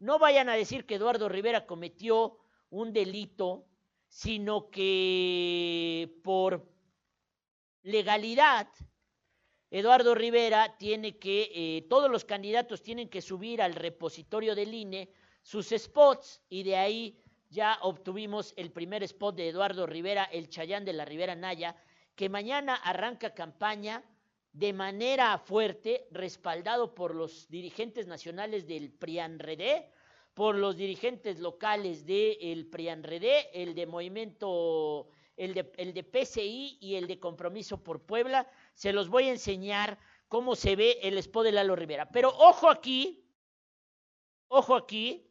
No 0.00 0.18
vayan 0.18 0.48
a 0.48 0.54
decir 0.54 0.86
que 0.86 0.96
Eduardo 0.96 1.28
Rivera 1.28 1.66
cometió 1.66 2.38
un 2.70 2.92
delito, 2.92 3.66
sino 4.08 4.70
que 4.70 6.20
por 6.22 6.68
legalidad 7.82 8.68
Eduardo 9.70 10.14
Rivera 10.14 10.76
tiene 10.78 11.18
que, 11.18 11.50
eh, 11.54 11.86
todos 11.90 12.10
los 12.10 12.24
candidatos 12.24 12.82
tienen 12.82 13.10
que 13.10 13.20
subir 13.20 13.60
al 13.60 13.74
repositorio 13.74 14.54
del 14.54 14.72
INE 14.72 15.12
sus 15.42 15.68
spots 15.68 16.40
y 16.48 16.62
de 16.62 16.76
ahí 16.76 17.22
ya 17.50 17.78
obtuvimos 17.82 18.54
el 18.56 18.72
primer 18.72 19.02
spot 19.02 19.36
de 19.36 19.48
Eduardo 19.48 19.86
Rivera, 19.86 20.24
el 20.24 20.48
Chayán 20.48 20.84
de 20.84 20.94
la 20.94 21.04
Rivera 21.04 21.34
Naya, 21.34 21.76
que 22.14 22.28
mañana 22.28 22.76
arranca 22.76 23.34
campaña 23.34 24.02
de 24.58 24.72
manera 24.72 25.38
fuerte, 25.38 26.08
respaldado 26.10 26.92
por 26.92 27.14
los 27.14 27.48
dirigentes 27.48 28.08
nacionales 28.08 28.66
del 28.66 28.90
PRIANREDE, 28.90 29.88
por 30.34 30.56
los 30.56 30.76
dirigentes 30.76 31.38
locales 31.38 32.04
del 32.04 32.66
PRIANREDE, 32.66 33.50
el 33.52 33.76
de 33.76 33.86
Movimiento, 33.86 35.10
el 35.36 35.54
de, 35.54 35.70
el 35.76 35.94
de 35.94 36.02
PCI 36.02 36.78
y 36.80 36.96
el 36.96 37.06
de 37.06 37.20
Compromiso 37.20 37.84
por 37.84 38.02
Puebla 38.02 38.50
se 38.74 38.92
los 38.92 39.08
voy 39.08 39.28
a 39.28 39.32
enseñar 39.32 39.96
cómo 40.26 40.56
se 40.56 40.74
ve 40.74 40.98
el 41.02 41.18
spot 41.18 41.44
de 41.44 41.52
Lalo 41.52 41.76
Rivera. 41.76 42.10
Pero 42.10 42.30
ojo 42.30 42.68
aquí, 42.68 43.24
ojo 44.48 44.74
aquí, 44.74 45.30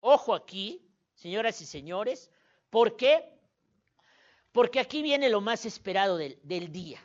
ojo 0.00 0.34
aquí, 0.34 0.86
señoras 1.14 1.58
y 1.62 1.64
señores, 1.64 2.30
¿por 2.68 2.96
qué? 2.96 3.32
Porque 4.52 4.78
aquí 4.78 5.00
viene 5.00 5.30
lo 5.30 5.40
más 5.40 5.64
esperado 5.64 6.18
del, 6.18 6.38
del 6.42 6.70
día. 6.70 7.00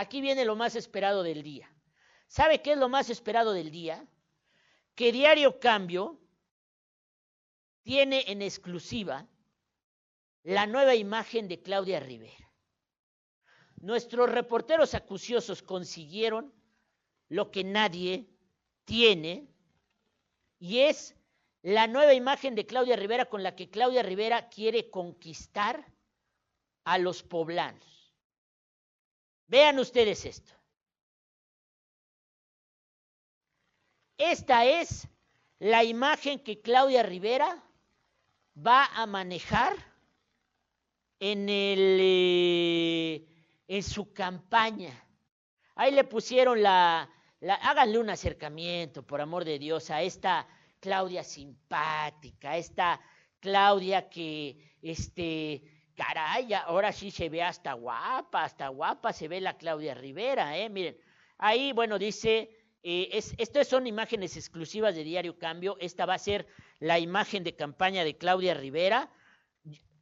Aquí 0.00 0.22
viene 0.22 0.46
lo 0.46 0.56
más 0.56 0.76
esperado 0.76 1.22
del 1.22 1.42
día. 1.42 1.70
¿Sabe 2.26 2.62
qué 2.62 2.72
es 2.72 2.78
lo 2.78 2.88
más 2.88 3.10
esperado 3.10 3.52
del 3.52 3.70
día? 3.70 4.08
Que 4.94 5.12
Diario 5.12 5.60
Cambio 5.60 6.18
tiene 7.82 8.24
en 8.28 8.40
exclusiva 8.40 9.28
la 10.42 10.66
nueva 10.66 10.94
imagen 10.94 11.48
de 11.48 11.60
Claudia 11.60 12.00
Rivera. 12.00 12.50
Nuestros 13.76 14.30
reporteros 14.30 14.94
acuciosos 14.94 15.62
consiguieron 15.62 16.50
lo 17.28 17.50
que 17.50 17.62
nadie 17.62 18.26
tiene 18.86 19.50
y 20.58 20.78
es 20.78 21.14
la 21.60 21.88
nueva 21.88 22.14
imagen 22.14 22.54
de 22.54 22.64
Claudia 22.64 22.96
Rivera 22.96 23.26
con 23.26 23.42
la 23.42 23.54
que 23.54 23.68
Claudia 23.68 24.02
Rivera 24.02 24.48
quiere 24.48 24.88
conquistar 24.88 25.92
a 26.84 26.96
los 26.96 27.22
poblanos. 27.22 27.99
Vean 29.50 29.80
ustedes 29.80 30.24
esto. 30.26 30.52
Esta 34.16 34.64
es 34.64 35.08
la 35.58 35.82
imagen 35.82 36.38
que 36.38 36.60
Claudia 36.60 37.02
Rivera 37.02 37.60
va 38.56 38.86
a 38.94 39.06
manejar 39.06 39.74
en, 41.18 41.48
el, 41.48 41.98
eh, 42.00 43.26
en 43.66 43.82
su 43.82 44.12
campaña. 44.12 44.92
Ahí 45.74 45.90
le 45.90 46.04
pusieron 46.04 46.62
la, 46.62 47.10
la, 47.40 47.54
háganle 47.54 47.98
un 47.98 48.10
acercamiento, 48.10 49.04
por 49.04 49.20
amor 49.20 49.44
de 49.44 49.58
Dios, 49.58 49.90
a 49.90 50.00
esta 50.00 50.46
Claudia 50.78 51.24
simpática, 51.24 52.52
a 52.52 52.56
esta 52.56 53.00
Claudia 53.40 54.08
que, 54.08 54.76
este, 54.80 55.79
caray, 56.00 56.54
ahora 56.54 56.92
sí 56.92 57.10
se 57.10 57.28
ve 57.28 57.42
hasta 57.42 57.74
guapa, 57.74 58.44
hasta 58.44 58.68
guapa 58.68 59.12
se 59.12 59.28
ve 59.28 59.38
la 59.38 59.58
Claudia 59.58 59.92
Rivera, 59.92 60.56
¿eh? 60.56 60.70
Miren, 60.70 60.96
ahí, 61.36 61.72
bueno, 61.72 61.98
dice, 61.98 62.50
eh, 62.82 63.10
es, 63.12 63.34
estas 63.36 63.68
son 63.68 63.86
imágenes 63.86 64.34
exclusivas 64.34 64.94
de 64.94 65.04
Diario 65.04 65.38
Cambio, 65.38 65.76
esta 65.78 66.06
va 66.06 66.14
a 66.14 66.18
ser 66.18 66.46
la 66.78 66.98
imagen 66.98 67.44
de 67.44 67.54
campaña 67.54 68.02
de 68.02 68.16
Claudia 68.16 68.54
Rivera. 68.54 69.10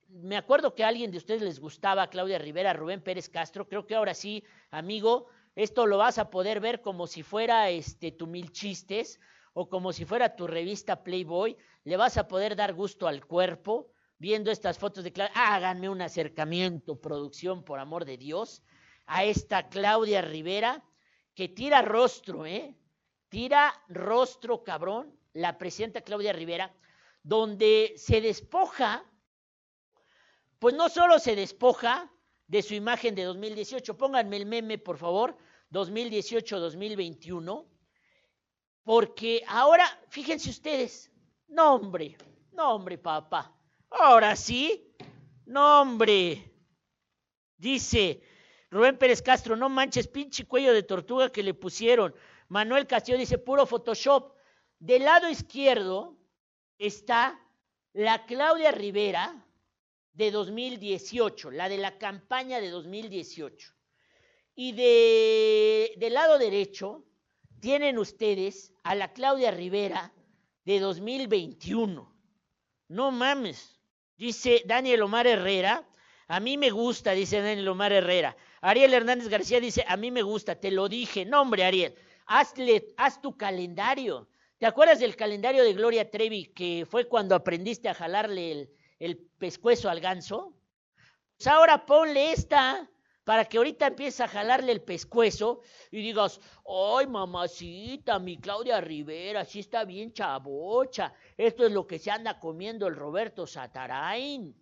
Me 0.08 0.36
acuerdo 0.36 0.76
que 0.76 0.84
a 0.84 0.88
alguien 0.88 1.10
de 1.10 1.18
ustedes 1.18 1.42
les 1.42 1.58
gustaba 1.58 2.10
Claudia 2.10 2.38
Rivera, 2.38 2.72
Rubén 2.74 3.02
Pérez 3.02 3.28
Castro, 3.28 3.66
creo 3.68 3.84
que 3.84 3.96
ahora 3.96 4.14
sí, 4.14 4.44
amigo, 4.70 5.26
esto 5.56 5.84
lo 5.84 5.98
vas 5.98 6.18
a 6.18 6.30
poder 6.30 6.60
ver 6.60 6.80
como 6.80 7.08
si 7.08 7.24
fuera 7.24 7.70
este 7.70 8.12
tu 8.12 8.28
mil 8.28 8.52
chistes 8.52 9.18
o 9.52 9.68
como 9.68 9.92
si 9.92 10.04
fuera 10.04 10.36
tu 10.36 10.46
revista 10.46 11.02
Playboy, 11.02 11.56
le 11.82 11.96
vas 11.96 12.16
a 12.18 12.28
poder 12.28 12.54
dar 12.54 12.72
gusto 12.72 13.08
al 13.08 13.26
cuerpo 13.26 13.90
viendo 14.18 14.50
estas 14.50 14.78
fotos 14.78 15.04
de 15.04 15.12
Claudia. 15.12 15.32
Háganme 15.34 15.88
un 15.88 16.02
acercamiento, 16.02 17.00
producción, 17.00 17.64
por 17.64 17.78
amor 17.78 18.04
de 18.04 18.16
Dios, 18.16 18.62
a 19.06 19.24
esta 19.24 19.68
Claudia 19.68 20.22
Rivera 20.22 20.84
que 21.34 21.48
tira 21.48 21.82
rostro, 21.82 22.46
¿eh? 22.46 22.76
Tira 23.28 23.72
rostro, 23.88 24.64
cabrón, 24.64 25.16
la 25.32 25.56
presidenta 25.56 26.00
Claudia 26.00 26.32
Rivera, 26.32 26.74
donde 27.22 27.94
se 27.96 28.20
despoja, 28.20 29.04
pues 30.58 30.74
no 30.74 30.88
solo 30.88 31.18
se 31.18 31.36
despoja 31.36 32.10
de 32.46 32.62
su 32.62 32.74
imagen 32.74 33.14
de 33.14 33.24
2018, 33.24 33.96
pónganme 33.96 34.36
el 34.38 34.46
meme, 34.46 34.78
por 34.78 34.96
favor, 34.96 35.36
2018-2021, 35.70 37.66
porque 38.82 39.44
ahora, 39.46 39.84
fíjense 40.08 40.50
ustedes, 40.50 41.12
no 41.46 41.74
hombre, 41.74 42.16
no 42.52 42.74
hombre, 42.74 42.96
papá, 42.98 43.54
ahora 43.90 44.36
sí, 44.36 44.94
no 45.46 45.80
hombre, 45.80 46.52
dice 47.56 48.22
Rubén 48.70 48.98
Pérez 48.98 49.22
Castro, 49.22 49.56
no 49.56 49.68
manches, 49.68 50.08
pinche 50.08 50.44
cuello 50.44 50.72
de 50.72 50.82
tortuga 50.82 51.32
que 51.32 51.42
le 51.42 51.54
pusieron. 51.54 52.14
Manuel 52.48 52.86
Castillo 52.86 53.18
dice, 53.18 53.38
puro 53.38 53.66
Photoshop. 53.66 54.34
Del 54.78 55.04
lado 55.04 55.28
izquierdo 55.28 56.18
está 56.78 57.40
la 57.92 58.26
Claudia 58.26 58.70
Rivera 58.70 59.46
de 60.12 60.30
2018, 60.30 61.50
la 61.50 61.68
de 61.68 61.78
la 61.78 61.98
campaña 61.98 62.60
de 62.60 62.70
2018. 62.70 63.74
Y 64.54 64.72
de, 64.72 65.94
del 65.96 66.14
lado 66.14 66.38
derecho 66.38 67.04
tienen 67.60 67.98
ustedes 67.98 68.72
a 68.82 68.94
la 68.94 69.12
Claudia 69.12 69.50
Rivera 69.50 70.12
de 70.64 70.78
2021. 70.80 72.14
No 72.88 73.10
mames, 73.10 73.77
dice 74.18 74.62
Daniel 74.66 75.02
Omar 75.02 75.26
Herrera. 75.26 75.88
A 76.26 76.40
mí 76.40 76.58
me 76.58 76.70
gusta, 76.70 77.12
dice 77.12 77.40
Daniel 77.40 77.68
Omar 77.68 77.92
Herrera. 77.92 78.36
Ariel 78.60 78.92
Hernández 78.92 79.28
García 79.28 79.60
dice, 79.60 79.84
a 79.88 79.96
mí 79.96 80.10
me 80.10 80.22
gusta, 80.22 80.56
te 80.56 80.70
lo 80.70 80.88
dije. 80.88 81.24
No, 81.24 81.40
hombre, 81.40 81.64
Ariel, 81.64 81.94
hazle, 82.26 82.92
haz 82.96 83.22
tu 83.22 83.36
calendario. 83.36 84.28
¿Te 84.58 84.66
acuerdas 84.66 84.98
del 84.98 85.16
calendario 85.16 85.62
de 85.62 85.72
Gloria 85.72 86.10
Trevi 86.10 86.46
que 86.46 86.86
fue 86.90 87.08
cuando 87.08 87.34
aprendiste 87.34 87.88
a 87.88 87.94
jalarle 87.94 88.52
el, 88.52 88.70
el 88.98 89.16
pescuezo 89.38 89.88
al 89.88 90.00
ganso? 90.00 90.52
Pues 91.36 91.46
ahora 91.46 91.86
ponle 91.86 92.32
esta 92.32 92.90
para 93.28 93.44
que 93.44 93.58
ahorita 93.58 93.88
empiece 93.88 94.22
a 94.22 94.26
jalarle 94.26 94.72
el 94.72 94.80
pescuezo 94.80 95.60
y 95.90 96.00
digas, 96.00 96.40
ay 96.66 97.06
mamacita, 97.06 98.18
mi 98.18 98.38
Claudia 98.38 98.80
Rivera, 98.80 99.44
sí 99.44 99.60
está 99.60 99.84
bien 99.84 100.14
chabocha, 100.14 101.12
esto 101.36 101.66
es 101.66 101.72
lo 101.72 101.86
que 101.86 101.98
se 101.98 102.10
anda 102.10 102.40
comiendo 102.40 102.86
el 102.86 102.96
Roberto 102.96 103.46
Satarain. 103.46 104.56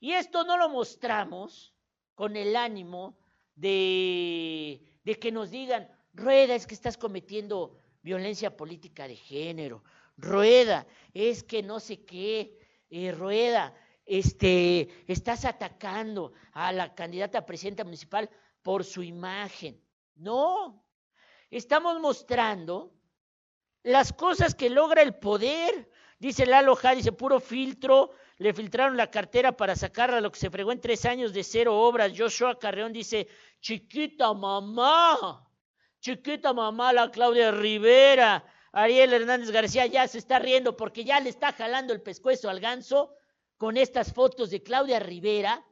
Y 0.00 0.12
esto 0.12 0.44
no 0.44 0.58
lo 0.58 0.68
mostramos 0.68 1.74
con 2.14 2.36
el 2.36 2.56
ánimo 2.56 3.16
de, 3.54 4.82
de 5.02 5.18
que 5.18 5.32
nos 5.32 5.50
digan, 5.50 5.90
Rueda, 6.12 6.54
es 6.56 6.66
que 6.66 6.74
estás 6.74 6.98
cometiendo 6.98 7.78
violencia 8.02 8.54
política 8.54 9.08
de 9.08 9.16
género, 9.16 9.82
Rueda, 10.18 10.86
es 11.14 11.42
que 11.42 11.62
no 11.62 11.80
sé 11.80 12.04
qué, 12.04 12.58
eh, 12.90 13.12
Rueda, 13.12 13.74
este, 14.08 14.88
estás 15.06 15.44
atacando 15.44 16.32
a 16.52 16.72
la 16.72 16.94
candidata 16.94 17.38
a 17.38 17.46
presidenta 17.46 17.84
municipal 17.84 18.30
por 18.62 18.84
su 18.84 19.02
imagen. 19.02 19.80
No, 20.16 20.82
estamos 21.50 22.00
mostrando 22.00 22.94
las 23.82 24.12
cosas 24.12 24.54
que 24.54 24.70
logra 24.70 25.02
el 25.02 25.14
poder. 25.14 25.90
Dice 26.18 26.46
Lalo 26.46 26.74
Ja, 26.74 26.94
dice 26.94 27.12
puro 27.12 27.38
filtro, 27.38 28.10
le 28.38 28.54
filtraron 28.54 28.96
la 28.96 29.10
cartera 29.10 29.56
para 29.56 29.76
sacarla, 29.76 30.20
lo 30.20 30.32
que 30.32 30.40
se 30.40 30.50
fregó 30.50 30.72
en 30.72 30.80
tres 30.80 31.04
años 31.04 31.32
de 31.32 31.44
cero 31.44 31.78
obras. 31.78 32.12
Joshua 32.16 32.58
Carreón 32.58 32.92
dice, 32.92 33.28
chiquita 33.60 34.32
mamá, 34.32 35.46
chiquita 36.00 36.52
mamá, 36.54 36.92
la 36.94 37.10
Claudia 37.10 37.50
Rivera. 37.52 38.44
Ariel 38.72 39.12
Hernández 39.12 39.50
García 39.50 39.86
ya 39.86 40.08
se 40.08 40.18
está 40.18 40.38
riendo 40.38 40.76
porque 40.76 41.04
ya 41.04 41.20
le 41.20 41.30
está 41.30 41.52
jalando 41.52 41.92
el 41.92 42.02
pescuezo 42.02 42.48
al 42.48 42.60
ganso 42.60 43.14
con 43.58 43.76
estas 43.76 44.14
fotos 44.14 44.50
de 44.50 44.62
Claudia 44.62 45.00
Rivera, 45.00 45.66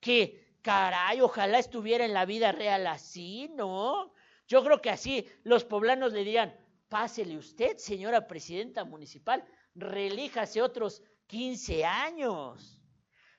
que 0.00 0.56
caray, 0.62 1.20
ojalá 1.20 1.58
estuviera 1.58 2.04
en 2.04 2.14
la 2.14 2.24
vida 2.24 2.52
real 2.52 2.86
así, 2.86 3.50
¿no? 3.54 4.12
Yo 4.46 4.64
creo 4.64 4.80
que 4.80 4.90
así 4.90 5.28
los 5.44 5.64
poblanos 5.64 6.12
le 6.12 6.20
dirían, 6.20 6.58
pásele 6.88 7.36
usted, 7.36 7.76
señora 7.76 8.26
presidenta 8.26 8.84
municipal, 8.84 9.44
relíjase 9.74 10.62
otros 10.62 11.02
15 11.26 11.84
años. 11.84 12.80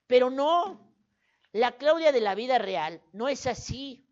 Pero 0.05 0.29
no, 0.29 0.93
la 1.51 1.71
Claudia 1.77 2.11
de 2.11 2.21
la 2.21 2.35
vida 2.35 2.59
real 2.59 3.01
no 3.11 3.27
es 3.27 3.47
así. 3.47 4.05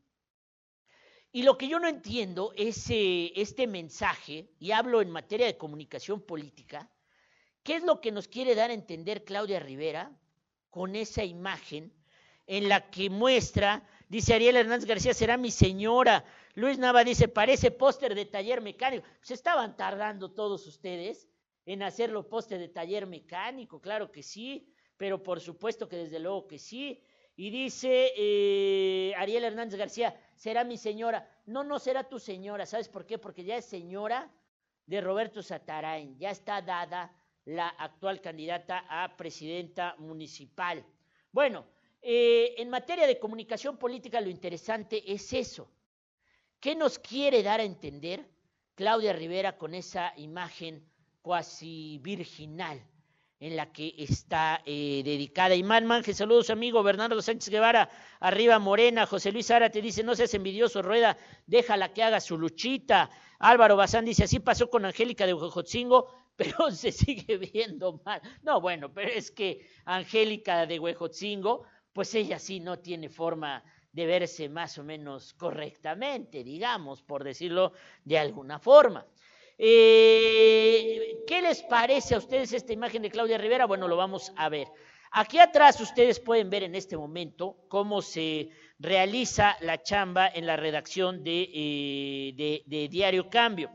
Y 1.31 1.43
lo 1.43 1.55
que 1.55 1.67
yo 1.67 1.79
no 1.79 1.87
entiendo 1.87 2.51
es 2.55 2.89
eh, 2.89 3.31
este 3.35 3.67
mensaje, 3.67 4.49
y 4.59 4.71
hablo 4.71 5.01
en 5.01 5.11
materia 5.11 5.45
de 5.45 5.57
comunicación 5.57 6.21
política, 6.21 6.89
¿qué 7.67 7.75
es 7.75 7.84
lo 7.84 7.99
que 7.99 8.13
nos 8.13 8.30
quiere 8.30 8.56
dar 8.56 8.69
a 8.69 8.73
entender 8.73 9.25
Claudia 9.25 9.60
Rivera 9.60 10.10
con 10.69 10.95
esa 10.95 11.25
imagen 11.25 11.91
en 12.45 12.69
la 12.69 12.89
que 12.89 13.10
muestra, 13.10 13.86
dice 14.08 14.34
Ariel 14.34 14.56
Hernández 14.56 14.88
García, 14.88 15.13
será 15.13 15.36
mi 15.36 15.51
señora. 15.51 16.23
Luis 16.53 16.77
Nava 16.80 17.03
dice, 17.03 17.27
parece 17.27 17.71
póster 17.71 18.15
de 18.15 18.23
taller 18.23 18.62
mecánico. 18.62 19.06
Se 19.19 19.34
estaban 19.34 19.75
tardando 19.75 20.32
todos 20.32 20.65
ustedes 20.65 21.27
en 21.65 21.84
hacerlo 21.84 22.30
poste 22.30 22.58
de 22.58 22.69
taller 22.69 23.06
mecánico, 23.06 23.82
claro 23.82 24.13
que 24.13 24.23
sí, 24.23 24.73
pero 24.95 25.21
por 25.21 25.41
supuesto 25.41 25.89
que 25.89 25.97
desde 25.97 26.19
luego 26.19 26.47
que 26.47 26.60
sí. 26.60 27.03
Y 27.36 27.49
dice 27.49 28.13
eh, 28.15 29.13
Ariel 29.17 29.43
Hernández 29.43 29.77
García, 29.77 30.17
será 30.38 30.63
mi 30.63 30.77
señora. 30.77 31.30
No, 31.45 31.65
no 31.65 31.80
será 31.80 32.08
tu 32.08 32.17
señora, 32.17 32.65
¿sabes 32.65 32.88
por 32.88 33.06
qué? 33.06 33.17
Porque 33.17 33.43
ya 33.43 33.58
es 33.58 33.65
señora 33.65 34.32
de 34.86 35.01
Roberto 35.01 35.43
Satarain, 35.43 36.17
ya 36.17 36.32
está 36.32 36.62
dada 36.62 37.13
la 37.47 37.69
actual 37.69 38.19
candidata 38.19 38.86
a 38.89 39.15
presidenta 39.15 39.95
municipal. 39.99 40.86
Bueno, 41.31 41.65
eh, 42.01 42.55
en 42.57 42.69
materia 42.69 43.07
de 43.07 43.19
comunicación 43.19 43.77
política 43.77 44.19
lo 44.19 44.29
interesante 44.29 45.01
es 45.12 45.31
eso. 45.31 45.69
¿Qué 46.60 46.75
nos 46.75 46.99
quiere 46.99 47.43
dar 47.43 47.62
a 47.62 47.63
entender 47.63 48.29
Claudia 48.75 49.13
Rivera 49.13 49.57
con 49.57 49.73
esa 49.75 50.13
imagen 50.17 50.86
cuasi 51.21 51.99
virginal 52.03 52.86
en 53.39 53.55
la 53.55 53.71
que 53.71 53.93
está 53.97 54.62
eh, 54.65 55.01
dedicada. 55.05 55.55
Imán 55.55 55.86
Manje, 55.86 56.13
saludos 56.13 56.49
amigo, 56.49 56.83
Bernardo 56.83 57.21
Sánchez 57.21 57.49
Guevara, 57.49 57.89
arriba 58.19 58.60
Morena, 58.60 59.05
José 59.05 59.31
Luis 59.31 59.51
Ara 59.51 59.69
te 59.69 59.81
dice, 59.81 60.03
no 60.03 60.15
seas 60.15 60.33
envidioso, 60.33 60.81
Rueda, 60.81 61.17
déjala 61.45 61.93
que 61.93 62.03
haga 62.03 62.19
su 62.19 62.38
luchita. 62.38 63.10
Álvaro 63.39 63.75
Bazán 63.75 64.05
dice, 64.05 64.23
así 64.23 64.39
pasó 64.39 64.69
con 64.69 64.86
Angélica 64.86 65.25
de 65.25 65.33
Huejotzingo, 65.33 66.07
pero 66.38 66.71
se 66.71 66.91
sigue 66.91 67.38
viendo 67.38 68.00
mal. 68.06 68.21
No, 68.43 68.62
bueno, 68.62 68.93
pero 68.93 69.10
es 69.10 69.32
que 69.32 69.67
Angélica 69.86 70.65
de 70.65 70.80
Huejotzingo, 70.80 71.63
pues 71.91 72.15
ella 72.15 72.39
sí 72.39 72.62
no 72.62 72.80
tiene 72.80 73.10
forma 73.10 73.63
de 73.91 74.06
verse 74.06 74.47
más 74.47 74.78
o 74.78 74.84
menos 74.84 75.34
correctamente, 75.34 76.43
digamos, 76.43 77.02
por 77.02 77.23
decirlo 77.23 77.73
de 78.06 78.19
alguna 78.19 78.60
forma. 78.60 79.06
Eh, 79.58 81.23
¿Qué 81.26 81.41
les 81.41 81.63
parece 81.63 82.13
a 82.13 82.19
ustedes 82.19 82.54
esta 82.54 82.73
imagen 82.73 83.02
de 83.02 83.10
Claudia 83.10 83.39
Rivera? 83.39 83.65
Bueno, 83.65 83.88
lo 83.88 83.97
vamos 83.97 84.32
a 84.36 84.50
ver. 84.50 84.67
Aquí 85.12 85.39
atrás 85.39 85.82
ustedes 85.82 86.19
pueden 86.19 86.50
ver 86.50 86.63
en 86.63 86.76
este 86.76 86.97
momento 86.97 87.58
cómo 87.69 88.02
se 88.02 88.50
realiza 88.78 89.58
la 89.62 89.82
chamba 89.82 90.28
en 90.28 90.45
la 90.45 90.58
redacción 90.58 91.23
de, 91.23 91.50
eh, 91.54 92.62
de, 92.65 92.88
Diario 92.88 93.30
Cambio. 93.30 93.71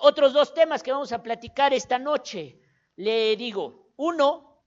Otros 0.00 0.32
dos 0.32 0.54
temas 0.54 0.82
que 0.82 0.92
vamos 0.92 1.12
a 1.12 1.22
platicar 1.22 1.72
esta 1.72 1.98
noche. 1.98 2.60
Le 2.96 3.36
digo, 3.36 3.92
uno, 3.96 4.64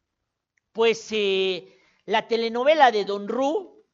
pues 0.72 1.08
eh, 1.12 1.80
la 2.06 2.28
telenovela 2.28 2.92
de 2.92 3.06
Don 3.06 3.28
Ru, 3.28 3.86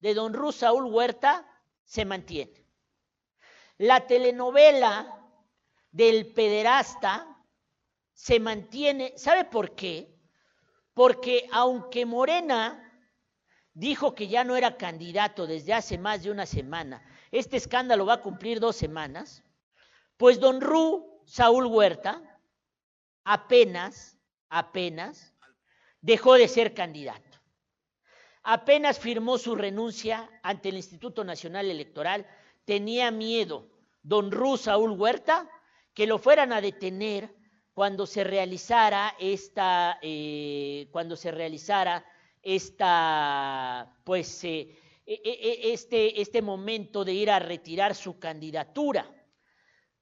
de 0.00 0.14
Don 0.14 0.32
Ru 0.34 0.52
Saúl 0.52 0.84
Huerta, 0.86 1.46
se 1.84 2.04
mantiene. 2.04 2.64
La 3.78 4.06
telenovela 4.06 5.20
del 5.90 6.32
pederasta 6.32 7.26
se 8.12 8.40
mantiene, 8.40 9.12
¿sabe 9.16 9.44
por 9.44 9.74
qué? 9.74 10.14
Porque 10.94 11.48
aunque 11.52 12.06
Morena 12.06 12.80
dijo 13.72 14.14
que 14.14 14.28
ya 14.28 14.44
no 14.44 14.54
era 14.56 14.76
candidato 14.76 15.46
desde 15.46 15.74
hace 15.74 15.98
más 15.98 16.22
de 16.22 16.30
una 16.30 16.46
semana, 16.46 17.04
este 17.32 17.56
escándalo 17.56 18.06
va 18.06 18.14
a 18.14 18.22
cumplir 18.22 18.60
dos 18.60 18.76
semanas, 18.76 19.42
pues 20.16 20.40
don 20.40 20.60
Ru 20.60 21.22
Saúl 21.26 21.66
Huerta 21.66 22.40
apenas, 23.24 24.18
apenas 24.48 25.34
dejó 26.00 26.34
de 26.34 26.48
ser 26.48 26.74
candidato. 26.74 27.38
Apenas 28.42 28.98
firmó 28.98 29.38
su 29.38 29.56
renuncia 29.56 30.28
ante 30.42 30.68
el 30.68 30.76
Instituto 30.76 31.24
Nacional 31.24 31.70
Electoral, 31.70 32.26
tenía 32.64 33.10
miedo 33.10 33.70
don 34.02 34.30
Ru 34.30 34.58
Saúl 34.58 34.90
Huerta 34.90 35.48
que 35.94 36.06
lo 36.06 36.18
fueran 36.18 36.52
a 36.52 36.60
detener 36.60 37.34
cuando 37.72 38.06
se 38.06 38.22
realizara 38.22 39.16
esta, 39.18 39.98
eh, 40.02 40.88
cuando 40.92 41.16
se 41.16 41.30
realizara 41.30 42.04
esta, 42.42 43.96
pues, 44.04 44.44
eh, 44.44 44.78
e, 45.06 45.20
e, 45.24 45.68
e, 45.68 45.72
este, 45.72 46.20
este 46.20 46.40
momento 46.42 47.04
de 47.04 47.14
ir 47.14 47.30
a 47.30 47.38
retirar 47.38 47.94
su 47.94 48.18
candidatura. 48.18 49.10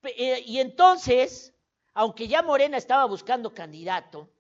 Eh, 0.05 0.43
y 0.47 0.59
entonces, 0.59 1.55
aunque 1.95 2.29
ya 2.29 2.43
Morena 2.43 2.77
estaba 2.77 3.05
buscando 3.05 3.55
candidato, 3.55 4.31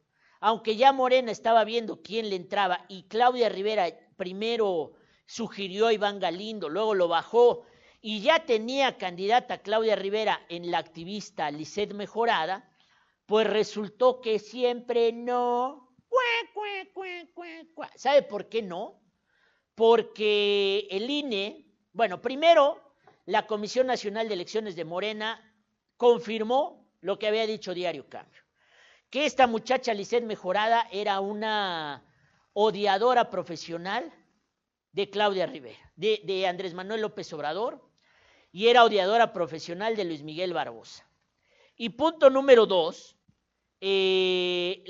aunque 0.40 0.76
ya 0.76 0.92
Morena 0.92 1.30
estaba 1.30 1.64
viendo 1.64 2.02
quién 2.02 2.28
le 2.28 2.36
entraba 2.36 2.84
y 2.88 3.04
Claudia 3.04 3.48
Rivera 3.48 3.86
primero 4.16 4.92
sugirió 5.26 5.86
a 5.86 5.92
Iván 5.92 6.18
Galindo, 6.18 6.68
luego 6.68 6.94
lo 6.94 7.08
bajó 7.08 7.64
y 8.00 8.20
ya 8.20 8.44
tenía 8.44 8.98
candidata 8.98 9.62
Claudia 9.62 9.94
Rivera 9.94 10.44
en 10.48 10.70
la 10.70 10.78
activista 10.78 11.50
Lisset 11.52 11.94
Mejorada, 11.94 12.68
pues 13.26 13.46
resultó 13.46 14.20
que 14.20 14.40
siempre 14.40 15.12
no. 15.12 15.94
¿Sabe 17.94 18.22
por 18.22 18.48
qué 18.48 18.62
no? 18.62 19.00
Porque 19.76 20.88
el 20.90 21.08
INE, 21.08 21.72
bueno, 21.92 22.20
primero, 22.20 22.80
la 23.24 23.46
Comisión 23.46 23.86
Nacional 23.86 24.26
de 24.26 24.34
Elecciones 24.34 24.74
de 24.74 24.84
Morena 24.84 25.51
confirmó 26.02 26.84
lo 27.00 27.16
que 27.16 27.28
había 27.28 27.46
dicho 27.46 27.74
Diario 27.74 28.08
Cambio, 28.08 28.42
que 29.08 29.24
esta 29.24 29.46
muchacha 29.46 29.94
Lisset 29.94 30.24
Mejorada 30.24 30.88
era 30.90 31.20
una 31.20 32.04
odiadora 32.54 33.30
profesional 33.30 34.12
de 34.90 35.10
Claudia 35.10 35.46
Rivera, 35.46 35.92
de, 35.94 36.20
de 36.24 36.48
Andrés 36.48 36.74
Manuel 36.74 37.02
López 37.02 37.32
Obrador, 37.32 37.88
y 38.50 38.66
era 38.66 38.82
odiadora 38.82 39.32
profesional 39.32 39.94
de 39.94 40.04
Luis 40.04 40.24
Miguel 40.24 40.52
Barbosa. 40.52 41.08
Y 41.76 41.90
punto 41.90 42.30
número 42.30 42.66
dos, 42.66 43.16
eh, 43.80 44.82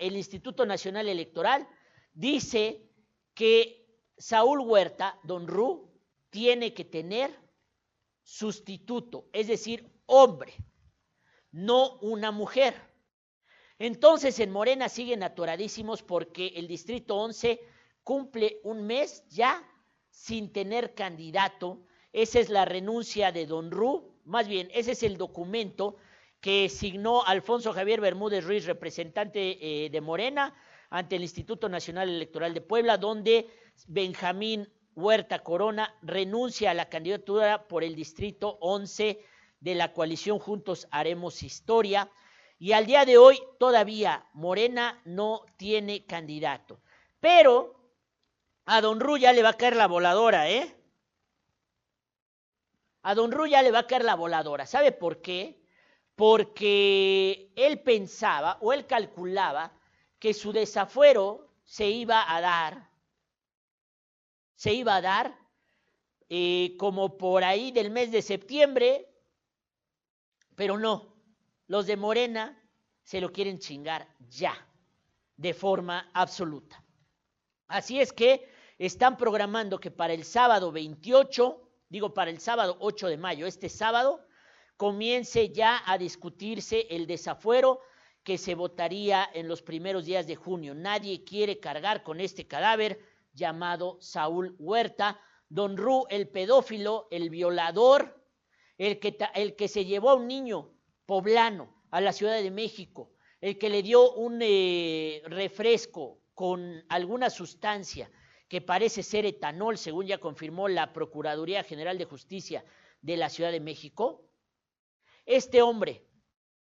el 0.00 0.16
Instituto 0.16 0.66
Nacional 0.66 1.08
Electoral 1.08 1.68
dice 2.12 2.90
que 3.34 3.86
Saúl 4.16 4.58
Huerta, 4.58 5.16
don 5.22 5.46
Ru, 5.46 5.96
tiene 6.28 6.74
que 6.74 6.84
tener 6.84 7.30
sustituto, 8.24 9.28
es 9.32 9.46
decir, 9.46 9.97
hombre, 10.08 10.54
no 11.52 11.98
una 12.00 12.32
mujer. 12.32 12.74
Entonces 13.78 14.40
en 14.40 14.50
Morena 14.50 14.88
siguen 14.88 15.22
atoradísimos 15.22 16.02
porque 16.02 16.48
el 16.56 16.66
Distrito 16.66 17.16
11 17.16 17.60
cumple 18.02 18.60
un 18.64 18.86
mes 18.86 19.24
ya 19.28 19.62
sin 20.10 20.52
tener 20.52 20.94
candidato. 20.94 21.86
Esa 22.12 22.40
es 22.40 22.48
la 22.48 22.64
renuncia 22.64 23.30
de 23.30 23.46
don 23.46 23.70
Ru, 23.70 24.18
más 24.24 24.48
bien, 24.48 24.68
ese 24.74 24.92
es 24.92 25.02
el 25.02 25.16
documento 25.16 25.96
que 26.40 26.68
signó 26.68 27.24
Alfonso 27.24 27.72
Javier 27.72 28.00
Bermúdez 28.00 28.44
Ruiz, 28.44 28.66
representante 28.66 29.58
eh, 29.60 29.90
de 29.90 30.00
Morena, 30.00 30.54
ante 30.90 31.16
el 31.16 31.22
Instituto 31.22 31.68
Nacional 31.68 32.08
Electoral 32.08 32.54
de 32.54 32.60
Puebla, 32.60 32.98
donde 32.98 33.48
Benjamín 33.86 34.68
Huerta 34.94 35.38
Corona 35.40 35.96
renuncia 36.02 36.70
a 36.70 36.74
la 36.74 36.88
candidatura 36.88 37.68
por 37.68 37.84
el 37.84 37.94
Distrito 37.94 38.58
11 38.60 39.18
de 39.60 39.74
la 39.74 39.92
coalición 39.92 40.38
Juntos 40.38 40.88
Haremos 40.90 41.42
Historia. 41.42 42.10
Y 42.58 42.72
al 42.72 42.86
día 42.86 43.04
de 43.04 43.18
hoy 43.18 43.40
todavía 43.58 44.26
Morena 44.32 45.00
no 45.04 45.44
tiene 45.56 46.04
candidato. 46.06 46.80
Pero 47.20 47.74
a 48.66 48.80
Don 48.80 49.00
Ru 49.00 49.16
ya 49.16 49.32
le 49.32 49.42
va 49.42 49.50
a 49.50 49.56
caer 49.56 49.76
la 49.76 49.86
voladora, 49.86 50.50
¿eh? 50.50 50.74
A 53.02 53.14
Don 53.14 53.32
Ru 53.32 53.46
ya 53.46 53.62
le 53.62 53.70
va 53.70 53.80
a 53.80 53.86
caer 53.86 54.04
la 54.04 54.16
voladora. 54.16 54.66
¿Sabe 54.66 54.92
por 54.92 55.20
qué? 55.22 55.58
porque 56.18 57.52
él 57.54 57.78
pensaba 57.78 58.58
o 58.60 58.72
él 58.72 58.86
calculaba 58.88 59.72
que 60.18 60.34
su 60.34 60.52
desafuero 60.52 61.48
se 61.64 61.90
iba 61.90 62.34
a 62.34 62.40
dar, 62.40 62.90
se 64.56 64.72
iba 64.72 64.96
a 64.96 65.00
dar 65.00 65.38
eh, 66.28 66.74
como 66.76 67.16
por 67.18 67.44
ahí 67.44 67.70
del 67.70 67.92
mes 67.92 68.10
de 68.10 68.22
septiembre, 68.22 69.07
pero 70.58 70.76
no, 70.76 71.14
los 71.68 71.86
de 71.86 71.96
Morena 71.96 72.60
se 73.04 73.20
lo 73.20 73.30
quieren 73.30 73.60
chingar 73.60 74.08
ya, 74.28 74.54
de 75.36 75.54
forma 75.54 76.10
absoluta. 76.12 76.82
Así 77.68 78.00
es 78.00 78.12
que 78.12 78.50
están 78.76 79.16
programando 79.16 79.78
que 79.78 79.92
para 79.92 80.14
el 80.14 80.24
sábado 80.24 80.72
28, 80.72 81.62
digo 81.88 82.12
para 82.12 82.32
el 82.32 82.40
sábado 82.40 82.76
8 82.80 83.06
de 83.06 83.16
mayo, 83.18 83.46
este 83.46 83.68
sábado, 83.68 84.26
comience 84.76 85.50
ya 85.50 85.80
a 85.86 85.96
discutirse 85.96 86.88
el 86.90 87.06
desafuero 87.06 87.78
que 88.24 88.36
se 88.36 88.56
votaría 88.56 89.30
en 89.34 89.46
los 89.46 89.62
primeros 89.62 90.06
días 90.06 90.26
de 90.26 90.34
junio. 90.34 90.74
Nadie 90.74 91.22
quiere 91.22 91.60
cargar 91.60 92.02
con 92.02 92.18
este 92.18 92.48
cadáver 92.48 92.98
llamado 93.32 93.96
Saúl 94.00 94.56
Huerta. 94.58 95.20
Don 95.48 95.76
Ru, 95.76 96.06
el 96.10 96.28
pedófilo, 96.28 97.06
el 97.12 97.30
violador, 97.30 98.17
el 98.78 98.98
que, 99.00 99.18
el 99.34 99.56
que 99.56 99.68
se 99.68 99.84
llevó 99.84 100.10
a 100.10 100.14
un 100.14 100.28
niño 100.28 100.70
poblano 101.04 101.74
a 101.90 102.00
la 102.00 102.12
Ciudad 102.12 102.40
de 102.40 102.50
México, 102.50 103.12
el 103.40 103.58
que 103.58 103.68
le 103.68 103.82
dio 103.82 104.12
un 104.12 104.38
eh, 104.40 105.22
refresco 105.26 106.20
con 106.34 106.84
alguna 106.88 107.30
sustancia 107.30 108.10
que 108.48 108.60
parece 108.60 109.02
ser 109.02 109.26
etanol, 109.26 109.76
según 109.76 110.06
ya 110.06 110.18
confirmó 110.18 110.68
la 110.68 110.92
Procuraduría 110.92 111.62
General 111.64 111.98
de 111.98 112.04
Justicia 112.04 112.64
de 113.02 113.16
la 113.16 113.28
Ciudad 113.28 113.52
de 113.52 113.60
México, 113.60 114.24
este 115.26 115.60
hombre 115.60 116.06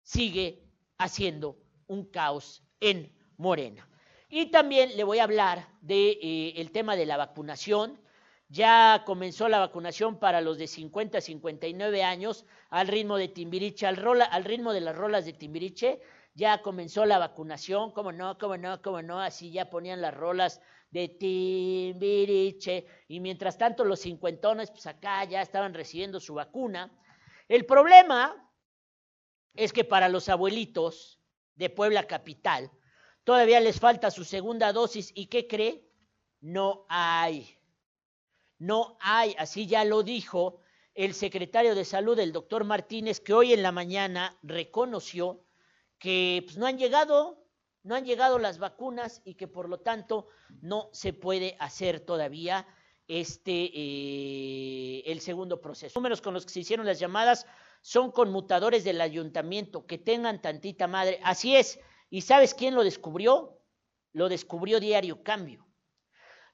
sigue 0.02 0.64
haciendo 0.98 1.58
un 1.86 2.06
caos 2.06 2.64
en 2.80 3.12
Morena. 3.36 3.88
Y 4.28 4.46
también 4.46 4.96
le 4.96 5.04
voy 5.04 5.18
a 5.18 5.24
hablar 5.24 5.68
del 5.80 6.18
de, 6.18 6.52
eh, 6.56 6.70
tema 6.72 6.96
de 6.96 7.06
la 7.06 7.16
vacunación. 7.16 8.00
Ya 8.48 9.02
comenzó 9.04 9.48
la 9.48 9.58
vacunación 9.58 10.18
para 10.18 10.40
los 10.40 10.58
de 10.58 10.68
50 10.68 11.18
a 11.18 11.20
59 11.20 12.02
años 12.04 12.46
al 12.70 12.86
ritmo 12.86 13.16
de 13.16 13.28
Timbiriche, 13.28 13.86
al, 13.86 14.22
al 14.22 14.44
ritmo 14.44 14.72
de 14.72 14.80
las 14.80 14.96
rolas 14.96 15.24
de 15.24 15.32
Timbiriche. 15.32 16.00
Ya 16.34 16.62
comenzó 16.62 17.06
la 17.06 17.18
vacunación, 17.18 17.92
cómo 17.92 18.12
no, 18.12 18.38
cómo 18.38 18.56
no, 18.56 18.80
cómo 18.82 19.02
no, 19.02 19.20
así 19.20 19.50
ya 19.50 19.68
ponían 19.70 20.00
las 20.00 20.14
rolas 20.14 20.60
de 20.90 21.08
Timbiriche. 21.08 22.86
Y 23.08 23.20
mientras 23.20 23.58
tanto 23.58 23.84
los 23.84 24.00
cincuentones, 24.00 24.70
pues 24.70 24.86
acá 24.86 25.24
ya 25.24 25.42
estaban 25.42 25.74
recibiendo 25.74 26.20
su 26.20 26.34
vacuna. 26.34 26.92
El 27.48 27.66
problema 27.66 28.52
es 29.54 29.72
que 29.72 29.84
para 29.84 30.08
los 30.08 30.28
abuelitos 30.28 31.20
de 31.54 31.70
Puebla 31.70 32.06
Capital 32.06 32.70
todavía 33.24 33.58
les 33.60 33.80
falta 33.80 34.10
su 34.10 34.24
segunda 34.24 34.72
dosis 34.72 35.10
y 35.14 35.26
¿qué 35.26 35.48
cree? 35.48 35.90
No 36.40 36.86
hay. 36.88 37.55
No 38.58 38.96
hay, 39.00 39.34
así 39.38 39.66
ya 39.66 39.84
lo 39.84 40.02
dijo 40.02 40.60
el 40.94 41.14
secretario 41.14 41.74
de 41.74 41.84
salud, 41.84 42.18
el 42.18 42.32
doctor 42.32 42.64
Martínez, 42.64 43.20
que 43.20 43.34
hoy 43.34 43.52
en 43.52 43.62
la 43.62 43.72
mañana 43.72 44.38
reconoció 44.42 45.44
que 45.98 46.42
pues, 46.44 46.56
no 46.56 46.66
han 46.66 46.78
llegado, 46.78 47.44
no 47.82 47.94
han 47.94 48.04
llegado 48.04 48.38
las 48.38 48.58
vacunas 48.58 49.20
y 49.24 49.34
que 49.34 49.46
por 49.46 49.68
lo 49.68 49.80
tanto 49.80 50.28
no 50.62 50.88
se 50.92 51.12
puede 51.12 51.56
hacer 51.58 52.00
todavía 52.00 52.66
este 53.08 53.70
eh, 53.74 55.02
el 55.06 55.20
segundo 55.20 55.60
proceso. 55.60 55.98
Números 55.98 56.22
con 56.22 56.34
los 56.34 56.46
que 56.46 56.52
se 56.52 56.60
hicieron 56.60 56.86
las 56.86 56.98
llamadas 56.98 57.46
son 57.82 58.10
conmutadores 58.10 58.82
del 58.84 59.00
ayuntamiento, 59.00 59.86
que 59.86 59.98
tengan 59.98 60.40
tantita 60.40 60.86
madre. 60.86 61.20
Así 61.22 61.54
es. 61.54 61.78
¿Y 62.08 62.22
sabes 62.22 62.54
quién 62.54 62.74
lo 62.74 62.82
descubrió? 62.82 63.56
lo 64.16 64.30
descubrió 64.30 64.80
Diario 64.80 65.22
Cambio. 65.22 65.66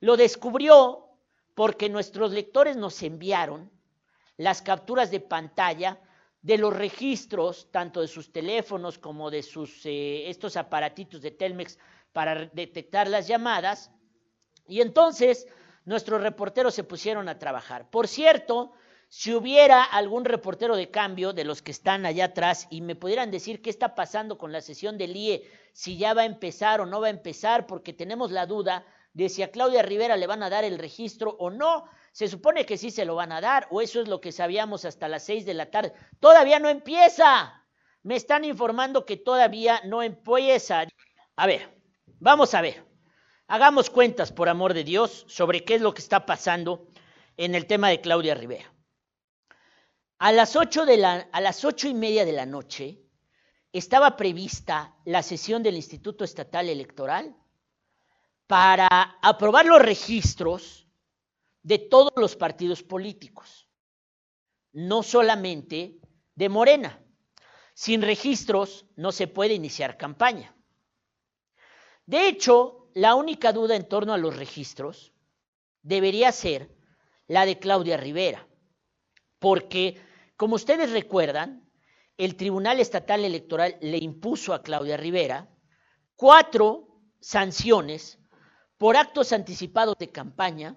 Lo 0.00 0.16
descubrió 0.16 1.01
porque 1.54 1.88
nuestros 1.88 2.32
lectores 2.32 2.76
nos 2.76 3.02
enviaron 3.02 3.70
las 4.36 4.62
capturas 4.62 5.10
de 5.10 5.20
pantalla 5.20 6.00
de 6.40 6.58
los 6.58 6.74
registros, 6.74 7.70
tanto 7.70 8.00
de 8.00 8.08
sus 8.08 8.32
teléfonos 8.32 8.98
como 8.98 9.30
de 9.30 9.42
sus, 9.42 9.86
eh, 9.86 10.28
estos 10.28 10.56
aparatitos 10.56 11.22
de 11.22 11.30
Telmex 11.30 11.78
para 12.12 12.46
detectar 12.46 13.08
las 13.08 13.28
llamadas. 13.28 13.92
Y 14.66 14.80
entonces 14.80 15.46
nuestros 15.84 16.20
reporteros 16.20 16.74
se 16.74 16.84
pusieron 16.84 17.28
a 17.28 17.38
trabajar. 17.38 17.90
Por 17.90 18.08
cierto, 18.08 18.72
si 19.08 19.34
hubiera 19.34 19.84
algún 19.84 20.24
reportero 20.24 20.74
de 20.74 20.90
cambio 20.90 21.32
de 21.32 21.44
los 21.44 21.60
que 21.60 21.70
están 21.70 22.06
allá 22.06 22.26
atrás 22.26 22.66
y 22.70 22.80
me 22.80 22.96
pudieran 22.96 23.30
decir 23.30 23.60
qué 23.60 23.70
está 23.70 23.94
pasando 23.94 24.38
con 24.38 24.52
la 24.52 24.62
sesión 24.62 24.96
del 24.98 25.14
IE, 25.14 25.46
si 25.72 25.96
ya 25.96 26.14
va 26.14 26.22
a 26.22 26.26
empezar 26.26 26.80
o 26.80 26.86
no 26.86 27.00
va 27.00 27.08
a 27.08 27.10
empezar, 27.10 27.66
porque 27.66 27.92
tenemos 27.92 28.30
la 28.30 28.46
duda 28.46 28.84
de 29.14 29.28
si 29.28 29.42
a 29.42 29.50
Claudia 29.50 29.82
Rivera 29.82 30.16
le 30.16 30.26
van 30.26 30.42
a 30.42 30.50
dar 30.50 30.64
el 30.64 30.78
registro 30.78 31.36
o 31.38 31.50
no. 31.50 31.84
Se 32.12 32.28
supone 32.28 32.66
que 32.66 32.78
sí 32.78 32.90
se 32.90 33.04
lo 33.04 33.14
van 33.14 33.32
a 33.32 33.40
dar, 33.40 33.68
o 33.70 33.80
eso 33.80 34.00
es 34.00 34.08
lo 34.08 34.20
que 34.20 34.32
sabíamos 34.32 34.84
hasta 34.84 35.08
las 35.08 35.24
seis 35.24 35.44
de 35.44 35.54
la 35.54 35.70
tarde. 35.70 35.92
Todavía 36.20 36.58
no 36.58 36.68
empieza. 36.68 37.64
Me 38.02 38.16
están 38.16 38.44
informando 38.44 39.06
que 39.06 39.16
todavía 39.16 39.80
no 39.84 40.02
empieza. 40.02 40.86
A 41.36 41.46
ver, 41.46 41.80
vamos 42.18 42.54
a 42.54 42.60
ver. 42.60 42.84
Hagamos 43.46 43.90
cuentas, 43.90 44.32
por 44.32 44.48
amor 44.48 44.74
de 44.74 44.84
Dios, 44.84 45.24
sobre 45.28 45.64
qué 45.64 45.74
es 45.74 45.80
lo 45.80 45.94
que 45.94 46.00
está 46.00 46.26
pasando 46.26 46.88
en 47.36 47.54
el 47.54 47.66
tema 47.66 47.88
de 47.88 48.00
Claudia 48.00 48.34
Rivera. 48.34 48.72
A 50.18 50.32
las 50.32 50.56
ocho, 50.56 50.86
de 50.86 50.96
la, 50.96 51.28
a 51.32 51.40
las 51.40 51.64
ocho 51.64 51.88
y 51.88 51.94
media 51.94 52.24
de 52.24 52.32
la 52.32 52.46
noche 52.46 53.02
estaba 53.72 54.16
prevista 54.16 54.94
la 55.04 55.22
sesión 55.22 55.62
del 55.62 55.76
Instituto 55.76 56.24
Estatal 56.24 56.68
Electoral 56.68 57.36
para 58.52 59.16
aprobar 59.22 59.64
los 59.64 59.80
registros 59.80 60.86
de 61.62 61.78
todos 61.78 62.12
los 62.16 62.36
partidos 62.36 62.82
políticos, 62.82 63.66
no 64.72 65.02
solamente 65.02 65.98
de 66.34 66.50
Morena. 66.50 67.02
Sin 67.72 68.02
registros 68.02 68.84
no 68.94 69.10
se 69.10 69.26
puede 69.26 69.54
iniciar 69.54 69.96
campaña. 69.96 70.54
De 72.04 72.28
hecho, 72.28 72.90
la 72.92 73.14
única 73.14 73.54
duda 73.54 73.74
en 73.74 73.88
torno 73.88 74.12
a 74.12 74.18
los 74.18 74.36
registros 74.36 75.14
debería 75.80 76.30
ser 76.30 76.76
la 77.28 77.46
de 77.46 77.58
Claudia 77.58 77.96
Rivera, 77.96 78.46
porque, 79.38 79.98
como 80.36 80.56
ustedes 80.56 80.90
recuerdan, 80.90 81.72
el 82.18 82.36
Tribunal 82.36 82.80
Estatal 82.80 83.24
Electoral 83.24 83.78
le 83.80 83.96
impuso 83.96 84.52
a 84.52 84.62
Claudia 84.62 84.98
Rivera 84.98 85.48
cuatro 86.16 87.00
sanciones 87.18 88.18
por 88.82 88.96
actos 88.96 89.32
anticipados 89.32 89.96
de 89.96 90.10
campaña 90.10 90.76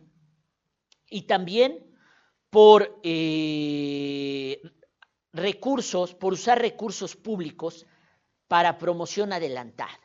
y 1.10 1.24
también 1.24 1.84
por 2.52 3.00
eh, 3.02 4.62
recursos, 5.34 6.14
por 6.14 6.34
usar 6.34 6.62
recursos 6.62 7.16
públicos 7.16 7.88
para 8.48 8.78
promoción 8.78 9.34
adelantada. 9.34 10.00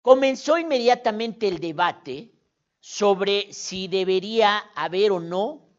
Comenzó 0.00 0.58
inmediatamente 0.58 1.48
el 1.48 1.58
debate 1.58 2.30
sobre 2.78 3.52
si 3.52 3.88
debería 3.88 4.58
haber 4.76 5.10
o 5.10 5.18
no 5.18 5.76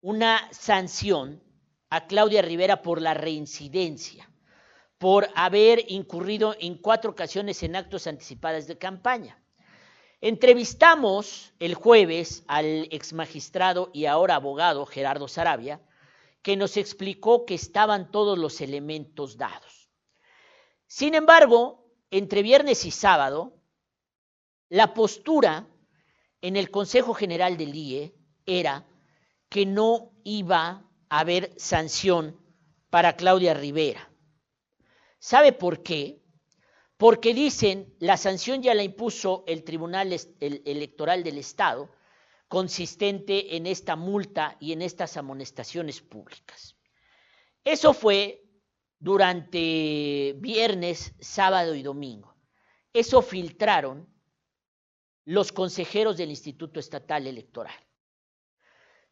una 0.00 0.48
sanción 0.52 1.42
a 1.90 2.06
Claudia 2.06 2.42
Rivera 2.42 2.80
por 2.80 3.02
la 3.02 3.12
reincidencia, 3.12 4.30
por 4.98 5.26
haber 5.34 5.84
incurrido 5.90 6.54
en 6.60 6.78
cuatro 6.78 7.10
ocasiones 7.10 7.60
en 7.64 7.74
actos 7.74 8.06
anticipados 8.06 8.68
de 8.68 8.78
campaña. 8.78 9.42
Entrevistamos 10.20 11.52
el 11.60 11.74
jueves 11.74 12.42
al 12.48 12.88
exmagistrado 12.90 13.90
y 13.92 14.06
ahora 14.06 14.34
abogado 14.34 14.84
Gerardo 14.84 15.28
Sarabia, 15.28 15.80
que 16.42 16.56
nos 16.56 16.76
explicó 16.76 17.44
que 17.44 17.54
estaban 17.54 18.10
todos 18.10 18.36
los 18.36 18.60
elementos 18.60 19.36
dados. 19.36 19.88
Sin 20.86 21.14
embargo, 21.14 21.86
entre 22.10 22.42
viernes 22.42 22.84
y 22.84 22.90
sábado, 22.90 23.54
la 24.68 24.92
postura 24.92 25.68
en 26.40 26.56
el 26.56 26.70
Consejo 26.70 27.14
General 27.14 27.56
del 27.56 27.74
IE 27.74 28.14
era 28.44 28.86
que 29.48 29.66
no 29.66 30.12
iba 30.24 30.84
a 31.08 31.20
haber 31.20 31.52
sanción 31.58 32.40
para 32.90 33.16
Claudia 33.16 33.54
Rivera. 33.54 34.10
¿Sabe 35.18 35.52
por 35.52 35.82
qué? 35.82 36.22
Porque 36.98 37.32
dicen 37.32 37.94
la 38.00 38.16
sanción 38.16 38.60
ya 38.60 38.74
la 38.74 38.82
impuso 38.82 39.44
el 39.46 39.62
Tribunal 39.62 40.14
Electoral 40.40 41.22
del 41.22 41.38
Estado, 41.38 41.88
consistente 42.48 43.56
en 43.56 43.66
esta 43.66 43.94
multa 43.94 44.56
y 44.58 44.72
en 44.72 44.82
estas 44.82 45.16
amonestaciones 45.16 46.00
públicas. 46.00 46.76
Eso 47.62 47.94
fue 47.94 48.44
durante 48.98 50.34
viernes, 50.38 51.14
sábado 51.20 51.74
y 51.76 51.82
domingo. 51.82 52.34
Eso 52.92 53.22
filtraron 53.22 54.08
los 55.24 55.52
consejeros 55.52 56.16
del 56.16 56.30
Instituto 56.30 56.80
Estatal 56.80 57.28
Electoral. 57.28 57.76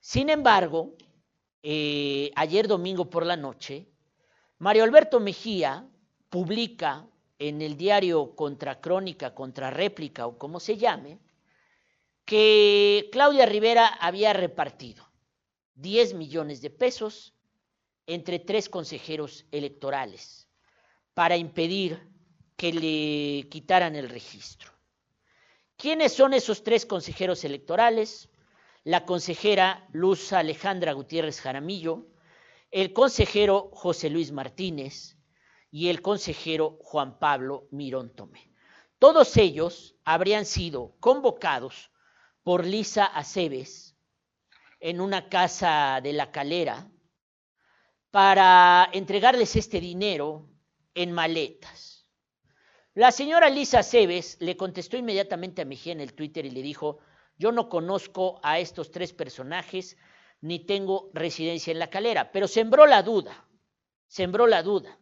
Sin 0.00 0.28
embargo, 0.28 0.96
eh, 1.62 2.32
ayer 2.34 2.66
domingo 2.66 3.08
por 3.08 3.24
la 3.24 3.36
noche, 3.36 3.88
Mario 4.58 4.82
Alberto 4.82 5.20
Mejía 5.20 5.88
publica 6.30 7.08
en 7.38 7.62
el 7.62 7.76
diario 7.76 8.34
Contra 8.34 8.80
Crónica, 8.80 9.34
Contra 9.34 9.70
Réplica 9.70 10.26
o 10.26 10.38
como 10.38 10.60
se 10.60 10.76
llame, 10.76 11.18
que 12.24 13.08
Claudia 13.12 13.46
Rivera 13.46 13.86
había 13.86 14.32
repartido 14.32 15.04
10 15.74 16.14
millones 16.14 16.60
de 16.60 16.70
pesos 16.70 17.34
entre 18.06 18.38
tres 18.38 18.68
consejeros 18.68 19.46
electorales 19.50 20.48
para 21.14 21.36
impedir 21.36 22.00
que 22.56 22.72
le 22.72 23.48
quitaran 23.48 23.94
el 23.96 24.08
registro. 24.08 24.72
¿Quiénes 25.76 26.12
son 26.12 26.32
esos 26.32 26.62
tres 26.62 26.86
consejeros 26.86 27.44
electorales? 27.44 28.30
La 28.82 29.04
consejera 29.04 29.86
Luz 29.92 30.32
Alejandra 30.32 30.92
Gutiérrez 30.92 31.40
Jaramillo, 31.40 32.06
el 32.70 32.92
consejero 32.92 33.70
José 33.72 34.08
Luis 34.08 34.32
Martínez, 34.32 35.15
y 35.76 35.90
el 35.90 36.00
consejero 36.00 36.78
Juan 36.80 37.18
Pablo 37.18 37.68
Mirón 37.70 38.08
Tomé. 38.16 38.50
Todos 38.98 39.36
ellos 39.36 39.94
habrían 40.06 40.46
sido 40.46 40.96
convocados 41.00 41.90
por 42.42 42.64
Lisa 42.64 43.04
Aceves 43.04 43.94
en 44.80 45.02
una 45.02 45.28
casa 45.28 46.00
de 46.02 46.14
la 46.14 46.32
calera 46.32 46.90
para 48.10 48.88
entregarles 48.94 49.54
este 49.54 49.78
dinero 49.78 50.48
en 50.94 51.12
maletas. 51.12 52.08
La 52.94 53.12
señora 53.12 53.50
Lisa 53.50 53.80
Aceves 53.80 54.38
le 54.40 54.56
contestó 54.56 54.96
inmediatamente 54.96 55.60
a 55.60 55.66
Mejía 55.66 55.92
en 55.92 56.00
el 56.00 56.14
Twitter 56.14 56.46
y 56.46 56.52
le 56.52 56.62
dijo, 56.62 57.00
yo 57.36 57.52
no 57.52 57.68
conozco 57.68 58.40
a 58.42 58.60
estos 58.60 58.90
tres 58.90 59.12
personajes 59.12 59.98
ni 60.40 60.60
tengo 60.60 61.10
residencia 61.12 61.70
en 61.70 61.80
la 61.80 61.90
calera, 61.90 62.32
pero 62.32 62.48
sembró 62.48 62.86
la 62.86 63.02
duda, 63.02 63.46
sembró 64.06 64.46
la 64.46 64.62
duda. 64.62 64.98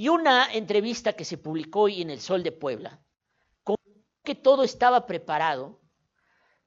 Y 0.00 0.08
una 0.08 0.50
entrevista 0.54 1.12
que 1.12 1.26
se 1.26 1.36
publicó 1.36 1.80
hoy 1.80 2.00
en 2.00 2.08
el 2.08 2.22
Sol 2.22 2.42
de 2.42 2.52
Puebla, 2.52 3.02
con 3.62 3.76
que 4.24 4.34
todo 4.34 4.62
estaba 4.64 5.06
preparado 5.06 5.78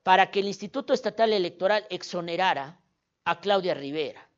para 0.04 0.30
que 0.30 0.42
el 0.42 0.46
Instituto 0.46 0.94
Estatal 0.94 1.34
Electoral 1.34 1.88
exonerara 1.90 2.80
a 3.26 3.40
Claudia 3.40 3.74
Rivera. 3.74 4.30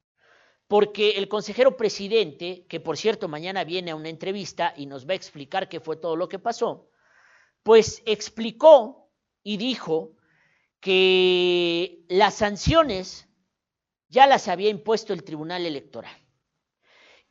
Porque 0.70 1.18
el 1.18 1.28
consejero 1.28 1.76
presidente, 1.76 2.66
que 2.70 2.80
por 2.80 2.96
cierto 2.96 3.28
mañana 3.28 3.66
viene 3.66 3.92
a 3.92 3.98
una 3.98 4.08
entrevista 4.08 4.74
y 4.78 4.86
nos 4.86 5.06
va 5.06 5.12
a 5.12 5.18
explicar 5.18 5.68
qué 5.68 5.82
fue 5.82 5.98
todo 5.98 6.16
lo 6.16 6.30
que 6.30 6.40
pasó, 6.40 6.90
pues 7.64 8.02
explicó 8.06 9.12
y 9.44 9.58
dijo 9.58 10.16
que 10.80 12.06
las 12.08 12.36
sanciones 12.36 13.28
ya 14.08 14.26
las 14.26 14.48
había 14.48 14.70
impuesto 14.70 15.12
el 15.12 15.26
Tribunal 15.26 15.66
Electoral 15.66 16.25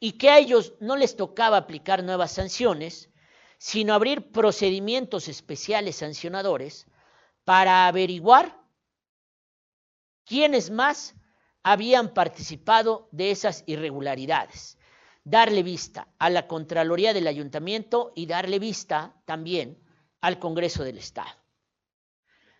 y 0.01 0.13
que 0.13 0.31
a 0.31 0.39
ellos 0.39 0.75
no 0.81 0.97
les 0.97 1.17
tocaba 1.17 1.57
aplicar 1.57 2.05
nuevas 2.05 2.33
sanciones, 2.33 3.11
sino 3.59 3.95
abrir 3.95 4.31
procedimientos 4.33 5.29
especiales 5.29 5.97
sancionadores 5.97 6.87
para 7.45 7.87
averiguar 7.87 8.61
quiénes 10.25 10.71
más 10.71 11.15
habían 11.63 12.13
participado 12.13 13.09
de 13.11 13.31
esas 13.31 13.65
irregularidades, 13.67 14.79
darle 15.25 15.63
vista 15.63 16.09
a 16.19 16.29
la 16.29 16.47
Contraloría 16.47 17.15
del 17.15 17.27
Ayuntamiento 17.27 18.13
y 18.15 18.27
darle 18.27 18.59
vista 18.59 19.17
también 19.25 19.83
al 20.21 20.39
Congreso 20.39 20.85
del 20.85 20.99
Estado. 20.99 21.43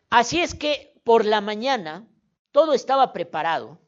Así 0.09 0.41
es 0.41 0.55
que 0.55 1.01
por 1.05 1.25
la 1.25 1.41
mañana 1.41 2.09
todo 2.51 2.73
estaba 2.73 3.13
preparado 3.13 3.81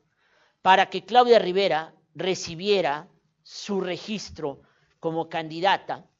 para 0.60 0.90
que 0.90 1.04
Claudia 1.04 1.38
Rivera 1.38 1.94
recibiera 2.14 3.08
su 3.48 3.80
registro 3.80 4.62
como 4.98 5.28
candidata 5.28 6.10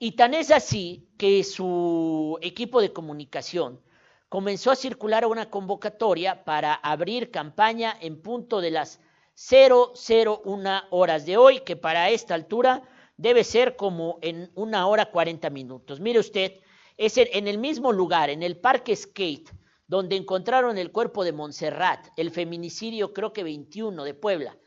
Y 0.00 0.16
tan 0.16 0.34
es 0.34 0.50
así 0.50 1.08
que 1.16 1.44
su 1.44 2.36
equipo 2.42 2.80
de 2.80 2.92
comunicación 2.92 3.80
comenzó 4.28 4.72
a 4.72 4.76
circular 4.76 5.24
una 5.24 5.50
convocatoria 5.50 6.44
para 6.44 6.74
abrir 6.74 7.30
campaña 7.30 7.96
en 8.00 8.20
punto 8.20 8.60
de 8.60 8.72
las 8.72 9.00
001 9.36 10.82
horas 10.90 11.24
de 11.26 11.36
hoy, 11.36 11.60
que 11.60 11.76
para 11.76 12.10
esta 12.10 12.34
altura 12.34 12.82
debe 13.16 13.44
ser 13.44 13.76
como 13.76 14.18
en 14.20 14.50
una 14.56 14.88
hora 14.88 15.12
40 15.12 15.50
minutos. 15.50 16.00
Mire 16.00 16.18
usted, 16.18 16.54
es 16.96 17.16
en 17.16 17.46
el 17.46 17.58
mismo 17.58 17.92
lugar, 17.92 18.30
en 18.30 18.42
el 18.42 18.56
Parque 18.56 18.96
Skate, 18.96 19.52
donde 19.86 20.16
encontraron 20.16 20.76
el 20.76 20.90
cuerpo 20.90 21.22
de 21.22 21.32
Montserrat, 21.32 22.08
el 22.16 22.32
feminicidio 22.32 23.12
creo 23.12 23.32
que 23.32 23.44
21 23.44 24.02
de 24.02 24.14
Puebla. 24.14 24.58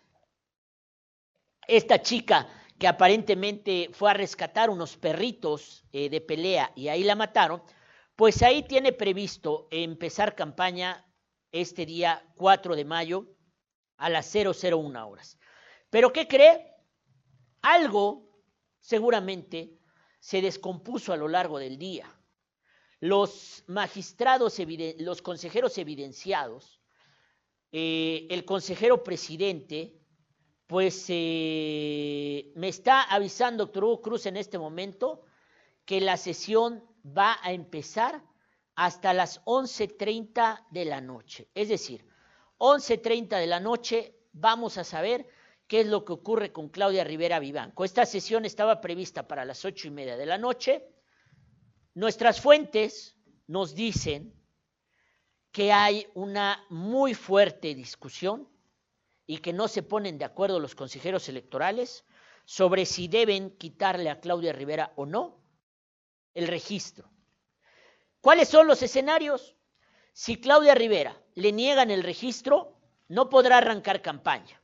Esta 1.68 2.02
chica 2.02 2.48
que 2.80 2.88
aparentemente 2.88 3.90
fue 3.92 4.10
a 4.12 4.14
rescatar 4.14 4.70
unos 4.70 4.96
perritos 4.98 5.84
eh, 5.92 6.10
de 6.10 6.22
pelea 6.22 6.72
y 6.76 6.88
ahí 6.88 7.04
la 7.04 7.16
mataron, 7.16 7.62
pues 8.16 8.42
ahí 8.42 8.64
tiene 8.64 8.94
previsto 8.94 9.68
empezar 9.70 10.36
campaña 10.36 11.06
este 11.52 11.86
día 11.86 12.26
4 12.36 12.76
de 12.76 12.86
mayo 12.86 13.28
a 13.98 14.10
las 14.10 14.32
001 14.34 15.08
horas. 15.08 15.38
Pero 15.90 16.14
¿qué 16.14 16.28
cree? 16.28 16.74
Algo 17.62 18.30
seguramente 18.80 19.78
se 20.20 20.42
descompuso 20.42 21.14
a 21.14 21.18
lo 21.18 21.28
largo 21.28 21.60
del 21.60 21.78
día. 21.78 22.14
Los 23.00 23.64
magistrados, 23.68 24.58
los 25.00 25.22
consejeros 25.22 25.78
evidenciados, 25.78 26.82
eh, 27.72 28.28
el 28.30 28.46
consejero 28.46 29.04
presidente, 29.04 29.97
pues 30.68 31.06
eh, 31.08 32.52
me 32.56 32.68
está 32.68 33.04
avisando, 33.04 33.66
doctor 33.66 33.86
Hugo 33.86 34.02
Cruz, 34.02 34.26
en 34.26 34.36
este 34.36 34.60
momento 34.60 35.24
que 35.86 36.02
la 36.02 36.18
sesión 36.18 36.84
va 37.06 37.38
a 37.42 37.54
empezar 37.54 38.22
hasta 38.76 39.14
las 39.14 39.44
11.30 39.46 40.68
de 40.70 40.86
la 40.86 41.00
noche. 41.00 41.50
Es 41.56 41.70
decir, 41.70 42.06
11.30 42.58 43.40
de 43.40 43.48
la 43.48 43.62
noche 43.62 44.20
vamos 44.34 44.78
a 44.78 44.84
saber 44.84 45.26
qué 45.68 45.82
es 45.82 45.88
lo 45.88 46.04
que 46.04 46.14
ocurre 46.14 46.52
con 46.52 46.68
Claudia 46.68 47.06
Rivera 47.06 47.40
Vivanco. 47.40 47.86
Esta 47.86 48.06
sesión 48.06 48.44
estaba 48.44 48.82
prevista 48.82 49.28
para 49.28 49.46
las 49.46 49.64
ocho 49.64 49.88
y 49.88 49.92
media 49.92 50.18
de 50.18 50.26
la 50.26 50.38
noche. 50.38 50.86
Nuestras 51.94 52.42
fuentes 52.42 53.18
nos 53.48 53.74
dicen 53.74 54.34
que 55.52 55.72
hay 55.72 56.08
una 56.14 56.66
muy 56.70 57.14
fuerte 57.14 57.74
discusión 57.74 58.50
y 59.28 59.40
que 59.40 59.54
no 59.54 59.68
se 59.68 59.84
ponen 59.84 60.18
de 60.18 60.26
acuerdo 60.26 60.60
los 60.60 60.74
consejeros 60.74 61.28
electorales 61.30 62.06
sobre 62.46 62.86
si 62.86 63.10
deben 63.10 63.52
quitarle 63.58 64.10
a 64.10 64.22
Claudia 64.22 64.54
Rivera 64.54 64.94
o 64.96 65.06
no 65.06 65.44
el 66.34 66.48
registro. 66.48 67.12
¿Cuáles 68.22 68.48
son 68.48 68.68
los 68.68 68.82
escenarios? 68.82 69.56
Si 70.14 70.40
Claudia 70.40 70.74
Rivera 70.74 71.22
le 71.36 71.52
niegan 71.52 71.92
el 71.92 72.04
registro, 72.04 72.80
no 73.10 73.30
podrá 73.30 73.58
arrancar 73.58 74.02
campaña. 74.02 74.62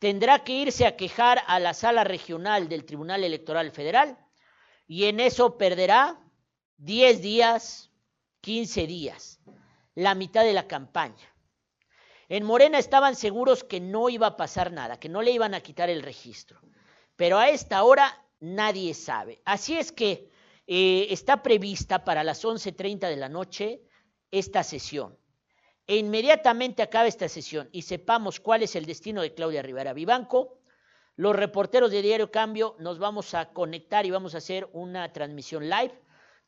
Tendrá 0.00 0.42
que 0.42 0.52
irse 0.52 0.84
a 0.84 0.96
quejar 0.96 1.42
a 1.46 1.60
la 1.60 1.72
sala 1.72 2.02
regional 2.02 2.68
del 2.68 2.84
Tribunal 2.84 3.22
Electoral 3.22 3.70
Federal 3.70 4.18
y 4.88 5.04
en 5.04 5.20
eso 5.20 5.56
perderá 5.56 6.20
10 6.78 7.22
días, 7.22 7.92
15 8.40 8.86
días, 8.88 9.40
la 9.94 10.16
mitad 10.16 10.42
de 10.42 10.52
la 10.52 10.66
campaña. 10.66 11.31
En 12.32 12.44
Morena 12.44 12.78
estaban 12.78 13.14
seguros 13.14 13.62
que 13.62 13.78
no 13.78 14.08
iba 14.08 14.26
a 14.26 14.36
pasar 14.38 14.72
nada, 14.72 14.98
que 14.98 15.10
no 15.10 15.20
le 15.20 15.32
iban 15.32 15.52
a 15.52 15.60
quitar 15.60 15.90
el 15.90 16.02
registro. 16.02 16.62
Pero 17.14 17.36
a 17.36 17.50
esta 17.50 17.82
hora 17.82 18.24
nadie 18.40 18.94
sabe. 18.94 19.42
Así 19.44 19.76
es 19.76 19.92
que 19.92 20.30
eh, 20.66 21.08
está 21.10 21.42
prevista 21.42 22.04
para 22.04 22.24
las 22.24 22.42
11.30 22.42 23.00
de 23.00 23.16
la 23.16 23.28
noche 23.28 23.82
esta 24.30 24.62
sesión. 24.62 25.14
E 25.86 25.96
inmediatamente 25.96 26.82
acabe 26.82 27.10
esta 27.10 27.28
sesión 27.28 27.68
y 27.70 27.82
sepamos 27.82 28.40
cuál 28.40 28.62
es 28.62 28.76
el 28.76 28.86
destino 28.86 29.20
de 29.20 29.34
Claudia 29.34 29.60
Rivera 29.60 29.92
Vivanco, 29.92 30.58
los 31.16 31.36
reporteros 31.36 31.90
de 31.90 32.00
Diario 32.00 32.30
Cambio 32.30 32.76
nos 32.78 32.98
vamos 32.98 33.34
a 33.34 33.52
conectar 33.52 34.06
y 34.06 34.10
vamos 34.10 34.34
a 34.34 34.38
hacer 34.38 34.70
una 34.72 35.12
transmisión 35.12 35.68
live 35.68 35.92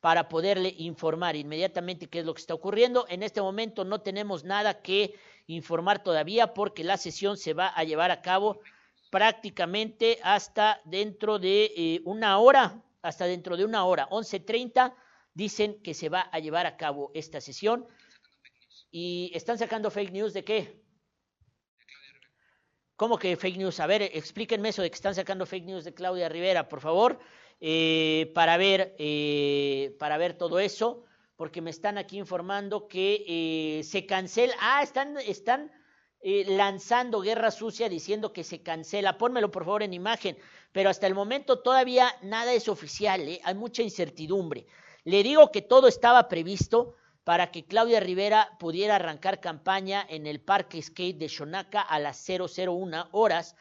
para 0.01 0.29
poderle 0.29 0.75
informar 0.77 1.35
inmediatamente 1.35 2.09
qué 2.09 2.19
es 2.19 2.27
lo 2.27 2.35
que 2.35 2.41
está 2.41 2.53
ocurriendo. 2.53 3.07
En 3.09 3.23
este 3.23 3.41
momento 3.41 3.85
no 3.85 4.03
tenemos 4.03 4.45
nada 4.45 4.83
que 4.83 5.15
informar 5.47 6.03
todavía 6.03 6.55
porque 6.55 6.85
la 6.85 6.97
sesión 6.97 7.37
se 7.37 7.55
va 7.55 7.69
a 7.69 7.85
llevar 7.85 8.11
a 8.11 8.23
cabo 8.23 8.61
prácticamente 9.11 10.19
hasta 10.23 10.81
dentro 10.85 11.39
de 11.39 11.73
eh, 11.77 12.01
una 12.05 12.39
hora, 12.39 12.83
hasta 13.03 13.27
dentro 13.27 13.57
de 13.57 13.65
una 13.65 13.85
hora, 13.85 14.09
11.30, 14.09 14.95
dicen 15.35 15.81
que 15.83 15.95
se 15.95 16.09
va 16.09 16.23
a 16.33 16.39
llevar 16.39 16.67
a 16.67 16.77
cabo 16.77 17.11
esta 17.15 17.41
sesión. 17.41 17.87
¿Y 18.91 19.31
están 19.35 19.59
sacando 19.59 19.91
fake 19.91 20.13
news 20.13 20.33
de 20.33 20.45
qué? 20.45 20.85
¿Cómo 22.97 23.19
que 23.19 23.37
fake 23.37 23.57
news? 23.57 23.81
A 23.81 23.87
ver, 23.87 24.03
explíquenme 24.03 24.69
eso 24.69 24.83
de 24.83 24.91
que 24.91 24.95
están 24.95 25.15
sacando 25.15 25.47
fake 25.47 25.65
news 25.65 25.85
de 25.85 25.95
Claudia 25.95 26.29
Rivera, 26.29 26.69
por 26.69 26.81
favor, 26.81 27.19
eh, 27.61 28.31
para, 28.35 28.57
ver, 28.57 28.95
eh, 28.99 29.97
para 29.99 30.17
ver 30.17 30.35
todo 30.35 30.61
eso, 30.61 31.05
porque 31.37 31.61
me 31.61 31.71
están 31.71 31.99
aquí 31.99 32.19
informando 32.19 32.89
que 32.89 33.25
eh, 33.27 33.85
se 33.85 34.07
cancela. 34.07 34.55
Ah, 34.61 34.83
están, 34.83 35.17
están 35.19 35.71
lanzando 36.47 37.21
guerra 37.21 37.51
sucia 37.51 37.89
diciendo 37.89 38.33
que 38.33 38.45
se 38.45 38.63
cancela. 38.63 39.19
Pónmelo 39.19 39.51
por 39.51 39.65
favor 39.65 39.83
en 39.83 39.93
imagen, 39.93 40.39
pero 40.73 40.89
hasta 40.89 41.07
el 41.07 41.15
momento 41.15 41.61
todavía 41.61 42.09
nada 42.23 42.53
es 42.53 42.69
oficial, 42.69 43.21
hay 43.43 43.55
mucha 43.55 43.83
incertidumbre. 43.83 44.67
Le 45.05 45.23
digo 45.23 45.51
que 45.53 45.61
todo 45.61 45.87
estaba 45.87 46.29
previsto 46.29 46.95
para 47.25 47.51
que 47.51 47.67
Claudia 47.67 48.01
Rivera 48.01 48.57
pudiera 48.59 48.97
arrancar 48.97 49.41
campaña 49.41 50.07
en 50.09 50.27
el 50.27 50.41
Parque 50.41 50.81
Skate 50.81 51.19
de 51.19 51.29
Xonaca 51.29 51.81
a 51.81 51.99
las 51.99 52.25
001 52.27 53.09
horas, 53.13 53.55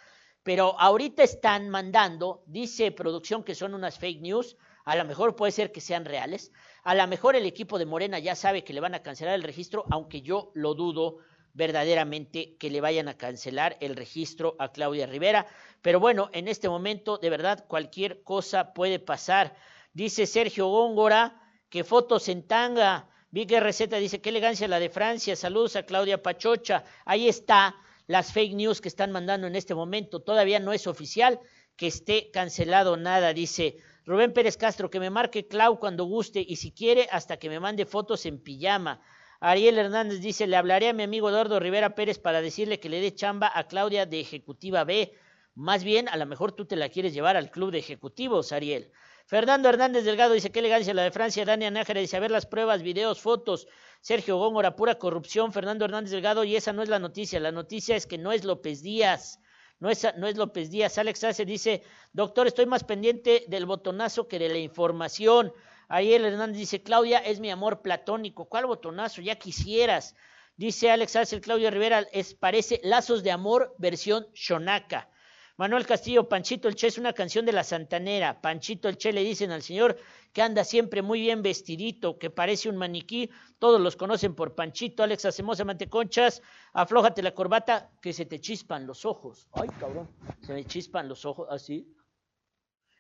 pero 0.44 0.80
ahorita 0.80 1.24
están 1.24 1.70
mandando, 1.70 2.44
dice 2.46 2.92
producción 2.92 3.44
que 3.44 3.56
son 3.56 3.74
unas 3.74 4.00
fake 4.00 4.22
news, 4.22 4.58
a 4.86 4.96
lo 4.96 5.06
mejor 5.06 5.36
puede 5.36 5.54
ser 5.54 5.72
que 5.72 5.80
sean 5.80 6.04
reales, 6.04 6.52
a 6.84 6.96
lo 6.96 7.08
mejor 7.08 7.36
el 7.36 7.46
equipo 7.46 7.80
de 7.80 7.86
Morena 7.86 8.20
ya 8.20 8.36
sabe 8.36 8.64
que 8.64 8.74
le 8.74 8.82
van 8.82 8.94
a 8.94 9.02
cancelar 9.02 9.36
el 9.36 9.44
registro, 9.44 9.86
aunque 9.90 10.22
yo 10.22 10.52
lo 10.54 10.74
dudo 10.74 11.18
verdaderamente 11.54 12.58
que 12.58 12.70
le 12.70 12.82
vayan 12.82 13.08
a 13.08 13.18
cancelar 13.18 13.78
el 13.80 13.96
registro 13.96 14.56
a 14.60 14.72
Claudia 14.72 15.06
Rivera, 15.06 15.46
pero 15.82 16.00
bueno, 16.00 16.30
en 16.34 16.48
este 16.48 16.68
momento 16.68 17.18
de 17.18 17.30
verdad 17.30 17.66
cualquier 17.68 18.24
cosa 18.24 18.74
puede 18.74 19.00
pasar. 19.00 19.56
Dice 19.94 20.26
Sergio 20.26 20.68
Góngora 20.68 21.40
que 21.70 21.84
fotos 21.84 22.28
en 22.28 22.48
tanga, 22.48 23.10
Big 23.30 23.50
Receta 23.52 23.98
dice, 23.98 24.22
qué 24.22 24.30
elegancia 24.30 24.68
la 24.68 24.80
de 24.80 24.90
Francia, 24.90 25.36
saludos 25.36 25.76
a 25.76 25.84
Claudia 25.84 26.22
Pachocha. 26.22 26.84
Ahí 27.06 27.28
está 27.28 27.76
las 28.06 28.32
fake 28.32 28.54
news 28.54 28.82
que 28.82 28.90
están 28.90 29.12
mandando 29.12 29.48
en 29.48 29.56
este 29.56 29.74
momento. 29.74 30.22
Todavía 30.22 30.60
no 30.60 30.72
es 30.74 30.86
oficial 30.86 31.40
que 31.76 31.88
esté 31.88 32.30
cancelado 32.32 32.98
nada, 32.98 33.34
dice 33.34 33.78
Rubén 34.06 34.34
Pérez 34.34 34.58
Castro, 34.58 34.90
que 34.90 35.00
me 35.00 35.10
marque 35.10 35.48
Clau 35.48 35.80
cuando 35.80 36.04
guste 36.06 36.44
y 36.46 36.58
si 36.58 36.72
quiere 36.72 37.08
hasta 37.12 37.38
que 37.38 37.50
me 37.50 37.60
mande 37.60 37.86
fotos 37.86 38.26
en 38.26 38.38
pijama. 38.38 39.02
Ariel 39.40 39.78
Hernández 39.78 40.20
dice, 40.20 40.48
le 40.48 40.56
hablaré 40.56 40.90
a 40.90 40.94
mi 40.94 41.04
amigo 41.04 41.30
Eduardo 41.30 41.60
Rivera 41.60 41.96
Pérez 41.96 42.20
para 42.20 42.42
decirle 42.42 42.80
que 42.80 42.90
le 42.90 43.02
dé 43.02 43.14
chamba 43.14 43.52
a 43.54 43.68
Claudia 43.68 44.06
de 44.06 44.20
Ejecutiva 44.20 44.84
B. 44.84 45.14
Más 45.56 45.84
bien, 45.84 46.10
a 46.10 46.18
lo 46.18 46.26
mejor 46.26 46.52
tú 46.52 46.66
te 46.66 46.76
la 46.76 46.90
quieres 46.90 47.14
llevar 47.14 47.38
al 47.38 47.52
club 47.52 47.72
de 47.72 47.80
ejecutivos, 47.80 48.52
Ariel. 48.52 48.92
Fernando 49.26 49.70
Hernández 49.70 50.04
Delgado 50.04 50.34
dice, 50.34 50.52
qué 50.52 50.60
elegancia 50.60 50.94
la 50.94 51.04
de 51.04 51.12
Francia. 51.12 51.46
Dania 51.46 51.72
Nájera 51.72 52.02
dice, 52.02 52.18
a 52.18 52.20
ver 52.20 52.32
las 52.32 52.46
pruebas, 52.46 52.84
videos, 52.84 53.22
fotos. 53.22 53.68
Sergio 54.02 54.38
Góngora, 54.38 54.76
pura 54.76 54.96
corrupción. 54.96 55.54
Fernando 55.54 55.86
Hernández 55.86 56.12
Delgado, 56.12 56.44
y 56.44 56.56
esa 56.56 56.74
no 56.74 56.82
es 56.82 56.90
la 56.90 57.00
noticia. 57.00 57.40
La 57.40 57.52
noticia 57.52 57.96
es 57.96 58.06
que 58.06 58.18
no 58.18 58.32
es 58.32 58.44
López 58.44 58.82
Díaz. 58.82 59.40
No 59.84 59.90
es, 59.90 60.08
no 60.16 60.28
es 60.28 60.38
López 60.38 60.72
Díaz. 60.72 60.98
Alex 60.98 61.26
Ace 61.26 61.44
dice, 61.44 61.84
doctor, 62.14 62.48
estoy 62.48 62.66
más 62.66 62.86
pendiente 62.86 63.44
del 63.50 63.66
botonazo 63.66 64.30
que 64.30 64.40
de 64.40 64.48
la 64.48 64.58
información. 64.58 65.52
Ariel 65.90 66.24
Hernández 66.24 66.58
dice, 66.58 66.82
Claudia 66.82 67.18
es 67.18 67.42
mi 67.42 67.52
amor 67.52 67.82
platónico. 67.82 68.46
¿Cuál 68.46 68.66
botonazo? 68.66 69.22
Ya 69.22 69.36
quisieras. 69.36 70.16
Dice 70.56 70.90
Alex 70.90 71.18
Ace, 71.18 71.42
Claudia 71.42 71.70
Rivera, 71.70 72.08
es, 72.14 72.34
parece 72.34 72.80
Lazos 72.82 73.24
de 73.24 73.32
Amor 73.32 73.76
versión 73.78 74.26
Shonaka. 74.34 75.10
Manuel 75.56 75.86
Castillo, 75.86 76.28
Panchito 76.28 76.68
el 76.68 76.76
Che 76.76 76.88
es 76.88 76.98
una 76.98 77.14
canción 77.14 77.46
de 77.46 77.52
la 77.52 77.64
Santanera. 77.64 78.42
Panchito 78.42 78.90
el 78.90 78.98
Che 78.98 79.14
le 79.14 79.24
dicen 79.24 79.52
al 79.52 79.62
señor 79.62 79.98
que 80.32 80.42
anda 80.42 80.64
siempre 80.64 81.04
muy 81.04 81.22
bien 81.22 81.44
vestidito, 81.44 82.18
que 82.18 82.32
parece 82.32 82.70
un 82.70 82.76
maniquí. 82.76 83.30
Todos 83.60 83.80
los 83.80 83.96
conocen 83.96 84.34
por 84.34 84.56
Panchito. 84.56 85.04
Alex 85.04 85.26
Acemosa 85.26 85.64
Manteconchas, 85.64 86.42
aflójate 86.74 87.22
la 87.22 87.36
corbata, 87.36 87.92
que 88.02 88.14
se 88.14 88.26
te 88.26 88.42
chispan 88.42 88.88
los 88.88 89.06
ojos. 89.06 89.48
Ay, 89.52 89.70
cabrón, 89.80 90.10
se 90.42 90.54
me 90.54 90.66
chispan 90.66 91.08
los 91.08 91.24
ojos 91.24 91.48
así. 91.52 91.88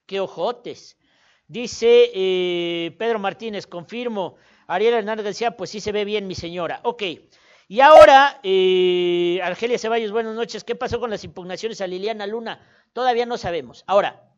¡Qué 0.06 0.20
ojotes! 0.20 0.97
Dice 1.47 2.12
eh, 2.14 2.95
Pedro 2.99 3.18
Martínez, 3.18 3.66
confirmo. 3.66 4.36
Ariel 4.68 4.93
Hernández 4.93 5.26
decía, 5.26 5.58
pues 5.58 5.72
sí 5.72 5.80
se 5.80 5.91
ve 5.91 6.06
bien 6.06 6.28
mi 6.28 6.36
señora. 6.36 6.82
Ok. 6.84 7.04
Y 7.74 7.82
ahora, 7.82 8.39
eh, 8.43 9.39
Argelia 9.41 9.80
Ceballos, 9.80 10.11
buenas 10.11 10.36
noches. 10.36 10.63
¿Qué 10.63 10.76
pasó 10.76 10.99
con 10.99 11.09
las 11.09 11.24
impugnaciones 11.24 11.82
a 11.82 11.88
Liliana 11.88 12.28
Luna? 12.28 12.61
Todavía 12.93 13.26
no 13.26 13.36
sabemos. 13.36 13.84
Ahora, 13.88 14.32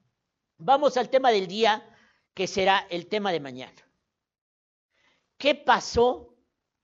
vamos 0.58 0.96
al 0.96 1.10
tema 1.10 1.32
del 1.32 1.48
día 1.48 1.86
que 2.34 2.48
será 2.48 2.88
el 2.90 3.08
tema 3.08 3.34
de 3.34 3.42
mañana. 3.42 3.76
¿Qué 5.38 5.54
pasó 5.54 6.34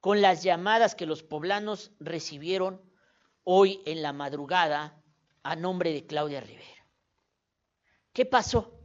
con 0.01 0.19
las 0.19 0.43
llamadas 0.43 0.93
que 0.93 1.05
los 1.05 1.23
poblanos 1.23 1.93
recibieron 2.01 2.81
hoy 3.45 3.81
en 3.85 4.01
la 4.01 4.11
madrugada 4.11 5.01
a 5.43 5.55
nombre 5.55 5.93
de 5.93 6.05
Claudia 6.05 6.41
Rivera? 6.41 6.85
¿Qué 8.11 8.25
pasó? 8.25 8.77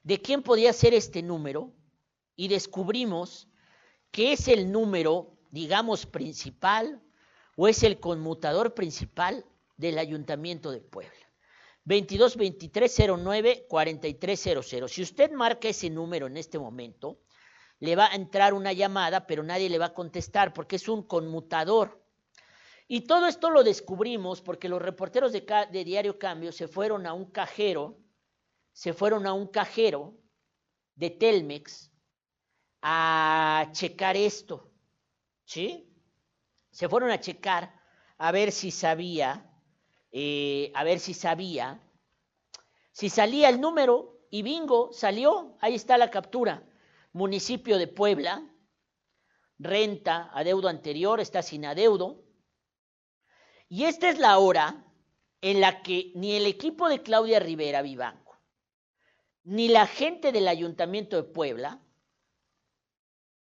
de 0.03 0.23
quién 0.23 0.43
podía 0.43 0.73
ser 0.73 0.95
este 0.95 1.23
número 1.23 1.71
y 2.35 2.49
descubrimos 2.49 3.47
que 4.11 4.33
es 4.33 4.49
el 4.49 4.73
número, 4.73 5.37
digamos, 5.51 6.07
principal 6.07 7.03
o 7.57 7.69
es 7.69 7.83
el 7.83 8.01
conmutador 8.01 8.75
principal 8.75 9.45
del 9.77 9.99
Ayuntamiento 9.99 10.71
de 10.71 10.81
Puebla. 10.81 11.13
22 11.85 12.37
09 13.19 13.67
4300. 13.69 14.91
Si 14.91 15.03
usted 15.03 15.31
marca 15.33 15.69
ese 15.69 15.91
número 15.91 16.27
en 16.27 16.37
este 16.37 16.59
momento, 16.59 17.21
le 17.81 17.97
va 17.97 18.11
a 18.11 18.15
entrar 18.15 18.55
una 18.55 18.73
llamada, 18.73 19.27
pero 19.27 19.43
nadie 19.43 19.69
le 19.69 19.79
va 19.79 19.87
a 19.87 19.95
contestar 19.95 20.53
porque 20.53 20.77
es 20.77 20.89
un 20.89 21.03
conmutador. 21.03 22.03
Y 22.87 23.03
todo 23.03 23.27
esto 23.27 23.51
lo 23.51 23.65
descubrimos 23.65 24.41
porque 24.41 24.69
los 24.69 24.81
reporteros 24.81 25.33
de, 25.33 25.85
Diario 25.85 26.19
Cambio 26.19 26.53
se 26.53 26.69
fueron 26.69 27.07
a 27.07 27.13
un 27.13 27.31
cajero, 27.31 27.99
se 28.73 28.93
fueron 28.93 29.27
a 29.27 29.33
un 29.33 29.47
cajero 29.47 30.15
de 30.95 31.11
Telmex 31.11 31.91
a 32.83 33.69
checar 33.73 34.17
esto, 34.17 34.71
¿sí? 35.45 35.94
Se 36.75 36.89
fueron 36.89 37.13
a 37.13 37.21
checar 37.21 37.73
a 38.19 38.33
ver 38.33 38.51
si 38.51 38.73
sabía, 38.73 39.49
eh, 40.11 40.73
a 40.75 40.83
ver 40.83 40.99
si 40.99 41.15
sabía, 41.15 41.81
si 42.91 43.09
salía 43.09 43.49
el 43.49 43.61
número 43.61 44.27
y 44.29 44.43
bingo, 44.43 44.93
salió, 44.93 45.57
ahí 45.61 45.77
está 45.77 45.97
la 45.99 46.11
captura, 46.11 46.69
municipio 47.13 47.79
de 47.79 47.87
Puebla, 47.87 48.45
renta, 49.57 50.31
adeudo 50.33 50.69
anterior, 50.69 51.21
está 51.21 51.43
sin 51.43 51.65
adeudo, 51.65 52.25
y 53.69 53.85
esta 53.85 54.09
es 54.09 54.19
la 54.19 54.37
hora 54.39 54.85
en 55.43 55.61
la 55.61 55.81
que 55.81 56.11
ni 56.17 56.33
el 56.33 56.45
equipo 56.45 56.89
de 56.89 57.05
Claudia 57.05 57.39
Rivera 57.39 57.83
Vivanco, 57.83 58.37
ni 59.45 59.69
la 59.69 59.87
gente 59.87 60.33
del 60.33 60.49
Ayuntamiento 60.49 61.15
de 61.15 61.23
Puebla 61.23 61.84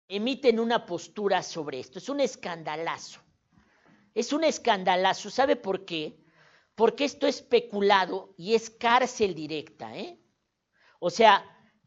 emiten 0.10 0.60
una 0.60 0.86
postura 0.86 1.44
sobre 1.44 1.80
esto. 1.80 2.00
Es 2.00 2.10
un 2.10 2.20
escandalazo. 2.20 3.22
Es 4.14 4.34
un 4.34 4.44
escandalazo. 4.44 5.30
¿Sabe 5.30 5.56
por 5.56 5.86
qué? 5.86 6.20
Porque 6.76 7.06
esto 7.06 7.28
es 7.28 7.38
especulado 7.38 8.34
y 8.38 8.56
es 8.56 8.70
cárcel 8.72 9.36
directa. 9.36 9.96
¿eh? 9.96 10.20
O 11.00 11.12
sea, 11.12 11.46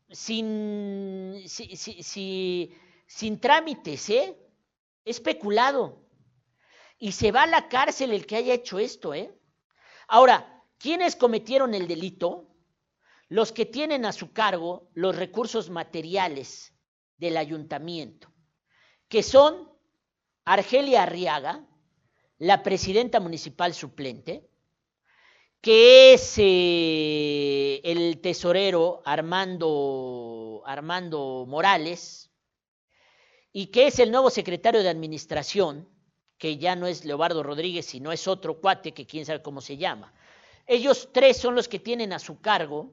sin, 0.08 1.42
sin 1.46 3.40
trámites, 3.40 4.08
¿eh? 4.08 4.38
Especulado 5.04 6.02
y 6.96 7.10
se 7.10 7.32
va 7.32 7.42
a 7.42 7.48
la 7.48 7.68
cárcel 7.68 8.12
el 8.12 8.26
que 8.26 8.36
haya 8.36 8.54
hecho 8.54 8.78
esto, 8.78 9.12
¿eh? 9.12 9.36
Ahora, 10.06 10.62
¿quiénes 10.78 11.16
cometieron 11.16 11.74
el 11.74 11.88
delito? 11.88 12.54
Los 13.28 13.50
que 13.50 13.66
tienen 13.66 14.04
a 14.04 14.12
su 14.12 14.32
cargo 14.32 14.88
los 14.94 15.16
recursos 15.16 15.68
materiales 15.70 16.72
del 17.22 17.36
ayuntamiento, 17.36 18.32
que 19.08 19.22
son 19.22 19.70
Argelia 20.44 21.04
Arriaga, 21.04 21.64
la 22.38 22.64
presidenta 22.64 23.20
municipal 23.20 23.74
suplente, 23.74 24.50
que 25.60 26.14
es 26.14 26.34
eh, 26.38 27.80
el 27.84 28.20
tesorero 28.20 29.02
Armando, 29.04 30.64
Armando 30.66 31.46
Morales, 31.46 32.32
y 33.52 33.66
que 33.66 33.86
es 33.86 34.00
el 34.00 34.10
nuevo 34.10 34.28
secretario 34.28 34.82
de 34.82 34.88
administración, 34.88 35.88
que 36.38 36.58
ya 36.58 36.74
no 36.74 36.88
es 36.88 37.04
Leobardo 37.04 37.44
Rodríguez, 37.44 37.86
sino 37.86 38.10
es 38.10 38.26
otro 38.26 38.60
cuate 38.60 38.92
que 38.92 39.06
quién 39.06 39.24
sabe 39.24 39.42
cómo 39.42 39.60
se 39.60 39.76
llama. 39.76 40.12
Ellos 40.66 41.10
tres 41.12 41.36
son 41.36 41.54
los 41.54 41.68
que 41.68 41.78
tienen 41.78 42.12
a 42.12 42.18
su 42.18 42.40
cargo 42.40 42.90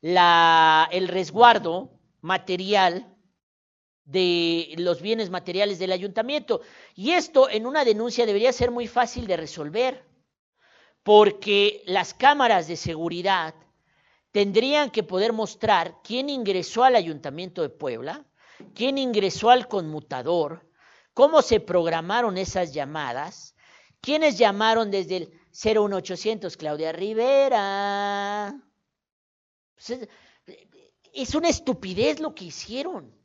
la, 0.00 0.88
el 0.92 1.08
resguardo 1.08 1.90
material 2.22 3.17
de 4.08 4.74
los 4.78 5.02
bienes 5.02 5.28
materiales 5.28 5.78
del 5.78 5.92
ayuntamiento. 5.92 6.62
Y 6.94 7.10
esto 7.10 7.48
en 7.50 7.66
una 7.66 7.84
denuncia 7.84 8.24
debería 8.24 8.52
ser 8.52 8.70
muy 8.70 8.88
fácil 8.88 9.26
de 9.26 9.36
resolver, 9.36 10.04
porque 11.02 11.82
las 11.86 12.14
cámaras 12.14 12.66
de 12.68 12.76
seguridad 12.76 13.54
tendrían 14.32 14.90
que 14.90 15.02
poder 15.02 15.34
mostrar 15.34 15.96
quién 16.02 16.30
ingresó 16.30 16.84
al 16.84 16.96
ayuntamiento 16.96 17.60
de 17.60 17.68
Puebla, 17.68 18.26
quién 18.74 18.96
ingresó 18.96 19.50
al 19.50 19.68
conmutador, 19.68 20.66
cómo 21.12 21.42
se 21.42 21.60
programaron 21.60 22.38
esas 22.38 22.72
llamadas, 22.72 23.54
quiénes 24.00 24.38
llamaron 24.38 24.90
desde 24.90 25.16
el 25.18 25.32
01800 25.52 26.56
Claudia 26.56 26.92
Rivera. 26.92 28.58
Pues 29.74 30.08
es 31.12 31.34
una 31.34 31.48
estupidez 31.50 32.20
lo 32.20 32.34
que 32.34 32.46
hicieron. 32.46 33.17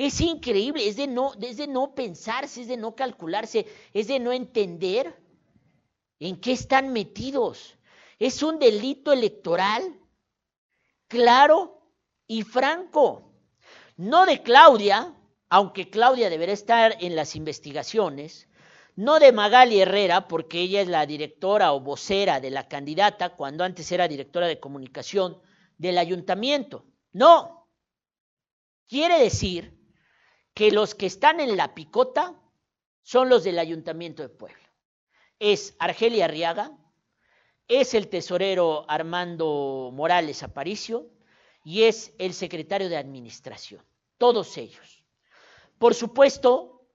Es 0.00 0.22
increíble, 0.22 0.88
es 0.88 0.96
de, 0.96 1.06
no, 1.06 1.34
es 1.42 1.58
de 1.58 1.66
no 1.66 1.94
pensarse, 1.94 2.62
es 2.62 2.68
de 2.68 2.78
no 2.78 2.96
calcularse, 2.96 3.66
es 3.92 4.08
de 4.08 4.18
no 4.18 4.32
entender 4.32 5.14
en 6.18 6.40
qué 6.40 6.52
están 6.52 6.90
metidos. 6.94 7.76
Es 8.18 8.42
un 8.42 8.58
delito 8.58 9.12
electoral 9.12 10.00
claro 11.06 11.82
y 12.26 12.44
franco. 12.44 13.30
No 13.98 14.24
de 14.24 14.42
Claudia, 14.42 15.14
aunque 15.50 15.90
Claudia 15.90 16.30
deberá 16.30 16.52
estar 16.52 16.96
en 17.00 17.14
las 17.14 17.36
investigaciones, 17.36 18.48
no 18.96 19.20
de 19.20 19.32
Magali 19.32 19.82
Herrera, 19.82 20.28
porque 20.28 20.62
ella 20.62 20.80
es 20.80 20.88
la 20.88 21.04
directora 21.04 21.74
o 21.74 21.80
vocera 21.80 22.40
de 22.40 22.50
la 22.50 22.68
candidata, 22.68 23.36
cuando 23.36 23.64
antes 23.64 23.92
era 23.92 24.08
directora 24.08 24.46
de 24.46 24.60
comunicación 24.60 25.42
del 25.76 25.98
ayuntamiento. 25.98 26.86
No. 27.12 27.68
Quiere 28.88 29.18
decir 29.18 29.78
que 30.54 30.70
los 30.70 30.94
que 30.94 31.06
están 31.06 31.40
en 31.40 31.56
la 31.56 31.74
picota 31.74 32.34
son 33.02 33.28
los 33.28 33.44
del 33.44 33.58
ayuntamiento 33.58 34.22
de 34.22 34.28
Puebla. 34.28 34.70
Es 35.38 35.74
Argelia 35.78 36.26
Arriaga, 36.26 36.76
es 37.66 37.94
el 37.94 38.08
tesorero 38.08 38.84
Armando 38.88 39.90
Morales 39.92 40.42
Aparicio 40.42 41.08
y 41.64 41.84
es 41.84 42.12
el 42.18 42.34
secretario 42.34 42.88
de 42.88 42.96
administración. 42.96 43.84
Todos 44.18 44.56
ellos. 44.58 45.04
Por 45.78 45.94
supuesto, 45.94 46.86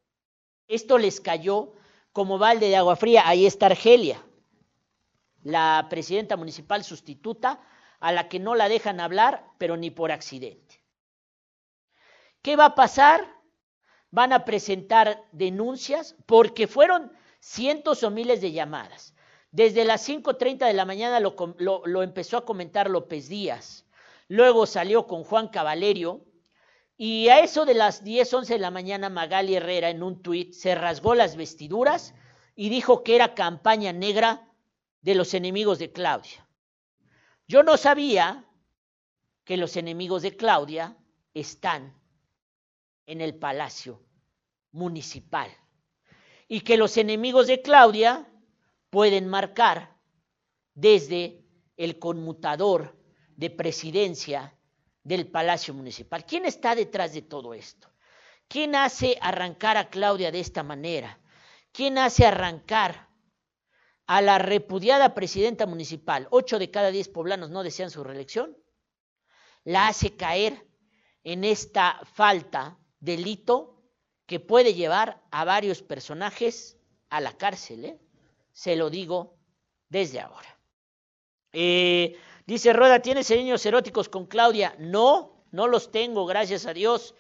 esto 0.68 0.98
les 0.98 1.20
cayó 1.22 1.74
como 2.12 2.38
balde 2.38 2.70
de 2.70 2.76
agua 2.76 2.96
fría. 2.96 3.28
Ahí 3.28 3.46
está 3.46 3.68
Argelia, 3.68 4.24
la 5.44 5.88
presidenta 5.90 6.38
municipal 6.38 6.84
sustituta, 6.84 7.62
a 8.00 8.12
la 8.12 8.30
que 8.30 8.40
no 8.40 8.56
la 8.56 8.70
dejan 8.70 9.00
hablar, 9.00 9.50
pero 9.58 9.78
ni 9.78 9.90
por 9.90 10.12
accidente. 10.12 10.82
¿Qué 12.42 12.56
va 12.56 12.66
a 12.66 12.76
pasar? 12.76 13.35
Van 14.16 14.32
a 14.32 14.46
presentar 14.46 15.26
denuncias 15.34 16.16
porque 16.26 16.68
fueron 16.68 17.12
cientos 17.42 18.02
o 18.02 18.10
miles 18.10 18.40
de 18.40 18.54
llamadas. 18.54 19.14
Desde 19.52 19.84
las 19.84 20.08
5.30 20.08 20.68
de 20.68 20.72
la 20.72 20.86
mañana 20.86 21.20
lo, 21.20 22.02
empezó 22.02 22.38
a 22.38 22.46
comentar 22.46 22.90
López 22.90 23.28
Díaz. 23.28 23.86
Luego 24.30 24.68
salió 24.68 25.06
con 25.06 25.26
Juan 25.26 25.50
Cavalerio, 25.50 26.24
y 26.96 27.28
a 27.28 27.42
eso 27.42 27.66
de 27.66 27.74
las 27.74 28.06
10, 28.06 28.34
11 28.34 28.54
de 28.54 28.60
la 28.60 28.72
mañana, 28.72 29.10
Magali 29.10 29.56
Herrera 29.56 29.90
en 29.90 30.02
un 30.02 30.22
tuit 30.22 30.54
se 30.54 30.76
rasgó 30.76 31.14
las 31.14 31.36
vestiduras 31.36 32.16
y 32.56 32.70
dijo 32.70 33.04
que 33.04 33.16
era 33.16 33.36
campaña 33.36 33.92
negra 33.92 34.50
de 35.02 35.16
los 35.16 35.34
enemigos 35.34 35.78
de 35.78 35.92
Claudia. 35.92 36.48
Yo 37.50 37.64
no 37.64 37.76
sabía 37.76 38.46
que 39.44 39.58
los 39.58 39.76
enemigos 39.76 40.22
de 40.22 40.38
Claudia 40.38 40.96
están 41.34 41.94
en 43.06 43.22
el 43.22 43.36
Palacio 43.36 44.04
Municipal 44.72 45.50
y 46.48 46.62
que 46.62 46.78
los 46.78 46.98
enemigos 46.98 47.48
de 47.48 47.62
Claudia 47.62 48.30
pueden 48.90 49.28
marcar 49.28 49.96
desde 50.74 51.44
el 51.78 52.00
conmutador 52.00 52.98
de 53.36 53.50
presidencia 53.50 54.58
del 55.04 55.28
Palacio 55.28 55.74
Municipal. 55.74 56.26
¿Quién 56.26 56.46
está 56.46 56.76
detrás 56.76 57.14
de 57.14 57.22
todo 57.22 57.54
esto? 57.54 57.90
¿Quién 58.48 58.76
hace 58.76 59.18
arrancar 59.22 59.78
a 59.78 59.90
Claudia 59.90 60.32
de 60.32 60.40
esta 60.40 60.64
manera? 60.64 61.20
¿Quién 61.72 61.98
hace 61.98 62.26
arrancar 62.26 63.10
a 64.08 64.22
la 64.22 64.38
repudiada 64.38 65.14
presidenta 65.14 65.66
municipal? 65.66 66.28
Ocho 66.32 66.60
de 66.60 66.72
cada 66.72 66.92
diez 66.92 67.10
poblanos 67.10 67.50
no 67.50 67.64
desean 67.64 67.90
su 67.90 68.04
reelección. 68.04 68.56
La 69.64 69.88
hace 69.88 70.16
caer 70.16 70.68
en 71.24 71.44
esta 71.44 72.00
falta, 72.14 72.78
delito, 73.06 73.82
que 74.26 74.40
puede 74.40 74.74
llevar 74.74 75.24
a 75.32 75.46
varios 75.46 75.82
personajes 75.82 76.78
a 77.10 77.22
la 77.22 77.38
cárcel. 77.38 77.86
¿eh? 77.86 78.00
Se 78.52 78.76
lo 78.76 78.90
digo 78.90 79.38
desde 79.90 80.20
ahora. 80.20 80.60
Eh, 81.54 82.18
Dice 82.46 82.74
Rueda, 82.74 83.00
¿tienes 83.00 83.32
niños 83.32 83.66
eróticos 83.66 84.08
con 84.08 84.28
Claudia? 84.28 84.76
No, 84.78 85.44
no 85.52 85.68
los 85.68 85.92
tengo, 85.92 86.28
gracias 86.28 86.68
a 86.68 86.74
Dios. 86.74 87.16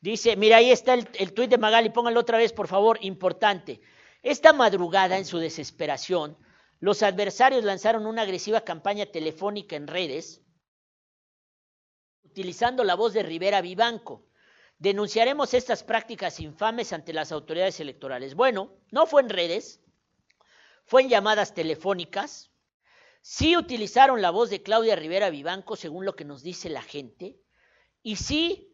Dice, 0.00 0.36
mira, 0.36 0.58
ahí 0.58 0.70
está 0.70 0.94
el, 0.94 1.08
el 1.14 1.32
tuit 1.32 1.50
de 1.50 1.58
Magali, 1.58 1.90
pónganlo 1.90 2.20
otra 2.20 2.38
vez, 2.38 2.52
por 2.52 2.68
favor, 2.68 2.98
importante. 3.02 3.80
Esta 4.22 4.52
madrugada, 4.52 5.18
en 5.18 5.24
su 5.24 5.38
desesperación, 5.38 6.38
los 6.78 7.02
adversarios 7.02 7.64
lanzaron 7.64 8.06
una 8.06 8.22
agresiva 8.22 8.60
campaña 8.60 9.06
telefónica 9.06 9.74
en 9.74 9.88
redes, 9.88 10.42
utilizando 12.22 12.84
la 12.84 12.94
voz 12.94 13.12
de 13.14 13.24
Rivera 13.24 13.60
Vivanco. 13.60 14.27
Denunciaremos 14.78 15.54
estas 15.54 15.82
prácticas 15.82 16.40
infames 16.40 16.92
ante 16.92 17.12
las 17.12 17.32
autoridades 17.32 17.80
electorales. 17.80 18.34
Bueno, 18.34 18.72
no 18.90 19.06
fue 19.06 19.22
en 19.22 19.28
redes, 19.28 19.80
fue 20.84 21.02
en 21.02 21.08
llamadas 21.08 21.54
telefónicas, 21.54 22.50
Sí 23.30 23.56
utilizaron 23.56 24.22
la 24.22 24.30
voz 24.30 24.50
de 24.50 24.62
Claudia 24.62 24.96
Rivera 24.96 25.30
Vivanco, 25.30 25.76
según 25.76 26.04
lo 26.04 26.14
que 26.16 26.24
nos 26.24 26.42
dice 26.42 26.70
la 26.70 26.82
gente, 26.82 27.38
y 28.02 28.16
sí 28.16 28.72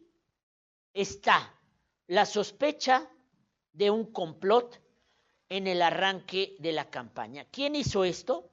está 0.93 1.59
la 2.07 2.25
sospecha 2.25 3.09
de 3.73 3.91
un 3.91 4.11
complot 4.11 4.81
en 5.49 5.67
el 5.67 5.81
arranque 5.81 6.55
de 6.59 6.71
la 6.71 6.89
campaña. 6.89 7.45
¿Quién 7.51 7.75
hizo 7.75 8.05
esto? 8.05 8.49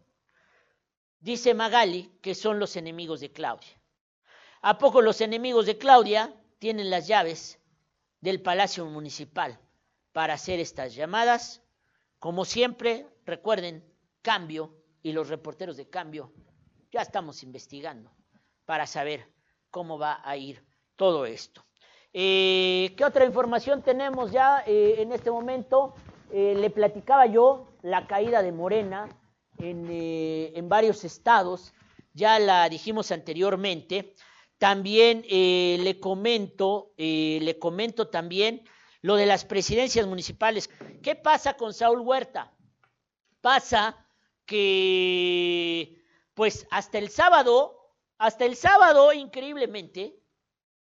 Dice 1.20 1.55
Magali 1.55 2.18
que 2.20 2.34
son 2.34 2.59
los 2.59 2.74
enemigos 2.76 3.20
de 3.20 3.30
Claudia. 3.30 3.80
¿A 4.62 4.78
poco 4.78 5.03
los 5.03 5.20
enemigos 5.20 5.66
de 5.66 5.78
Claudia 5.78 6.34
tienen 6.62 6.90
las 6.90 7.08
llaves 7.08 7.58
del 8.20 8.40
Palacio 8.40 8.86
Municipal 8.86 9.58
para 10.12 10.34
hacer 10.34 10.60
estas 10.60 10.94
llamadas? 10.94 11.60
Como 12.20 12.44
siempre, 12.44 13.08
recuerden, 13.26 13.84
cambio 14.22 14.72
y 15.02 15.10
los 15.10 15.28
reporteros 15.28 15.76
de 15.76 15.90
cambio 15.90 16.32
ya 16.92 17.00
estamos 17.00 17.42
investigando 17.42 18.12
para 18.64 18.86
saber 18.86 19.26
cómo 19.70 19.98
va 19.98 20.20
a 20.22 20.36
ir 20.36 20.64
todo 20.94 21.26
esto. 21.26 21.64
Eh, 22.12 22.94
¿Qué 22.96 23.04
otra 23.04 23.24
información 23.24 23.82
tenemos 23.82 24.30
ya 24.30 24.62
eh, 24.64 24.94
en 24.98 25.10
este 25.10 25.32
momento? 25.32 25.96
Eh, 26.30 26.54
le 26.56 26.70
platicaba 26.70 27.26
yo 27.26 27.72
la 27.82 28.06
caída 28.06 28.40
de 28.40 28.52
Morena 28.52 29.08
en, 29.58 29.88
en 29.90 30.68
varios 30.68 31.02
estados, 31.02 31.74
ya 32.14 32.38
la 32.38 32.68
dijimos 32.68 33.10
anteriormente. 33.10 34.14
También 34.62 35.24
le 35.28 35.98
comento, 35.98 36.92
le 36.96 37.58
comento 37.58 38.06
también 38.10 38.62
lo 39.00 39.16
de 39.16 39.26
las 39.26 39.44
presidencias 39.44 40.06
municipales. 40.06 40.70
¿Qué 41.02 41.16
pasa 41.16 41.54
con 41.54 41.74
Saúl 41.74 41.98
Huerta? 41.98 42.54
Pasa 43.40 44.06
que 44.46 46.00
pues 46.34 46.68
hasta 46.70 46.98
el 46.98 47.08
sábado, 47.08 47.92
hasta 48.18 48.44
el 48.44 48.54
sábado 48.54 49.12
increíblemente, 49.12 50.14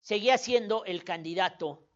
seguía 0.02 0.38
siendo 0.38 0.84
el 0.84 1.06
candidato 1.06 1.88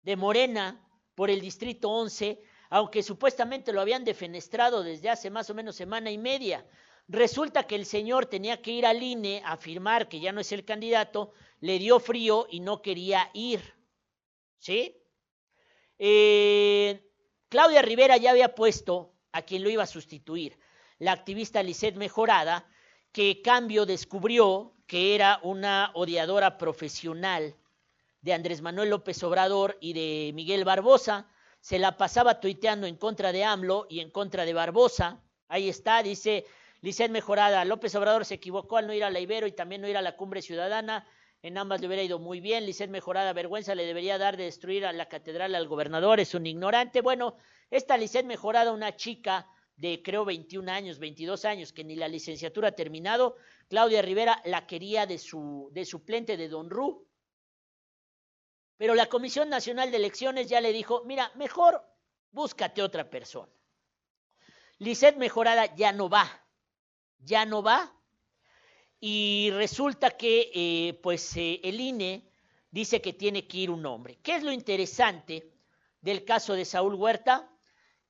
de 0.00 0.16
Morena 0.16 0.88
por 1.14 1.28
el 1.28 1.42
Distrito 1.42 1.90
11, 1.90 2.42
aunque 2.70 3.02
supuestamente 3.02 3.74
lo 3.74 3.82
habían 3.82 4.04
defenestrado 4.04 4.82
desde 4.82 5.10
hace 5.10 5.28
más 5.28 5.50
o 5.50 5.54
menos 5.54 5.76
semana 5.76 6.10
y 6.10 6.16
media. 6.16 6.66
Resulta 7.08 7.66
que 7.66 7.74
el 7.74 7.86
señor 7.86 8.26
tenía 8.26 8.60
que 8.60 8.70
ir 8.70 8.84
al 8.84 9.02
INE 9.02 9.42
a 9.44 9.52
afirmar 9.52 10.08
que 10.08 10.20
ya 10.20 10.30
no 10.30 10.40
es 10.40 10.52
el 10.52 10.66
candidato, 10.66 11.32
le 11.60 11.78
dio 11.78 12.00
frío 12.00 12.46
y 12.50 12.60
no 12.60 12.82
quería 12.82 13.30
ir. 13.32 13.74
¿Sí? 14.58 14.94
Eh, 15.98 17.02
Claudia 17.48 17.80
Rivera 17.80 18.18
ya 18.18 18.30
había 18.30 18.54
puesto 18.54 19.14
a 19.32 19.42
quien 19.42 19.62
lo 19.62 19.70
iba 19.70 19.82
a 19.82 19.86
sustituir, 19.86 20.58
la 20.98 21.12
activista 21.12 21.62
Lisette 21.62 21.96
Mejorada, 21.96 22.68
que 23.10 23.40
cambio 23.40 23.86
descubrió 23.86 24.74
que 24.86 25.14
era 25.14 25.40
una 25.42 25.90
odiadora 25.94 26.58
profesional 26.58 27.56
de 28.20 28.32
Andrés 28.34 28.60
Manuel 28.60 28.90
López 28.90 29.22
Obrador 29.22 29.78
y 29.80 29.92
de 29.92 30.32
Miguel 30.34 30.64
Barbosa, 30.64 31.26
se 31.60 31.78
la 31.78 31.96
pasaba 31.96 32.40
tuiteando 32.40 32.86
en 32.86 32.96
contra 32.96 33.32
de 33.32 33.44
AMLO 33.44 33.86
y 33.88 34.00
en 34.00 34.10
contra 34.10 34.44
de 34.44 34.52
Barbosa. 34.52 35.22
Ahí 35.48 35.68
está, 35.68 36.02
dice 36.02 36.44
Lisette 36.80 37.10
Mejorada, 37.10 37.64
López 37.64 37.94
Obrador 37.96 38.24
se 38.24 38.34
equivocó 38.34 38.76
al 38.76 38.86
no 38.86 38.94
ir 38.94 39.02
a 39.02 39.10
la 39.10 39.20
Ibero 39.20 39.46
y 39.46 39.52
también 39.52 39.80
no 39.80 39.88
ir 39.88 39.96
a 39.96 40.02
la 40.02 40.16
Cumbre 40.16 40.42
Ciudadana. 40.42 41.06
En 41.42 41.58
ambas 41.58 41.80
le 41.80 41.86
hubiera 41.86 42.02
ido 42.02 42.18
muy 42.18 42.40
bien. 42.40 42.66
Lisset 42.66 42.90
Mejorada, 42.90 43.32
vergüenza 43.32 43.74
le 43.74 43.84
debería 43.84 44.18
dar 44.18 44.36
de 44.36 44.44
destruir 44.44 44.86
a 44.86 44.92
la 44.92 45.08
catedral 45.08 45.54
al 45.54 45.68
gobernador, 45.68 46.20
es 46.20 46.34
un 46.34 46.46
ignorante. 46.46 47.00
Bueno, 47.00 47.36
esta 47.70 47.96
Lisset 47.96 48.26
Mejorada, 48.26 48.72
una 48.72 48.94
chica 48.96 49.48
de 49.76 50.02
creo 50.02 50.24
21 50.24 50.70
años, 50.70 50.98
22 50.98 51.44
años, 51.44 51.72
que 51.72 51.84
ni 51.84 51.94
la 51.94 52.08
licenciatura 52.08 52.68
ha 52.68 52.72
terminado, 52.72 53.36
Claudia 53.68 54.02
Rivera 54.02 54.42
la 54.44 54.66
quería 54.66 55.06
de, 55.06 55.18
su, 55.18 55.70
de 55.72 55.84
suplente 55.84 56.36
de 56.36 56.48
Don 56.48 56.70
Ru. 56.70 57.06
Pero 58.76 58.94
la 58.94 59.06
Comisión 59.06 59.48
Nacional 59.48 59.90
de 59.90 59.96
Elecciones 59.96 60.48
ya 60.48 60.60
le 60.60 60.72
dijo, 60.72 61.02
mira, 61.04 61.30
mejor 61.34 61.84
búscate 62.30 62.82
otra 62.82 63.08
persona. 63.08 63.52
Lisset 64.78 65.16
Mejorada 65.16 65.74
ya 65.74 65.92
no 65.92 66.08
va, 66.08 66.47
ya 67.18 67.44
no 67.44 67.62
va. 67.62 67.92
Y 69.00 69.50
resulta 69.52 70.10
que 70.10 70.50
eh, 70.54 71.00
pues 71.02 71.36
eh, 71.36 71.60
el 71.62 71.80
INE 71.80 72.30
dice 72.70 73.00
que 73.00 73.12
tiene 73.12 73.46
que 73.46 73.58
ir 73.58 73.70
un 73.70 73.86
hombre. 73.86 74.18
¿Qué 74.22 74.36
es 74.36 74.42
lo 74.42 74.52
interesante 74.52 75.52
del 76.00 76.24
caso 76.24 76.54
de 76.54 76.64
Saúl 76.64 76.94
Huerta? 76.94 77.48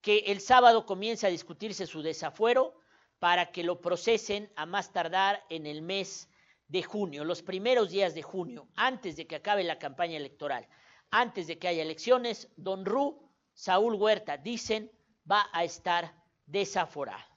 que 0.00 0.18
el 0.26 0.40
sábado 0.40 0.86
comienza 0.86 1.26
a 1.26 1.30
discutirse 1.30 1.86
su 1.86 2.02
desafuero 2.02 2.74
para 3.18 3.50
que 3.50 3.64
lo 3.64 3.80
procesen 3.80 4.50
a 4.56 4.64
más 4.66 4.92
tardar 4.92 5.44
en 5.48 5.66
el 5.66 5.82
mes 5.82 6.28
de 6.68 6.82
junio, 6.82 7.24
los 7.24 7.42
primeros 7.42 7.90
días 7.90 8.14
de 8.14 8.22
junio, 8.22 8.68
antes 8.76 9.16
de 9.16 9.26
que 9.26 9.36
acabe 9.36 9.64
la 9.64 9.78
campaña 9.78 10.16
electoral. 10.16 10.66
antes 11.10 11.46
de 11.46 11.58
que 11.58 11.68
haya 11.68 11.82
elecciones, 11.82 12.48
Don 12.56 12.84
Ru, 12.84 13.30
Saúl 13.54 13.94
Huerta, 13.94 14.36
dicen, 14.36 14.92
va 15.30 15.48
a 15.52 15.64
estar 15.64 16.14
desaforado. 16.44 17.27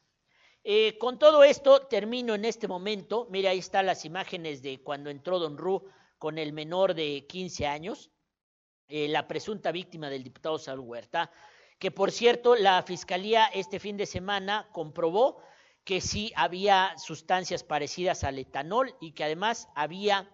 Eh, 0.63 0.97
con 0.99 1.17
todo 1.17 1.43
esto, 1.43 1.87
termino 1.87 2.35
en 2.35 2.45
este 2.45 2.67
momento. 2.67 3.27
Mira, 3.31 3.49
ahí 3.49 3.59
están 3.59 3.87
las 3.87 4.05
imágenes 4.05 4.61
de 4.61 4.81
cuando 4.81 5.09
entró 5.09 5.39
Don 5.39 5.57
Ru 5.57 5.89
con 6.19 6.37
el 6.37 6.53
menor 6.53 6.93
de 6.93 7.25
15 7.27 7.65
años, 7.65 8.11
eh, 8.87 9.07
la 9.07 9.27
presunta 9.27 9.71
víctima 9.71 10.09
del 10.09 10.23
diputado 10.23 10.59
Saúl 10.59 10.81
Huerta, 10.81 11.31
que 11.79 11.89
por 11.89 12.11
cierto, 12.11 12.55
la 12.55 12.83
fiscalía 12.83 13.45
este 13.45 13.79
fin 13.79 13.97
de 13.97 14.05
semana 14.05 14.69
comprobó 14.71 15.41
que 15.83 15.99
sí 15.99 16.31
había 16.35 16.95
sustancias 16.99 17.63
parecidas 17.63 18.23
al 18.23 18.37
etanol 18.37 18.95
y 19.01 19.13
que 19.13 19.23
además 19.23 19.67
había 19.73 20.29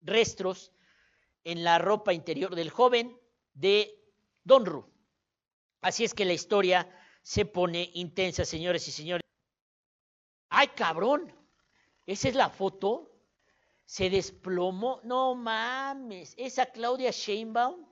restos 0.00 0.72
en 1.44 1.64
la 1.64 1.78
ropa 1.78 2.14
interior 2.14 2.54
del 2.54 2.70
joven 2.70 3.18
de 3.52 3.94
Don 4.42 4.64
Ru. 4.64 4.90
Así 5.82 6.04
es 6.04 6.14
que 6.14 6.24
la 6.24 6.32
historia 6.32 6.88
se 7.20 7.44
pone 7.44 7.90
intensa, 7.92 8.46
señores 8.46 8.88
y 8.88 8.90
señores. 8.90 9.23
¡Ay, 10.64 10.70
cabrón! 10.74 11.30
Esa 12.06 12.28
es 12.28 12.34
la 12.34 12.48
foto. 12.48 13.12
Se 13.84 14.08
desplomó. 14.08 14.98
No 15.04 15.34
mames. 15.34 16.32
Esa 16.38 16.64
Claudia 16.64 17.10
Sheinbaum 17.10 17.86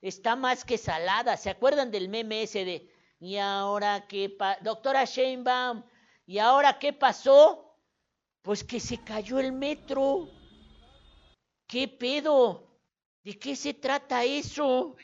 está 0.00 0.34
más 0.34 0.64
que 0.64 0.78
salada. 0.78 1.36
¿Se 1.36 1.50
acuerdan 1.50 1.90
del 1.90 2.08
meme 2.08 2.44
ese 2.44 2.64
de, 2.64 2.90
¿y 3.20 3.36
ahora 3.36 4.06
qué? 4.08 4.34
Doctora 4.62 5.04
Sheinbaum, 5.04 5.84
¿y 6.24 6.38
ahora 6.38 6.78
qué 6.78 6.94
pasó? 6.94 7.76
Pues 8.40 8.64
que 8.64 8.80
se 8.80 9.04
cayó 9.04 9.38
el 9.38 9.52
metro. 9.52 10.30
¿Qué 11.66 11.86
pedo? 11.86 12.66
¿De 13.22 13.38
qué 13.38 13.54
se 13.56 13.74
trata 13.74 14.24
eso? 14.24 14.96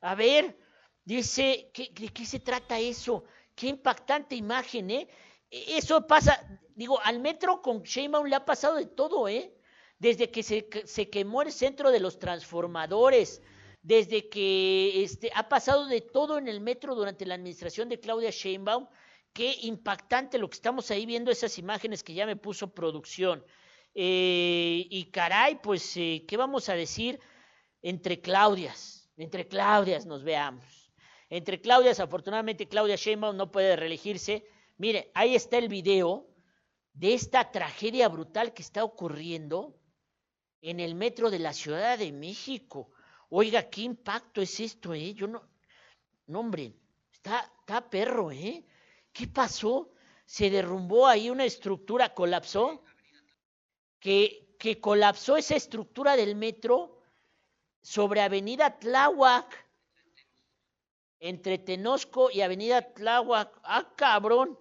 A 0.00 0.16
ver, 0.16 0.58
dice, 1.04 1.70
¿de 1.72 2.08
qué 2.08 2.26
se 2.26 2.40
trata 2.40 2.80
eso? 2.80 3.22
Qué 3.54 3.68
impactante 3.68 4.34
imagen, 4.34 4.90
¿eh? 4.90 5.08
Eso 5.50 6.06
pasa, 6.06 6.46
digo, 6.74 7.00
al 7.02 7.20
metro 7.20 7.62
con 7.62 7.82
Sheinbaum 7.82 8.26
le 8.26 8.36
ha 8.36 8.44
pasado 8.44 8.76
de 8.76 8.86
todo, 8.86 9.28
¿eh? 9.28 9.54
Desde 9.98 10.30
que 10.30 10.42
se, 10.42 10.68
se 10.84 11.08
quemó 11.08 11.42
el 11.42 11.52
centro 11.52 11.90
de 11.90 12.00
los 12.00 12.18
transformadores, 12.18 13.42
desde 13.82 14.28
que 14.28 15.02
este, 15.02 15.30
ha 15.34 15.48
pasado 15.48 15.86
de 15.86 16.00
todo 16.00 16.38
en 16.38 16.48
el 16.48 16.60
metro 16.60 16.94
durante 16.94 17.24
la 17.24 17.34
administración 17.34 17.88
de 17.88 17.98
Claudia 17.98 18.30
Sheinbaum. 18.30 18.86
Qué 19.32 19.56
impactante 19.62 20.38
lo 20.38 20.48
que 20.48 20.56
estamos 20.56 20.90
ahí 20.90 21.06
viendo, 21.06 21.30
esas 21.30 21.58
imágenes 21.58 22.02
que 22.02 22.14
ya 22.14 22.26
me 22.26 22.36
puso 22.36 22.74
producción. 22.74 23.44
Eh, 23.94 24.86
y 24.90 25.10
caray, 25.10 25.60
pues, 25.62 25.96
eh, 25.96 26.24
¿qué 26.28 26.36
vamos 26.36 26.68
a 26.68 26.74
decir? 26.74 27.20
Entre 27.82 28.20
Claudias, 28.20 29.10
entre 29.16 29.48
Claudias 29.48 30.06
nos 30.06 30.22
veamos. 30.22 30.92
Entre 31.30 31.60
Claudias, 31.60 32.00
afortunadamente 32.00 32.68
Claudia 32.68 32.96
Sheinbaum 32.96 33.36
no 33.36 33.50
puede 33.50 33.76
reelegirse, 33.76 34.44
Mire, 34.78 35.10
ahí 35.14 35.34
está 35.34 35.58
el 35.58 35.68
video 35.68 36.28
de 36.92 37.14
esta 37.14 37.50
tragedia 37.50 38.08
brutal 38.08 38.54
que 38.54 38.62
está 38.62 38.84
ocurriendo 38.84 39.76
en 40.60 40.78
el 40.78 40.94
metro 40.94 41.30
de 41.30 41.40
la 41.40 41.52
Ciudad 41.52 41.98
de 41.98 42.12
México. 42.12 42.90
Oiga, 43.28 43.68
qué 43.68 43.82
impacto 43.82 44.40
es 44.40 44.60
esto, 44.60 44.94
¿eh? 44.94 45.14
Yo 45.14 45.26
no, 45.26 45.42
no 46.26 46.40
hombre, 46.40 46.74
está, 47.12 47.52
está 47.60 47.90
perro, 47.90 48.30
¿eh? 48.30 48.64
¿Qué 49.12 49.26
pasó? 49.26 49.90
Se 50.24 50.48
derrumbó 50.48 51.08
ahí 51.08 51.28
una 51.28 51.44
estructura, 51.44 52.14
colapsó, 52.14 52.84
que, 53.98 54.54
que 54.60 54.80
colapsó 54.80 55.36
esa 55.36 55.56
estructura 55.56 56.14
del 56.14 56.36
metro 56.36 57.00
sobre 57.82 58.20
Avenida 58.20 58.78
Tláhuac, 58.78 59.66
entre 61.20 61.58
Tenosco 61.58 62.30
y 62.30 62.42
Avenida 62.42 62.92
Tláhuac. 62.94 63.58
Ah, 63.64 63.92
cabrón. 63.96 64.56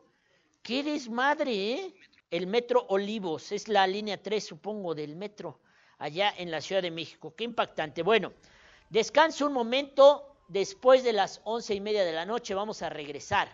¡Qué 0.67 0.83
desmadre, 0.83 1.71
eh! 1.71 1.93
El 2.29 2.45
Metro 2.45 2.85
Olivos, 2.89 3.53
es 3.53 3.69
la 3.69 3.87
línea 3.87 4.21
3, 4.21 4.45
supongo, 4.45 4.93
del 4.93 5.15
metro, 5.15 5.61
allá 5.97 6.33
en 6.37 6.51
la 6.51 6.59
Ciudad 6.59 6.81
de 6.81 6.91
México. 6.91 7.33
¡Qué 7.37 7.45
impactante! 7.45 8.03
Bueno, 8.03 8.33
descanso 8.89 9.47
un 9.47 9.53
momento, 9.53 10.35
después 10.49 11.05
de 11.05 11.13
las 11.13 11.39
once 11.45 11.73
y 11.73 11.79
media 11.79 12.03
de 12.03 12.11
la 12.11 12.25
noche 12.25 12.53
vamos 12.53 12.81
a 12.81 12.89
regresar, 12.89 13.47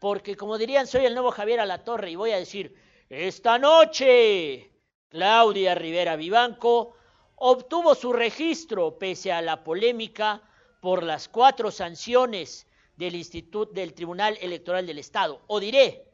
porque 0.00 0.34
como 0.34 0.56
dirían, 0.56 0.86
soy 0.86 1.04
el 1.04 1.12
nuevo 1.12 1.30
Javier 1.30 1.60
Alatorre 1.60 2.12
y 2.12 2.16
voy 2.16 2.30
a 2.30 2.38
decir, 2.38 2.74
esta 3.10 3.58
noche, 3.58 4.72
Claudia 5.10 5.74
Rivera 5.74 6.16
Vivanco 6.16 6.96
obtuvo 7.34 7.94
su 7.94 8.14
registro 8.14 8.98
pese 8.98 9.30
a 9.30 9.42
la 9.42 9.62
polémica 9.62 10.40
por 10.80 11.02
las 11.02 11.28
cuatro 11.28 11.70
sanciones 11.70 12.66
del 12.96 13.14
Instituto 13.14 13.74
del 13.74 13.92
Tribunal 13.92 14.38
Electoral 14.40 14.86
del 14.86 15.00
Estado. 15.00 15.42
O 15.48 15.60
diré, 15.60 16.06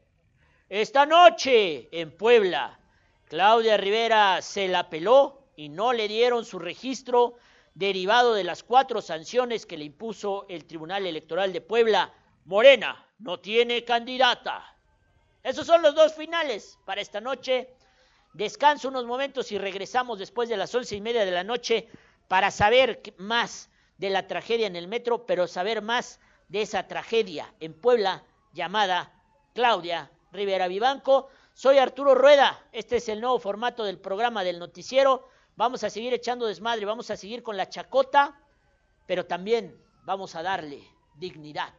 esta 0.81 1.05
noche 1.05 1.87
en 1.91 2.17
Puebla, 2.17 2.79
Claudia 3.25 3.77
Rivera 3.77 4.41
se 4.41 4.67
la 4.67 4.89
peló 4.89 5.49
y 5.55 5.69
no 5.69 5.93
le 5.93 6.07
dieron 6.07 6.45
su 6.45 6.57
registro 6.57 7.35
derivado 7.75 8.33
de 8.33 8.43
las 8.43 8.63
cuatro 8.63 8.99
sanciones 8.99 9.67
que 9.67 9.77
le 9.77 9.85
impuso 9.85 10.47
el 10.49 10.65
Tribunal 10.65 11.05
Electoral 11.05 11.53
de 11.53 11.61
Puebla. 11.61 12.11
Morena 12.45 13.07
no 13.19 13.39
tiene 13.39 13.83
candidata. 13.83 14.75
Esos 15.43 15.67
son 15.67 15.83
los 15.83 15.93
dos 15.93 16.15
finales 16.15 16.79
para 16.85 17.01
esta 17.01 17.21
noche. 17.21 17.69
Descanso 18.33 18.87
unos 18.87 19.05
momentos 19.05 19.51
y 19.51 19.59
regresamos 19.59 20.17
después 20.17 20.49
de 20.49 20.57
las 20.57 20.73
once 20.73 20.95
y 20.95 21.01
media 21.01 21.23
de 21.23 21.29
la 21.29 21.43
noche 21.43 21.87
para 22.27 22.49
saber 22.49 22.99
más 23.17 23.69
de 23.99 24.09
la 24.09 24.25
tragedia 24.25 24.65
en 24.65 24.75
el 24.75 24.87
metro, 24.87 25.27
pero 25.27 25.45
saber 25.45 25.83
más 25.83 26.19
de 26.47 26.63
esa 26.63 26.87
tragedia 26.87 27.53
en 27.59 27.79
Puebla 27.79 28.23
llamada 28.53 29.13
Claudia 29.53 30.09
Rivera 30.33 30.67
Vivanco. 30.67 31.29
Soy 31.53 31.77
Arturo 31.77 32.15
Rueda, 32.15 32.67
este 32.71 32.97
es 32.97 33.07
el 33.07 33.21
nuevo 33.21 33.37
formato 33.39 33.83
del 33.83 33.99
programa 33.99 34.43
del 34.43 34.57
noticiero. 34.57 35.29
Vamos 35.55 35.83
a 35.83 35.89
seguir 35.91 36.13
echando 36.13 36.47
desmadre, 36.47 36.85
vamos 36.85 37.11
a 37.11 37.17
seguir 37.17 37.43
con 37.43 37.55
la 37.55 37.69
chacota, 37.69 38.41
pero 39.05 39.27
también 39.27 39.79
vamos 40.03 40.35
a 40.35 40.41
darle 40.41 40.83
dignidad 41.15 41.73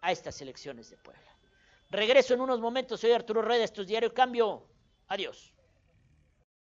a 0.00 0.10
estas 0.10 0.40
elecciones 0.40 0.88
de 0.88 0.96
Puebla. 0.96 1.36
Regreso 1.90 2.32
en 2.32 2.40
unos 2.40 2.58
momentos, 2.58 3.00
soy 3.00 3.12
Arturo 3.12 3.42
Rueda, 3.42 3.64
esto 3.64 3.82
es 3.82 3.88
Diario 3.88 4.14
Cambio. 4.14 4.66
Adiós. 5.08 5.52